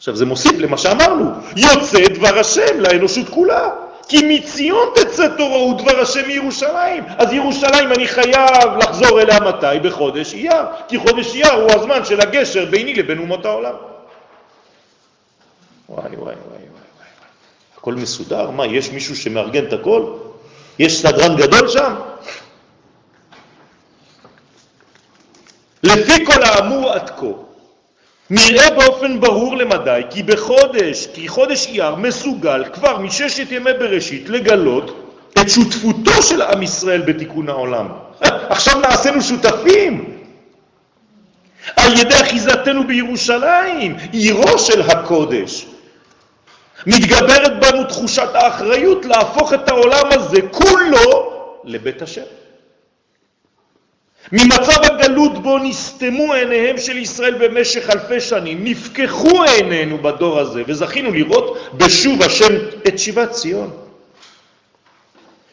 עכשיו 0.02 0.16
זה 0.16 0.26
מוסיף 0.26 0.52
למה 0.58 0.78
שאמרנו, 0.78 1.32
יוצא 1.56 2.08
דבר 2.14 2.40
השם 2.40 2.80
לאנושות 2.80 3.30
כולה. 3.30 3.70
כי 4.08 4.18
מציון 4.28 4.90
תצא 4.96 5.28
תורה 5.38 5.64
ודבר 5.64 6.02
השם 6.02 6.28
מירושלים. 6.28 7.04
אז 7.18 7.34
ירושלים 7.34 7.92
אני 7.92 8.08
חייב 8.08 8.78
לחזור 8.80 9.22
אליה 9.22 9.40
מתי? 9.40 9.80
בחודש 9.84 10.34
אייר. 10.34 10.66
כי 10.88 11.00
חודש 11.00 11.36
אייר 11.36 11.52
הוא 11.52 11.72
הזמן 11.72 12.06
של 12.06 12.22
הגשר 12.22 12.66
ביני 12.66 12.94
לבין 12.94 13.18
אומות 13.18 13.46
העולם. 13.46 13.74
וואי, 15.90 16.04
וואי, 16.04 16.16
וואי, 16.18 16.36
וואי. 16.46 17.08
הכל 17.78 17.94
מסודר? 17.94 18.50
מה, 18.50 18.66
יש 18.66 18.90
מישהו 18.90 19.16
שמארגן 19.16 19.66
את 19.66 19.74
הכל? 19.74 20.14
יש 20.80 21.02
סדרן 21.02 21.36
גדול 21.36 21.68
שם? 21.70 21.94
לפי 25.84 26.26
כל 26.26 26.44
האמור 26.44 26.92
עד 26.92 27.10
כה, 27.10 27.51
נראה 28.32 28.70
באופן 28.70 29.20
ברור 29.20 29.58
למדי 29.58 30.02
כי 30.10 30.24
בחודש, 30.24 31.08
כי 31.14 31.28
חודש 31.28 31.68
אייר 31.68 31.96
מסוגל 31.96 32.64
כבר 32.74 32.98
מששת 32.98 33.52
ימי 33.52 33.74
בראשית 33.80 34.30
לגלות 34.30 35.16
את 35.42 35.50
שותפותו 35.50 36.22
של 36.22 36.42
עם 36.42 36.64
ישראל 36.64 37.02
בתיקון 37.02 37.50
העולם. 37.50 37.88
עכשיו 38.22 38.80
נעשינו 38.80 39.22
שותפים 39.22 40.18
על 41.76 41.98
ידי 41.98 42.16
אחיזתנו 42.16 42.88
בירושלים, 42.88 43.98
עירו 44.12 44.60
של 44.60 44.82
הקודש. 44.82 45.66
מתגברת 46.88 47.60
בנו 47.60 47.84
תחושת 47.84 48.30
האחריות 48.34 49.06
להפוך 49.06 49.54
את 49.54 49.70
העולם 49.70 50.06
הזה 50.12 50.42
כולו 50.52 51.34
לבית 51.64 52.02
השם. 52.02 52.22
ממצב 54.32 54.84
הגלות 54.84 55.44
בו 55.44 55.58
נסתמו 55.58 56.34
עיניהם 56.34 56.78
של 56.78 56.98
ישראל 56.98 57.48
במשך 57.48 57.90
אלפי 57.90 58.22
שנים, 58.22 58.64
נפקחו 58.64 59.44
עינינו 59.44 59.98
בדור 59.98 60.40
הזה 60.40 60.64
וזכינו 60.68 61.12
לראות 61.12 61.58
בשוב 61.74 62.24
השם 62.24 62.54
את 62.88 63.00
שיבת 63.00 63.32
ציון. 63.32 63.72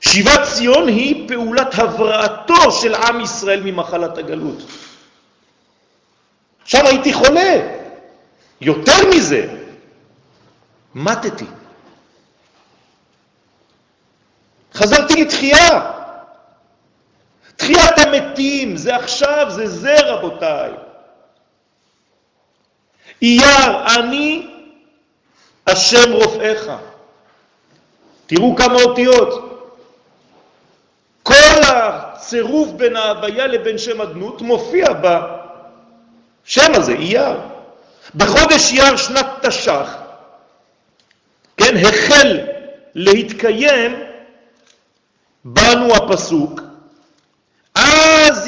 שיבת 0.01 0.41
ציון 0.55 0.89
היא 0.89 1.29
פעולת 1.29 1.79
הבראתו 1.79 2.73
של 2.73 2.95
עם 2.95 3.21
ישראל 3.21 3.61
ממחלת 3.65 4.19
הגלות. 4.19 4.63
שם 6.65 6.87
הייתי 6.87 7.13
חולה. 7.13 7.79
יותר 8.61 9.09
מזה, 9.15 9.49
מתתי. 10.95 11.45
חזרתי 14.75 15.23
לתחייה. 15.23 15.98
תחיית 17.59 17.99
המתים, 17.99 18.77
זה 18.77 18.97
עכשיו, 18.97 19.47
זה 19.51 19.67
זה 19.67 19.97
רבותיי. 20.01 20.71
אייר, 23.23 23.99
אני 23.99 24.47
השם 25.67 26.13
רופאיך. 26.13 26.71
תראו 28.27 28.57
כמה 28.57 28.83
אותיות. 28.83 29.45
כל 31.23 31.63
הצירוף 31.67 32.69
בין 32.71 32.97
ההוויה 32.97 33.47
לבין 33.47 33.79
שם 33.79 34.01
הדמות 34.01 34.43
מופיע 34.43 34.87
בשם 34.93 36.73
הזה, 36.75 36.93
אייר. 36.93 37.37
בחודש 38.15 38.73
אייר 38.73 38.97
שנת 38.97 39.27
תש"ח, 39.43 39.97
כן, 41.57 41.75
החל 41.77 42.41
להתקיים 42.95 44.03
בנו 45.45 45.95
הפסוק, 45.95 46.61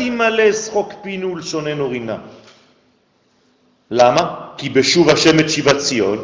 אז 0.01 0.07
ימלא 0.07 0.53
שחוק 0.53 0.93
פינו 1.03 1.33
ולשוננו 1.33 1.89
רינה. 1.89 2.17
למה? 3.91 4.37
כי 4.57 4.69
בשוב 4.69 5.09
השם 5.11 5.41
את 5.41 5.51
שיבת 5.51 5.77
ציון 5.77 6.19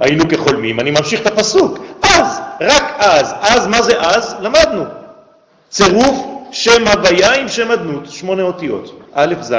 היינו 0.00 0.24
כחולמים. 0.28 0.80
אני 0.80 0.90
ממשיך 0.90 1.20
את 1.20 1.26
הפסוק. 1.26 1.78
אז, 2.02 2.40
רק 2.60 2.84
אז. 2.98 3.34
אז, 3.40 3.66
מה 3.66 3.82
זה 3.82 4.00
אז? 4.00 4.36
למדנו. 4.40 4.84
צירוף 5.68 6.26
שם 6.52 6.88
הוויה 6.88 7.34
עם 7.34 7.48
שם 7.48 7.70
הדמות, 7.70 8.10
שמונה 8.10 8.42
אותיות. 8.42 9.00
א', 9.12 9.34
ז', 9.40 9.54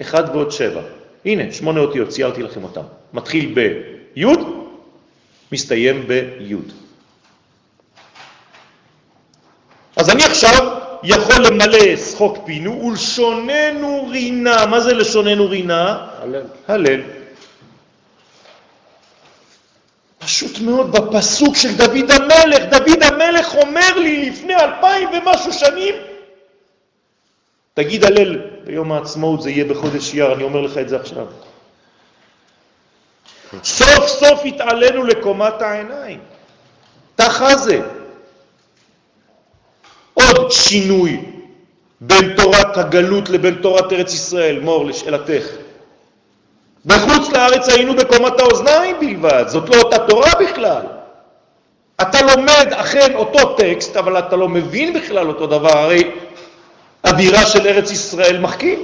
אחד 0.00 0.24
ועוד 0.32 0.50
שבע. 0.52 0.80
הנה, 1.24 1.52
שמונה 1.52 1.80
אותיות, 1.80 2.08
ציירתי 2.08 2.42
לכם 2.42 2.64
אותם. 2.64 2.84
מתחיל 3.12 3.54
בי', 3.54 4.24
מסתיים 5.52 6.06
בי'. 6.08 6.56
אז 9.96 10.10
אני 10.10 10.24
עכשיו 10.24 10.79
יכול 11.02 11.46
למלא 11.46 11.96
שחוק 11.96 12.38
פינו 12.44 12.86
ולשוננו 12.86 14.08
רינה. 14.10 14.66
מה 14.66 14.80
זה 14.80 14.94
לשוננו 14.94 15.48
רינה? 15.48 16.06
הלל. 16.22 16.42
הלל. 16.68 17.00
פשוט 20.18 20.58
מאוד 20.58 20.92
בפסוק 20.92 21.56
של 21.56 21.76
דוד 21.76 22.10
המלך, 22.10 22.62
דוד 22.70 23.02
המלך 23.02 23.54
אומר 23.54 23.98
לי 23.98 24.30
לפני 24.30 24.54
אלפיים 24.56 25.08
ומשהו 25.08 25.52
שנים, 25.52 25.94
תגיד 27.74 28.04
הלל 28.04 28.36
ביום 28.64 28.92
העצמאות, 28.92 29.42
זה 29.42 29.50
יהיה 29.50 29.64
בחודש 29.64 30.14
אייר, 30.14 30.34
אני 30.34 30.42
אומר 30.42 30.60
לך 30.60 30.78
את 30.78 30.88
זה 30.88 30.96
עכשיו. 30.96 31.26
סוף 33.64 34.06
סוף 34.06 34.40
התעלינו 34.44 35.04
לקומת 35.04 35.62
העיניים. 35.62 36.20
תחזה. 37.16 37.80
עוד 40.14 40.50
שינוי 40.50 41.20
בין 42.00 42.34
תורת 42.36 42.76
הגלות 42.76 43.28
לבין 43.28 43.54
תורת 43.54 43.92
ארץ 43.92 44.14
ישראל, 44.14 44.60
מור 44.60 44.86
לשאלתך. 44.86 45.46
בחוץ 46.86 47.28
לארץ 47.32 47.68
היינו 47.68 47.96
בקומת 47.96 48.40
האוזניים 48.40 48.96
בלבד, 49.00 49.44
זאת 49.48 49.68
לא 49.68 49.76
אותה 49.76 49.98
תורה 49.98 50.30
בכלל. 50.40 50.82
אתה 52.00 52.22
לומד 52.22 52.66
אכן 52.72 53.14
אותו 53.14 53.54
טקסט, 53.54 53.96
אבל 53.96 54.18
אתה 54.18 54.36
לא 54.36 54.48
מבין 54.48 54.92
בכלל 54.92 55.28
אותו 55.28 55.46
דבר, 55.46 55.78
הרי 55.78 56.10
אווירה 57.06 57.46
של 57.46 57.66
ארץ 57.66 57.90
ישראל 57.90 58.40
מחכים. 58.40 58.82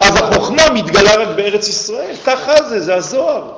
אז 0.00 0.16
החוכמה 0.16 0.70
מתגלה 0.74 1.14
רק 1.14 1.28
בארץ 1.36 1.68
ישראל, 1.68 2.16
ככה 2.26 2.62
זה, 2.62 2.80
זה 2.80 2.94
הזוהר. 2.94 3.52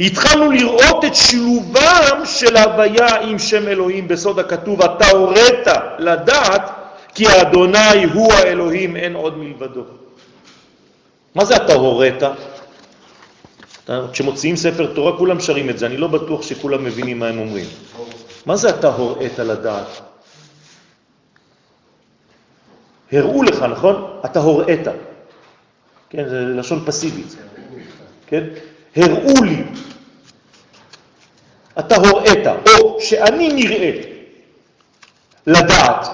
התחלנו 0.00 0.50
לראות 0.50 1.04
את 1.04 1.14
שילובם 1.14 2.22
של 2.24 2.56
הוויה 2.56 3.16
עם 3.20 3.38
שם 3.38 3.68
אלוהים 3.68 4.08
בסוד 4.08 4.38
הכתוב, 4.38 4.82
אתה 4.82 5.08
הורית 5.08 5.66
לדעת 5.98 6.70
כי 7.14 7.26
האדוני 7.26 8.04
הוא 8.14 8.32
האלוהים, 8.32 8.96
אין 8.96 9.14
עוד 9.14 9.38
מלבדו. 9.38 9.84
מה 11.34 11.44
זה 11.44 11.56
אתה 11.56 11.74
הורית? 11.74 12.22
כשמוציאים 14.12 14.56
ספר 14.56 14.94
תורה 14.94 15.18
כולם 15.18 15.40
שרים 15.40 15.70
את 15.70 15.78
זה, 15.78 15.86
אני 15.86 15.96
לא 15.96 16.08
בטוח 16.08 16.42
שכולם 16.42 16.84
מבינים 16.84 17.18
מה 17.18 17.26
הם 17.26 17.38
אומרים. 17.38 17.66
מה 18.46 18.56
זה 18.56 18.70
אתה 18.70 18.88
הורית 18.88 19.38
לדעת? 19.38 19.86
הראו 23.12 23.42
לך, 23.42 23.62
נכון? 23.62 24.20
אתה 24.24 24.40
הוראת. 24.40 24.88
כן, 26.10 26.28
זה 26.28 26.40
לשון 26.40 26.82
פסיבית. 26.86 27.36
כן? 28.26 28.44
הראו 28.96 29.44
לי. 29.44 29.62
אתה 31.78 31.96
הוראת, 31.96 32.46
או 32.66 33.00
שאני 33.00 33.52
נראית 33.52 34.06
לדעת. 35.46 36.06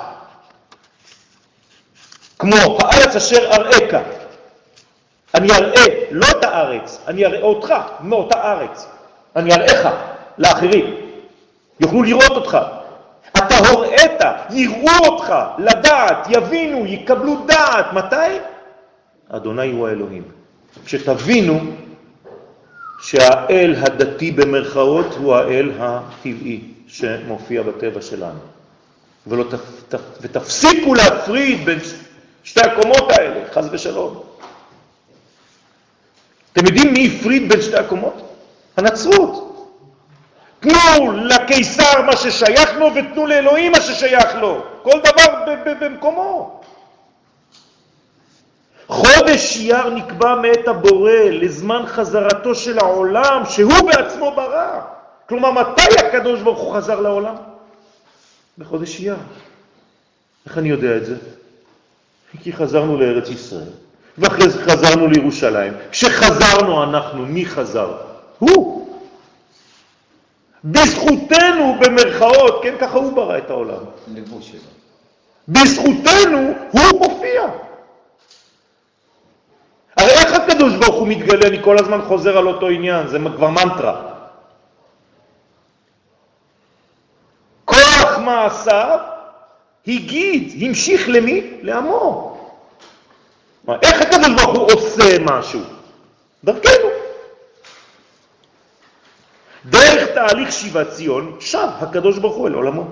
כמו 2.38 2.56
הארץ 2.56 3.16
אשר 3.16 3.50
אראך. 3.52 3.94
אני 5.34 5.52
אראה 5.52 5.84
לא 6.10 6.26
את 6.30 6.44
הארץ, 6.44 6.98
אני 7.06 7.26
אראה 7.26 7.42
אותך 7.42 7.74
מאותה 8.00 8.52
ארץ. 8.52 8.86
אני 9.36 9.54
אראך 9.54 9.94
לאחרים. 10.38 10.94
יוכלו 11.80 12.02
לראות 12.02 12.30
אותך. 12.30 12.58
אתה 13.38 13.58
הוראת, 13.68 14.22
יראו 14.50 15.06
אותך, 15.06 15.34
לדעת, 15.58 16.26
יבינו, 16.30 16.86
יקבלו 16.86 17.36
דעת. 17.46 17.92
מתי? 17.92 18.38
אדוני 19.28 19.70
הוא 19.70 19.88
האלוהים. 19.88 20.22
כשתבינו 20.84 21.60
שהאל 23.02 23.74
הדתי 23.78 24.30
במרכאות 24.30 25.06
הוא 25.14 25.34
האל 25.34 25.70
הטבעי 25.78 26.60
שמופיע 26.86 27.62
בטבע 27.62 28.02
שלנו. 28.02 28.40
ולא 29.26 29.44
תפ, 29.50 29.82
תפ, 29.88 30.00
ותפסיקו 30.20 30.94
להפריד 30.94 31.64
בין 31.64 31.78
שתי 32.44 32.60
הקומות 32.60 33.10
האלה, 33.10 33.40
חז 33.52 33.68
ושלום. 33.72 34.22
אתם 36.52 36.66
יודעים 36.66 36.92
מי 36.92 37.16
הפריד 37.16 37.48
בין 37.48 37.62
שתי 37.62 37.76
הקומות? 37.76 38.36
הנצרות. 38.76 39.46
תנו 40.60 41.12
לקיסר 41.12 42.02
מה 42.02 42.16
ששייך 42.16 42.72
לו 42.78 42.94
ותנו 42.94 43.26
לאלוהים 43.26 43.72
מה 43.72 43.80
ששייך 43.80 44.34
לו. 44.34 44.62
כל 44.82 45.00
דבר 45.00 45.44
במקומו. 45.80 46.59
חודש 48.90 49.56
אייר 49.56 49.90
נקבע 49.90 50.34
מאת 50.34 50.68
הבורא 50.68 51.12
לזמן 51.12 51.82
חזרתו 51.86 52.54
של 52.54 52.78
העולם 52.78 53.42
שהוא 53.48 53.72
בעצמו 53.86 54.32
ברא. 54.36 54.80
כלומר, 55.28 55.50
מתי 55.50 55.98
הקדוש 55.98 56.40
ברוך 56.40 56.58
הוא 56.58 56.74
חזר 56.74 57.00
לעולם? 57.00 57.34
בחודש 58.58 59.00
אייר. 59.00 59.16
איך 60.46 60.58
אני 60.58 60.68
יודע 60.68 60.96
את 60.96 61.06
זה? 61.06 61.16
כי 62.42 62.52
חזרנו 62.52 63.00
לארץ 63.00 63.28
ישראל, 63.28 63.70
ואחרי 64.18 64.48
זה 64.48 64.62
חזרנו 64.64 65.06
לירושלים. 65.06 65.72
כשחזרנו 65.90 66.84
אנחנו, 66.84 67.26
מי 67.26 67.46
חזר? 67.46 67.96
הוא. 68.38 68.88
בזכותנו, 70.64 71.76
במרכאות, 71.80 72.60
כן, 72.62 72.74
ככה 72.80 72.98
הוא 72.98 73.12
ברא 73.12 73.38
את 73.38 73.50
העולם. 73.50 73.84
לבוש 74.14 74.48
שלו. 74.48 74.60
בזכותנו 75.48 76.54
הוא 76.70 77.00
מופיע. 77.00 77.69
הקדוש 80.50 80.74
ברוך 80.74 80.94
הוא 80.94 81.08
מתגלה? 81.08 81.46
אני 81.46 81.62
כל 81.62 81.78
הזמן 81.78 82.00
חוזר 82.02 82.38
על 82.38 82.46
אותו 82.46 82.68
עניין, 82.68 83.06
זה 83.06 83.18
כבר 83.36 83.50
מנטרה. 83.50 84.02
כל 87.64 88.20
מעשיו 88.24 88.98
הגיד, 89.86 90.62
המשיך 90.62 91.08
למי? 91.08 91.50
לעמו. 91.62 92.36
איך 93.82 94.02
הקדוש 94.02 94.30
ברוך 94.36 94.58
הוא 94.58 94.72
עושה 94.72 95.18
משהו? 95.18 95.60
דרכנו. 96.44 96.88
דרך 99.64 100.08
תהליך 100.14 100.52
שיבת 100.52 100.90
ציון 100.90 101.36
שב 101.40 101.68
הקדוש 101.80 102.18
ברוך 102.18 102.36
הוא 102.36 102.48
אל 102.48 102.52
עולמו. 102.52 102.84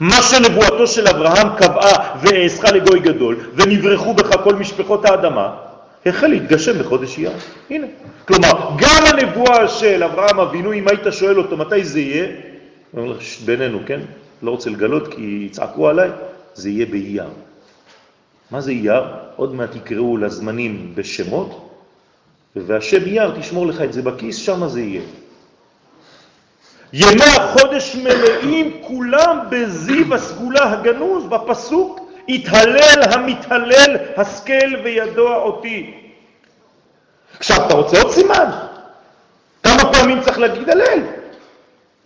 מה 0.00 0.22
שנבואתו 0.22 0.86
של 0.86 1.08
אברהם 1.08 1.48
קבעה 1.56 2.16
ואעשך 2.20 2.64
לגוי 2.64 3.00
גדול 3.00 3.36
ונברחו 3.54 4.14
בך 4.14 4.42
כל 4.44 4.54
משפחות 4.54 5.04
האדמה, 5.04 5.69
החל 6.06 6.26
להתגשם 6.26 6.78
בחודש 6.78 7.18
אייר. 7.18 7.32
הנה. 7.70 7.86
כלומר, 8.28 8.70
גם 8.78 9.02
הנבואה 9.06 9.68
של 9.68 10.02
אברהם 10.02 10.40
אבינו, 10.40 10.72
אם 10.72 10.88
היית 10.88 11.00
שואל 11.10 11.38
אותו 11.38 11.56
מתי 11.56 11.84
זה 11.84 12.00
יהיה, 12.00 12.26
הוא 12.90 13.02
אומר 13.02 13.12
לך, 13.12 13.22
בינינו, 13.44 13.80
כן? 13.86 14.00
לא 14.42 14.50
רוצה 14.50 14.70
לגלות 14.70 15.14
כי 15.14 15.46
יצעקו 15.46 15.88
עליי, 15.88 16.10
זה 16.54 16.70
יהיה 16.70 16.86
באייר. 16.86 17.28
מה 18.50 18.60
זה 18.60 18.70
אייר? 18.70 19.02
עוד 19.36 19.54
מעט 19.54 19.76
יקראו 19.76 20.16
לזמנים 20.16 20.92
בשמות, 20.94 21.70
והשם 22.56 23.04
אייר, 23.04 23.40
תשמור 23.40 23.66
לך 23.66 23.80
את 23.80 23.92
זה 23.92 24.02
בכיס, 24.02 24.36
שם 24.36 24.68
זה 24.68 24.80
יהיה. 24.80 25.02
ימי 26.92 27.24
החודש 27.24 27.96
מלאים 27.96 28.80
כולם 28.82 29.38
בזיו 29.50 30.14
הסגולה 30.14 30.72
הגנוז, 30.72 31.24
בפסוק, 31.26 32.09
התהלל 32.28 33.02
המתהלל, 33.12 33.96
השכל 34.16 34.76
וידוע 34.84 35.36
אותי. 35.36 36.00
עכשיו, 37.38 37.66
אתה 37.66 37.74
רוצה 37.74 38.02
עוד 38.02 38.12
סימן? 38.12 38.50
כמה 39.62 39.92
פעמים 39.92 40.22
צריך 40.22 40.38
להגיד 40.38 40.70
הלל? 40.70 41.00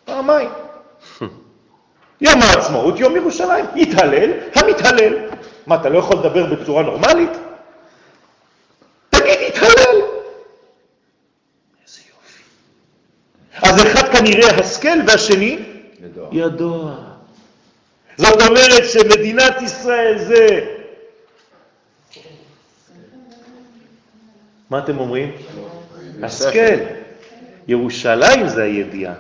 פעמיים. 0.05 0.49
יום 2.21 2.43
העצמאות, 2.43 2.99
יום 3.01 3.17
ירושלים, 3.17 3.65
התהלל 3.77 4.31
המתהלל. 4.55 5.15
מה, 5.67 5.75
אתה 5.75 5.89
לא 5.89 5.99
יכול 5.99 6.17
לדבר 6.17 6.47
בצורה 6.47 6.83
נורמלית? 6.83 7.31
תגיד 9.11 9.39
התהלל. 9.49 10.01
איזה 11.83 12.01
יופי. 12.11 12.43
אז 13.63 13.83
אחד 13.83 14.09
כנראה 14.09 14.51
השכל 14.61 14.99
והשני 15.07 15.59
ידוע. 16.01 16.29
ידוע. 16.33 17.14
זאת 18.17 18.43
אומרת 18.43 18.85
שמדינת 18.93 19.63
ישראל 19.63 20.19
זה... 20.19 20.75
מה 24.71 24.79
אתם 24.79 24.99
אומרים? 24.99 25.33
השכל. 26.23 26.79
ירושלים 27.69 28.49
זה 28.49 28.63
הידיעה. 28.63 29.15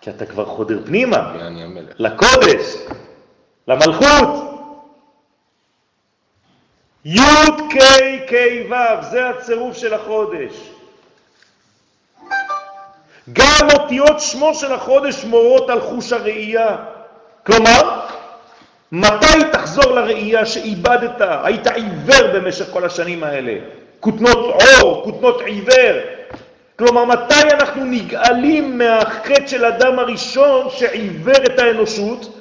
כי 0.00 0.10
אתה 0.10 0.26
כבר 0.26 0.44
חודר 0.44 0.78
פנימה. 0.86 1.36
לקודש, 1.98 2.76
למלכות. 3.68 4.46
י' 7.04 7.20
ק' 7.70 8.30
ק' 8.30 8.70
ו', 8.70 9.02
זה 9.10 9.28
הצירוף 9.28 9.76
של 9.76 9.94
החודש. 9.94 10.70
גם 13.32 13.68
אותיות 13.72 14.20
שמו 14.20 14.54
של 14.54 14.72
החודש 14.72 15.24
מורות 15.24 15.70
על 15.70 15.80
חוש 15.80 16.12
הראייה. 16.12 16.76
כלומר, 17.46 18.00
מתי 18.92 19.38
תחזור 19.52 19.92
לראייה 19.92 20.46
שאיבדת, 20.46 21.16
היית 21.18 21.66
עיוור 21.66 22.26
במשך 22.34 22.66
כל 22.72 22.84
השנים 22.84 23.24
האלה, 23.24 23.58
כותנות 24.00 24.38
אור, 24.82 25.04
כותנות 25.04 25.40
עיוור. 25.40 25.96
כלומר, 26.78 27.04
מתי 27.04 27.42
אנחנו 27.52 27.84
נגאלים 27.84 28.78
מהחטא 28.78 29.46
של 29.46 29.64
אדם 29.64 29.98
הראשון 29.98 30.70
שעיוור 30.70 31.44
את 31.46 31.58
האנושות? 31.58 32.40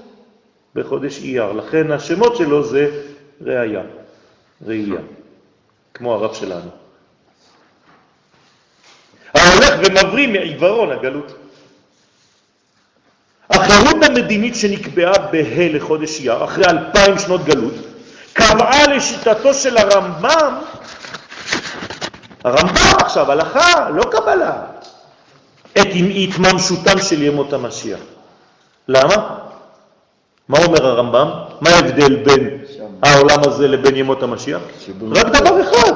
בחודש 0.75 1.19
אייר. 1.19 1.51
לכן 1.51 1.91
השמות 1.91 2.35
שלו 2.35 2.63
זה 2.63 3.01
ראייה, 3.41 3.81
ראייה, 4.67 5.01
כמו 5.93 6.13
הרב 6.13 6.33
שלנו. 6.33 6.69
ההולך 9.33 9.73
ומבריא 9.79 10.27
מעיוורון 10.27 10.91
הגלות. 10.91 11.44
החירות 13.49 14.03
המדינית 14.03 14.55
שנקבעה 14.55 15.17
בה' 15.17 15.67
לחודש 15.73 16.19
אייר, 16.19 16.43
אחרי 16.43 16.65
אלפיים 16.65 17.19
שנות 17.19 17.45
גלות, 17.45 17.73
קבעה 18.33 18.87
לשיטתו 18.87 19.53
של 19.53 19.77
הרמב"ם, 19.77 20.53
הרמב"ם 22.43 22.97
עכשיו, 23.01 23.31
הלכה, 23.31 23.89
לא 23.89 24.03
קבלה, 24.03 24.53
את 25.73 25.87
התממשותם 26.15 27.01
של 27.01 27.23
ימות 27.23 27.53
המשיח. 27.53 27.99
למה? 28.87 29.37
מה 30.49 30.57
אומר 30.65 30.85
הרמב"ם? 30.85 31.29
מה 31.61 31.69
ההבדל 31.69 32.15
בין 32.15 32.57
העולם 33.03 33.39
הזה 33.47 33.67
לבין 33.67 33.95
ימות 33.95 34.23
המשיח? 34.23 34.61
רק 35.11 35.25
דבר 35.25 35.61
אחד, 35.61 35.93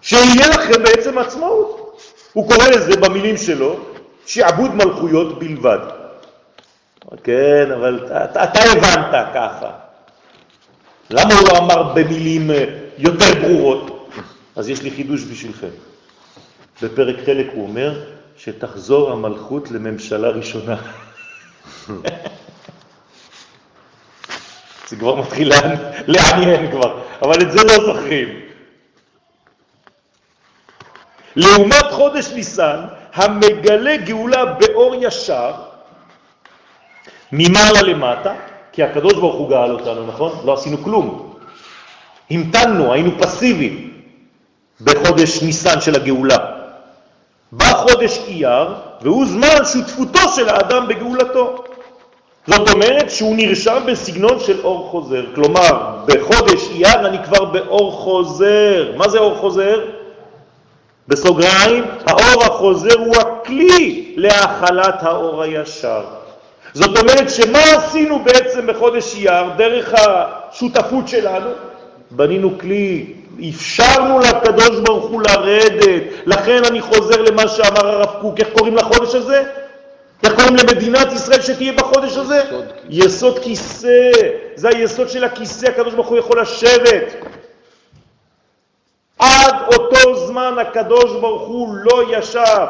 שיהיה 0.00 0.48
לכם 0.48 0.82
בעצם 0.82 1.18
עצמאות. 1.18 1.98
הוא 2.32 2.50
קורא 2.50 2.68
לזה 2.68 2.96
במילים 2.96 3.36
שלו 3.36 3.76
שעבוד 4.26 4.74
מלכויות 4.74 5.38
בלבד. 5.38 5.97
כן, 7.24 7.70
אבל 7.74 8.06
אתה, 8.06 8.44
אתה 8.44 8.60
הבנת 8.72 9.28
ככה. 9.34 9.70
למה 11.10 11.34
הוא 11.34 11.48
לא 11.48 11.58
אמר 11.58 11.92
במילים 11.94 12.50
אה, 12.50 12.64
יותר 12.98 13.34
ברורות? 13.40 14.10
אז 14.56 14.68
יש 14.68 14.82
לי 14.82 14.90
חידוש 14.90 15.24
בשבילכם. 15.24 15.68
בפרק 16.82 17.16
חלק 17.26 17.46
הוא 17.52 17.66
אומר 17.66 18.04
שתחזור 18.36 19.12
המלכות 19.12 19.70
לממשלה 19.70 20.28
ראשונה. 20.28 20.76
זה 24.88 24.96
כבר 24.96 25.14
מתחיל 25.14 25.52
לעניין 26.06 26.70
כבר, 26.70 27.00
אבל 27.22 27.42
את 27.42 27.52
זה 27.52 27.64
לא 27.64 27.74
זוכרים. 27.86 28.40
לעומת 31.36 31.84
חודש 31.90 32.28
ניסן, 32.28 32.80
המגלה 33.14 33.96
גאולה 33.96 34.44
באור 34.44 34.94
ישר, 35.00 35.52
ממעלה 37.32 37.82
למטה, 37.82 38.34
כי 38.72 38.82
הקדוש 38.82 39.12
ברוך 39.12 39.36
הוא 39.36 39.50
גאל 39.50 39.70
אותנו, 39.70 40.06
נכון? 40.06 40.32
לא 40.44 40.54
עשינו 40.54 40.78
כלום. 40.78 41.34
המתנו, 42.30 42.92
היינו 42.92 43.10
פסיביים 43.18 43.90
בחודש 44.80 45.42
ניסן 45.42 45.80
של 45.80 45.94
הגאולה. 45.94 46.38
בא 47.52 47.72
חודש 47.72 48.18
אייר, 48.28 48.74
והוא 49.02 49.26
זמן 49.26 49.64
שותפותו 49.72 50.28
של 50.36 50.48
האדם 50.48 50.88
בגאולתו. 50.88 51.64
זאת 52.46 52.68
אומרת 52.70 53.10
שהוא 53.10 53.36
נרשם 53.36 53.82
בסגנון 53.86 54.40
של 54.40 54.60
אור 54.64 54.88
חוזר. 54.90 55.24
כלומר, 55.34 55.96
בחודש 56.06 56.68
אייר 56.70 57.06
אני 57.06 57.24
כבר 57.24 57.44
באור 57.44 57.92
חוזר. 57.92 58.92
מה 58.96 59.08
זה 59.08 59.18
אור 59.18 59.34
חוזר? 59.34 59.80
בסוגריים, 61.08 61.84
האור 62.06 62.44
החוזר 62.44 62.98
הוא 62.98 63.16
הכלי 63.16 64.14
להאכלת 64.16 65.02
האור 65.02 65.42
הישר. 65.42 66.17
זאת 66.74 66.98
אומרת 66.98 67.30
שמה 67.30 67.58
עשינו 67.58 68.18
בעצם 68.24 68.66
בחודש 68.66 69.14
אייר 69.14 69.50
דרך 69.56 69.94
השותפות 69.94 71.08
שלנו? 71.08 71.50
בנינו 72.10 72.58
כלי, 72.58 73.12
אפשרנו 73.50 74.18
לקדוש 74.18 74.80
ברוך 74.80 75.04
הוא 75.04 75.22
לרדת. 75.22 76.02
לכן 76.26 76.64
אני 76.64 76.80
חוזר 76.80 77.22
למה 77.22 77.48
שאמר 77.48 77.86
הרב 77.86 78.20
קוק, 78.20 78.40
איך 78.40 78.48
קוראים 78.52 78.76
לחודש 78.76 79.14
הזה? 79.14 79.42
איך 80.24 80.34
קוראים 80.34 80.56
למדינת 80.56 81.12
ישראל 81.12 81.40
שתהיה 81.42 81.72
בחודש 81.72 82.16
הזה? 82.16 82.40
יסוד 82.40 82.64
יסוד 82.88 83.38
כיסא. 83.38 84.10
זה 84.54 84.68
היסוד 84.68 85.08
של 85.08 85.24
הכיסא, 85.24 85.66
הקדוש 85.66 85.94
ברוך 85.94 86.08
הוא 86.08 86.18
יכול 86.18 86.40
לשבת. 86.40 87.14
עד 89.18 89.54
אותו 89.74 90.26
זמן 90.26 90.54
הקדוש 90.60 91.12
ברוך 91.20 91.48
הוא 91.48 91.74
לא 91.74 92.02
ישב. 92.18 92.66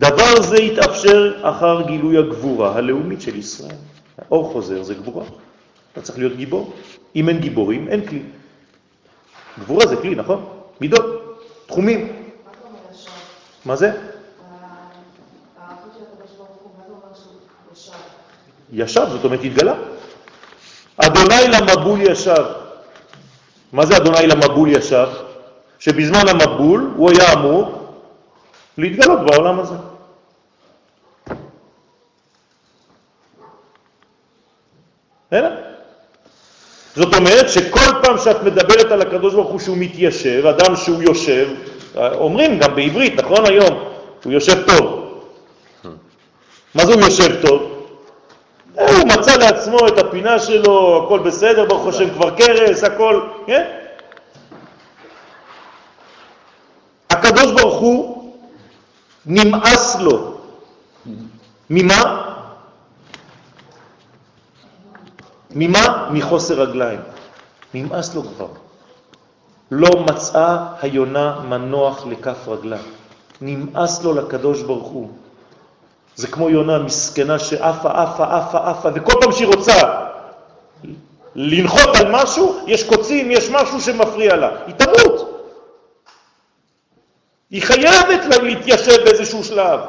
דבר 0.00 0.42
זה 0.42 0.56
התאפשר 0.56 1.40
אחר 1.42 1.82
גילוי 1.82 2.18
הגבורה 2.18 2.76
הלאומית 2.76 3.20
של 3.20 3.36
ישראל. 3.36 3.76
אור 4.30 4.52
חוזר 4.52 4.82
זה 4.82 4.94
גבורה. 4.94 5.24
אתה 5.92 6.00
צריך 6.00 6.18
להיות 6.18 6.36
גיבור. 6.36 6.72
אם 7.16 7.28
אין 7.28 7.38
גיבורים, 7.40 7.88
אין 7.88 8.06
כלי. 8.06 8.22
גבורה 9.58 9.86
זה 9.86 9.96
כלי, 9.96 10.14
נכון? 10.14 10.48
מידות, 10.80 11.04
תחומים. 11.66 12.12
מה 13.64 13.76
זה? 13.76 13.92
ישב, 18.72 19.06
זאת 19.10 19.24
אומרת 19.24 19.40
התגלה. 19.44 19.74
אדוני 20.96 21.48
למבול 21.48 22.00
ישב. 22.02 22.44
מה 23.72 23.86
זה 23.86 23.96
אדוני 23.96 24.26
למבול 24.26 24.68
ישב? 24.68 25.08
שבזמן 25.78 26.28
המבול 26.28 26.92
הוא 26.96 27.10
היה 27.10 27.32
אמור 27.32 27.80
להתגלות 28.78 29.20
בעולם 29.26 29.60
הזה. 29.60 29.74
הנה. 35.32 35.50
זאת 36.96 37.14
אומרת 37.14 37.50
שכל 37.50 37.90
פעם 38.02 38.18
שאת 38.18 38.42
מדברת 38.42 38.92
על 38.92 39.02
הקדוש 39.02 39.34
ברוך 39.34 39.50
הוא 39.50 39.60
שהוא 39.60 39.76
מתיישב, 39.76 40.46
אדם 40.46 40.76
שהוא 40.76 41.02
יושב, 41.02 41.48
אומרים 41.96 42.58
גם 42.58 42.74
בעברית, 42.74 43.14
נכון 43.16 43.46
היום? 43.46 43.84
הוא 44.24 44.32
יושב 44.32 44.66
טוב. 44.66 45.00
מה 46.74 46.86
זה 46.86 46.94
הוא 46.94 47.00
יושב 47.00 47.46
טוב? 47.46 47.62
הוא 48.74 49.06
מצא 49.06 49.36
לעצמו 49.36 49.88
את 49.88 49.98
הפינה 49.98 50.38
שלו, 50.38 51.04
הכל 51.04 51.18
בסדר, 51.18 51.64
ברוך 51.64 51.86
השם 51.86 52.10
כבר 52.10 52.30
קרס, 52.30 52.84
הכל, 52.84 53.20
כן? 53.46 53.62
הקדוש 57.10 57.52
ברוך 57.52 57.74
הוא 57.80 58.32
נמאס 59.26 59.96
לו. 60.00 60.34
ממה? 61.70 62.29
ממה? 65.54 66.08
מחוסר 66.12 66.62
רגליים. 66.62 67.00
נמאס 67.74 68.14
לו 68.14 68.22
כבר. 68.22 68.46
לא 69.70 69.88
מצאה 70.10 70.66
היונה 70.82 71.40
מנוח 71.48 72.06
לכף 72.06 72.48
רגלה. 72.48 72.78
נמאס 73.40 74.04
לו 74.04 74.12
לקדוש 74.14 74.62
ברוך 74.62 74.88
הוא. 74.88 75.10
זה 76.16 76.26
כמו 76.26 76.50
יונה 76.50 76.78
מסכנה 76.78 77.38
שעפה, 77.38 77.90
עפה, 78.02 78.36
עפה, 78.36 78.70
עפה, 78.70 78.88
וכל 78.94 79.12
פעם 79.20 79.32
שהיא 79.32 79.46
רוצה 79.46 79.74
לנחות 81.34 81.96
על 81.96 82.06
משהו, 82.10 82.60
יש 82.66 82.82
קוצים, 82.82 83.30
יש 83.30 83.50
משהו 83.50 83.80
שמפריע 83.80 84.36
לה. 84.36 84.50
היא 84.66 84.74
תמות. 84.74 85.46
היא 87.50 87.62
חייבת 87.62 88.42
להתיישב 88.42 89.04
באיזשהו 89.04 89.44
שלב. 89.44 89.80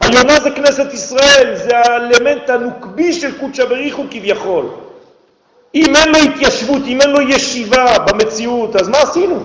היונה 0.00 0.40
זה 0.40 0.50
כנסת 0.50 0.92
ישראל, 0.92 1.54
זה 1.56 1.78
האלמנט 1.78 2.50
הנוקבי 2.50 3.12
של 3.12 3.38
קודשא 3.40 3.64
בריחו 3.64 4.04
כביכול. 4.10 4.83
אם 5.74 5.96
אין 5.96 6.08
לו 6.08 6.18
התיישבות, 6.18 6.82
אם 6.86 7.00
אין 7.00 7.10
לו 7.10 7.20
ישיבה 7.20 7.98
במציאות, 7.98 8.76
אז 8.76 8.88
מה 8.88 8.98
עשינו? 8.98 9.42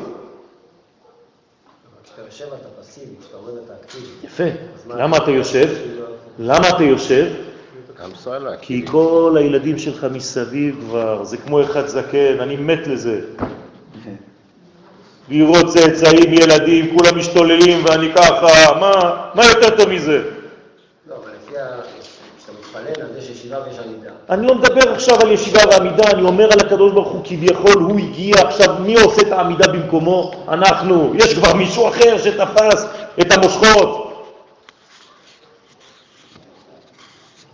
כשאתה 2.03 2.21
יושב 2.25 2.45
אתה 2.45 2.81
פסיבי, 2.81 3.15
כשאתה 3.21 3.37
עומד 3.37 3.51
אתה 3.65 3.73
אקטיבי. 3.81 4.07
יפה. 4.23 4.43
למה 4.87 5.17
אתה 5.17 5.31
יושב? 5.31 5.69
למה 6.39 6.69
אתה 6.69 6.83
יושב? 6.83 7.27
כי 8.61 8.85
כל 8.87 9.35
הילדים 9.39 9.77
שלך 9.77 10.07
מסביב 10.11 10.79
כבר, 10.87 11.23
זה 11.23 11.37
כמו 11.37 11.63
אחד 11.63 11.87
זקן, 11.87 12.39
אני 12.39 12.55
מת 12.55 12.87
לזה. 12.87 13.21
לראות 15.29 15.65
צאצאים, 15.67 16.33
ילדים, 16.33 16.97
כולם 16.97 17.17
משתוללים 17.17 17.85
ואני 17.85 18.13
ככה, 18.15 18.79
מה, 18.79 18.91
מה 19.33 19.45
יותר 19.45 19.77
טוב 19.77 19.89
מזה? 19.89 20.23
לא, 21.07 21.15
אבל 21.15 21.31
לפי 21.43 21.57
ה... 21.57 21.67
כשאתה 22.37 22.51
מתפלל, 22.59 23.03
אז 23.03 23.17
יש 23.17 23.29
ישיבה 23.49 23.63
ויש. 23.65 23.79
אני 24.29 24.47
לא 24.47 24.55
מדבר 24.55 24.91
עכשיו 24.93 25.21
על 25.21 25.31
ישיבה 25.31 25.59
ועמידה, 25.71 26.11
אני 26.11 26.21
אומר 26.21 26.49
על 26.53 26.59
הקדוש 26.59 26.93
ברוך 26.93 27.07
הוא 27.07 27.21
כביכול, 27.23 27.81
הוא 27.83 27.99
הגיע, 27.99 28.35
עכשיו 28.35 28.75
מי 28.79 28.95
עושה 28.95 29.21
את 29.21 29.31
העמידה 29.31 29.67
במקומו? 29.67 30.31
אנחנו. 30.47 31.13
יש 31.15 31.33
כבר 31.33 31.53
מישהו 31.53 31.87
אחר 31.87 32.17
שתפס 32.17 32.85
את 33.21 33.31
המושכות. 33.31 34.05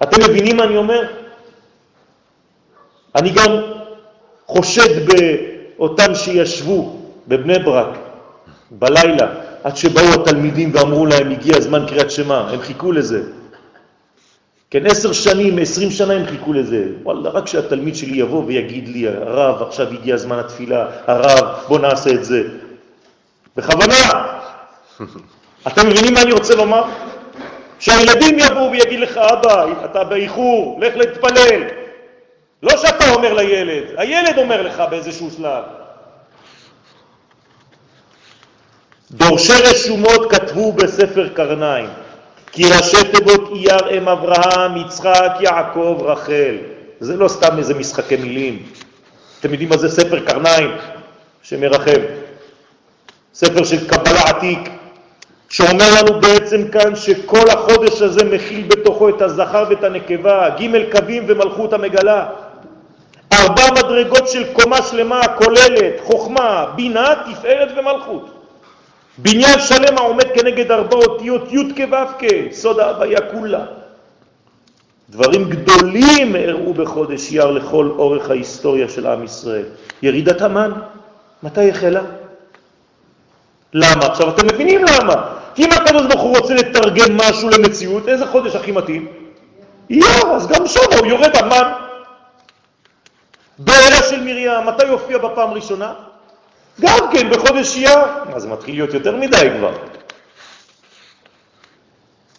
אתם 0.03 0.21
מבינים 0.29 0.57
מה 0.57 0.63
אני 0.63 0.77
אומר? 0.77 1.01
אני 3.15 3.29
גם 3.29 3.51
חושד 4.45 5.07
באותם 5.07 6.15
שישבו 6.15 6.99
בבני 7.27 7.59
ברק 7.59 7.97
בלילה, 8.71 9.27
עד 9.63 9.77
שבאו 9.77 10.13
התלמידים 10.13 10.71
ואמרו 10.73 11.05
להם, 11.05 11.31
הגיע 11.31 11.57
הזמן 11.57 11.85
קריאת 11.87 12.11
שמה, 12.11 12.49
הם 12.49 12.61
חיכו 12.61 12.91
לזה. 12.91 13.23
כן, 14.75 14.85
עשר 14.85 15.13
שנים, 15.13 15.57
עשרים 15.57 15.91
שנה 15.91 16.13
הם 16.13 16.25
חיכו 16.25 16.53
לזה. 16.53 16.83
וואלה, 17.03 17.29
רק 17.29 17.47
שהתלמיד 17.47 17.95
שלי 17.95 18.17
יבוא 18.17 18.43
ויגיד 18.45 18.87
לי, 18.87 19.07
הרב, 19.07 19.61
עכשיו 19.61 19.87
הגיע 19.87 20.15
הזמן 20.15 20.39
התפילה, 20.39 20.87
הרב, 21.07 21.63
בוא 21.67 21.79
נעשה 21.79 22.09
את 22.09 22.25
זה. 22.25 22.43
בכוונה. 23.55 23.95
אתם 25.67 25.87
מבינים 25.87 26.13
מה 26.13 26.21
אני 26.21 26.31
רוצה 26.31 26.55
לומר? 26.55 26.83
שהילדים 27.79 28.39
יבואו 28.39 28.71
ויגיד 28.71 28.99
לך, 28.99 29.17
אבא, 29.17 29.65
אתה 29.85 30.03
באיחור, 30.03 30.79
לך 30.81 30.95
להתפלל. 30.95 31.63
לא 32.63 32.77
שאתה 32.77 33.13
אומר 33.13 33.33
לילד, 33.33 33.83
הילד 33.97 34.37
אומר 34.37 34.61
לך 34.61 34.83
באיזשהו 34.89 35.31
שלב. 35.37 35.63
דורשי 39.11 39.53
רשומות 39.53 40.31
כתבו 40.31 40.71
בספר 40.71 41.29
קרניים, 41.29 41.89
כי 42.55 42.63
ראשי 42.63 43.11
תיבות 43.11 43.49
אייר 43.51 43.97
אם 43.97 44.09
אברהם, 44.09 44.77
יצחק, 44.77 45.31
יעקב, 45.39 45.97
רחל. 46.01 46.57
זה 46.99 47.17
לא 47.17 47.27
סתם 47.27 47.57
איזה 47.57 47.73
משחקי 47.73 48.15
מילים. 48.15 48.63
אתם 49.39 49.51
יודעים 49.51 49.69
מה 49.69 49.77
זה 49.77 49.89
ספר 49.89 50.19
קרניים 50.19 50.71
שמרחם? 51.43 52.01
ספר 53.33 53.63
של 53.63 53.87
קבלה 53.87 54.21
עתיק, 54.21 54.69
שאומר 55.49 55.85
לנו 56.01 56.21
בעצם 56.21 56.67
כאן 56.67 56.95
שכל 56.95 57.49
החודש 57.49 58.01
הזה 58.01 58.23
מכיל 58.23 58.67
בתוכו 58.67 59.09
את 59.09 59.21
הזכר 59.21 59.65
ואת 59.69 59.83
הנקבה, 59.83 60.49
ג' 60.49 60.91
קווים 60.91 61.23
ומלכות 61.27 61.73
המגלה. 61.73 62.25
ארבע 63.33 63.71
מדרגות 63.71 64.27
של 64.27 64.53
קומה 64.53 64.81
שלמה 64.81 65.21
כוללת 65.27 65.93
חוכמה, 66.03 66.65
בינה, 66.75 67.13
תפארת 67.25 67.69
ומלכות. 67.77 68.34
בניין 69.17 69.59
שלם 69.59 69.97
העומד 69.97 70.25
כנגד 70.33 70.71
ארבע 70.71 70.95
אותיות 70.95 71.51
י' 71.51 71.73
כו' 71.75 72.51
סוד 72.51 72.79
ההוויה 72.79 73.19
כולה. 73.31 73.65
דברים 75.09 75.49
גדולים 75.49 76.35
הראו 76.35 76.73
בחודש 76.73 77.31
יר 77.31 77.51
לכל 77.51 77.89
אורך 77.97 78.29
ההיסטוריה 78.29 78.89
של 78.89 79.07
עם 79.07 79.23
ישראל. 79.23 79.65
ירידת 80.01 80.41
המן, 80.41 80.71
מתי 81.43 81.69
החלה? 81.69 82.01
למה? 83.73 84.05
עכשיו 84.05 84.29
אתם 84.29 84.45
מבינים 84.45 84.81
למה. 84.83 85.35
כי 85.55 85.65
אם 85.65 85.71
הקדוש 85.71 86.15
רוצה 86.15 86.53
לתרגם 86.53 87.17
משהו 87.17 87.49
למציאות, 87.49 88.07
איזה 88.07 88.25
חודש 88.25 88.55
הכי 88.55 88.71
מתאים? 88.71 89.07
אייר, 89.89 90.27
אז 90.35 90.47
גם 90.47 90.67
שם 90.67 90.79
הוא 90.99 91.05
יורד 91.05 91.35
המן. 91.35 91.71
בעירה 93.59 94.03
של 94.09 94.23
מרים, 94.23 94.51
מתי 94.67 94.87
הופיע 94.87 95.17
בפעם 95.17 95.51
ראשונה? 95.51 95.93
גם 96.81 96.99
כן 97.11 97.29
בחודש 97.29 97.75
אייר. 97.75 97.99
מה, 98.31 98.39
זה 98.39 98.47
מתחיל 98.47 98.75
להיות 98.75 98.93
יותר 98.93 99.15
מדי 99.15 99.49
כבר. 99.57 99.73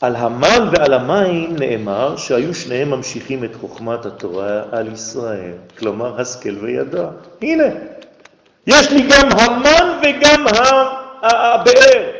על 0.00 0.16
המן 0.16 0.68
ועל 0.72 0.94
המים 0.94 1.56
נאמר 1.58 2.16
שהיו 2.16 2.54
שניהם 2.54 2.90
ממשיכים 2.90 3.44
את 3.44 3.54
חוכמת 3.60 4.06
התורה 4.06 4.62
על 4.72 4.92
ישראל, 4.92 5.52
כלומר 5.78 6.20
השכל 6.20 6.56
וידע. 6.60 7.08
הנה, 7.42 7.64
יש 8.66 8.90
לי 8.90 9.02
גם 9.02 9.28
המן 9.38 9.98
וגם 10.02 10.46
הבאר 11.22 12.10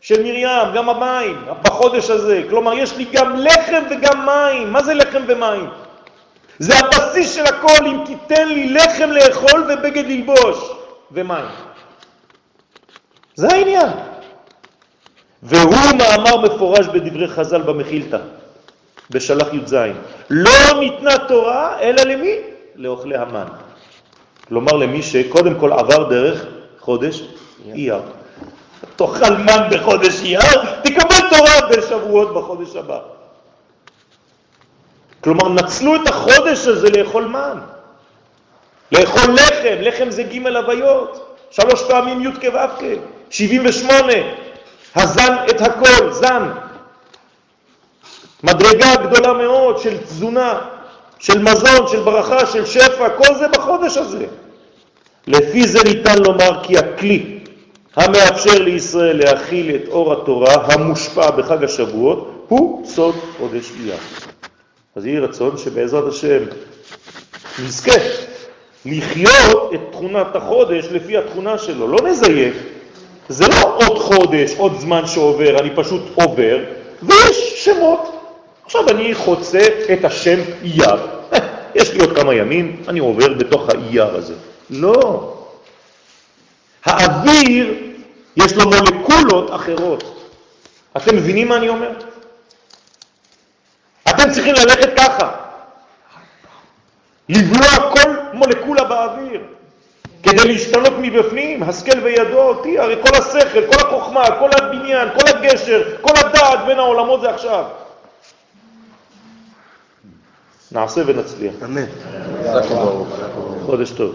של 0.00 0.22
מרים, 0.22 0.74
גם 0.74 0.88
המים, 0.88 1.36
בחודש 1.62 2.10
הזה. 2.10 2.42
כלומר, 2.50 2.74
יש 2.74 2.96
לי 2.96 3.04
גם 3.12 3.36
לחם 3.36 3.82
וגם 3.90 4.26
מים. 4.26 4.72
מה 4.72 4.82
זה 4.82 4.94
לחם 4.94 5.22
ומים? 5.28 5.70
זה 6.58 6.74
הבסיס 6.78 7.34
של 7.34 7.46
הכל, 7.46 7.86
אם 7.86 7.98
תיתן 8.06 8.48
לי 8.48 8.68
לחם 8.68 9.10
לאכול 9.10 9.66
ובגד 9.68 10.04
ללבוש, 10.06 10.77
ומים. 11.12 11.44
זה 13.34 13.48
העניין. 13.48 13.88
והוא 15.42 15.74
מאמר 15.98 16.36
מפורש 16.36 16.86
בדברי 16.86 17.28
חז"ל 17.28 17.62
במחילתא, 17.62 18.18
בשלח 19.10 19.48
י"ז. 19.52 19.74
לא 20.30 20.80
ניתנה 20.80 21.18
תורה, 21.28 21.80
אלא 21.80 22.02
למי? 22.02 22.34
לאוכלי 22.76 23.16
המן. 23.16 23.46
כלומר 24.48 24.72
למי 24.72 25.02
שקודם 25.02 25.60
כל 25.60 25.72
עבר 25.72 26.08
דרך 26.08 26.44
חודש 26.80 27.22
אייר. 27.74 28.00
תאכל 28.96 29.34
מן 29.34 29.68
בחודש 29.70 30.20
אייר, 30.22 30.80
תקבל 30.82 31.30
תורה 31.30 31.68
בשבועות 31.70 32.34
בחודש 32.34 32.76
הבא. 32.76 33.00
כלומר, 35.20 35.48
נצלו 35.48 35.96
את 35.96 36.08
החודש 36.08 36.66
הזה 36.66 36.90
לאכול 36.90 37.24
מן. 37.24 37.58
לאכול 38.92 39.34
לחם, 39.34 39.76
לחם 39.80 40.10
זה 40.10 40.22
ג' 40.22 40.46
הוויות, 40.46 41.36
שלוש 41.50 41.82
פעמים 41.82 42.22
י' 42.22 42.32
כו' 42.40 42.58
כ', 42.78 42.82
78, 43.30 44.12
הזן 44.94 45.36
את 45.50 45.60
הכל, 45.60 46.12
זן. 46.12 46.48
מדרגה 48.42 48.96
גדולה 48.96 49.32
מאוד 49.32 49.78
של 49.78 49.98
תזונה, 49.98 50.60
של 51.18 51.42
מזון, 51.42 51.88
של 51.88 52.00
ברכה, 52.00 52.46
של 52.46 52.66
שפע, 52.66 53.08
כל 53.08 53.34
זה 53.38 53.48
בחודש 53.48 53.96
הזה. 53.96 54.26
לפי 55.26 55.68
זה 55.68 55.78
ניתן 55.84 56.18
לומר 56.18 56.64
כי 56.64 56.78
הכלי 56.78 57.38
המאפשר 57.96 58.58
לישראל 58.58 59.18
להכיל 59.18 59.76
את 59.76 59.88
אור 59.88 60.12
התורה 60.12 60.54
המושפע 60.54 61.30
בחג 61.30 61.64
השבועות 61.64 62.44
הוא 62.48 62.86
סוד 62.86 63.14
חודש 63.38 63.70
אייר. 63.80 63.96
אז 64.96 65.06
יהי 65.06 65.18
רצון 65.18 65.58
שבעזרת 65.58 66.12
השם 66.12 66.38
נזכה 67.64 68.00
לחיות 68.90 69.74
את 69.74 69.80
תכונת 69.92 70.36
החודש 70.36 70.84
לפי 70.90 71.16
התכונה 71.16 71.58
שלו, 71.58 71.88
לא 71.88 71.98
נזייף. 72.08 72.54
זה 73.28 73.48
לא 73.48 73.76
עוד 73.76 73.98
חודש, 73.98 74.54
עוד 74.56 74.80
זמן 74.80 75.06
שעובר, 75.06 75.58
אני 75.58 75.70
פשוט 75.76 76.02
עובר, 76.14 76.58
ויש 77.02 77.64
שמות. 77.64 78.14
עכשיו 78.64 78.88
אני 78.88 79.14
חוצה 79.14 79.60
את 79.92 80.04
השם 80.04 80.40
אייר. 80.62 81.06
יש 81.74 81.92
לי 81.92 82.00
עוד 82.00 82.16
כמה 82.16 82.34
ימים, 82.34 82.82
אני 82.88 82.98
עובר 82.98 83.32
בתוך 83.32 83.68
האייר 83.68 84.14
הזה. 84.14 84.34
לא. 84.70 85.34
האוויר 86.84 87.74
יש 88.36 88.52
לו 88.52 88.64
מולקולות 88.64 89.54
אחרות. 89.54 90.28
אתם 90.96 91.16
מבינים 91.16 91.48
מה 91.48 91.56
אני 91.56 91.68
אומר? 91.68 91.90
אתם 94.08 94.30
צריכים 94.32 94.54
ללכת 94.54 94.96
ככה, 94.96 95.30
לבלוע 97.28 97.90
כל 97.94 98.17
מולקולה 98.38 98.84
באוויר, 98.84 99.40
כדי 100.22 100.48
להשתנות 100.48 100.92
מבפנים, 101.00 101.62
השכל 101.62 101.98
וידוע 102.02 102.44
אותי, 102.44 102.78
הרי 102.78 102.96
כל 103.02 103.14
השכל, 103.14 103.72
כל 103.72 103.86
החוכמה, 103.86 104.24
כל 104.38 104.50
הבניין, 104.52 105.08
כל 105.14 105.28
הגשר, 105.28 105.82
כל 106.00 106.12
הדעת 106.16 106.58
בין 106.66 106.78
העולמות 106.78 107.20
זה 107.20 107.30
עכשיו. 107.30 107.64
נעשה 110.72 111.00
ונצליח. 111.06 111.54
אמן. 111.64 111.84
חודש 113.66 113.90
טוב. 113.90 114.14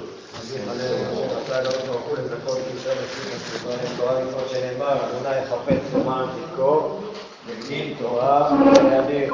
שנאמר, 4.52 4.98
אדוני 5.06 5.38
יחפץ 5.38 5.94
למען 5.96 6.28
תזכור, 6.28 7.02
בגין 7.48 7.94
תורה 8.02 8.52
וידיר. 9.10 9.34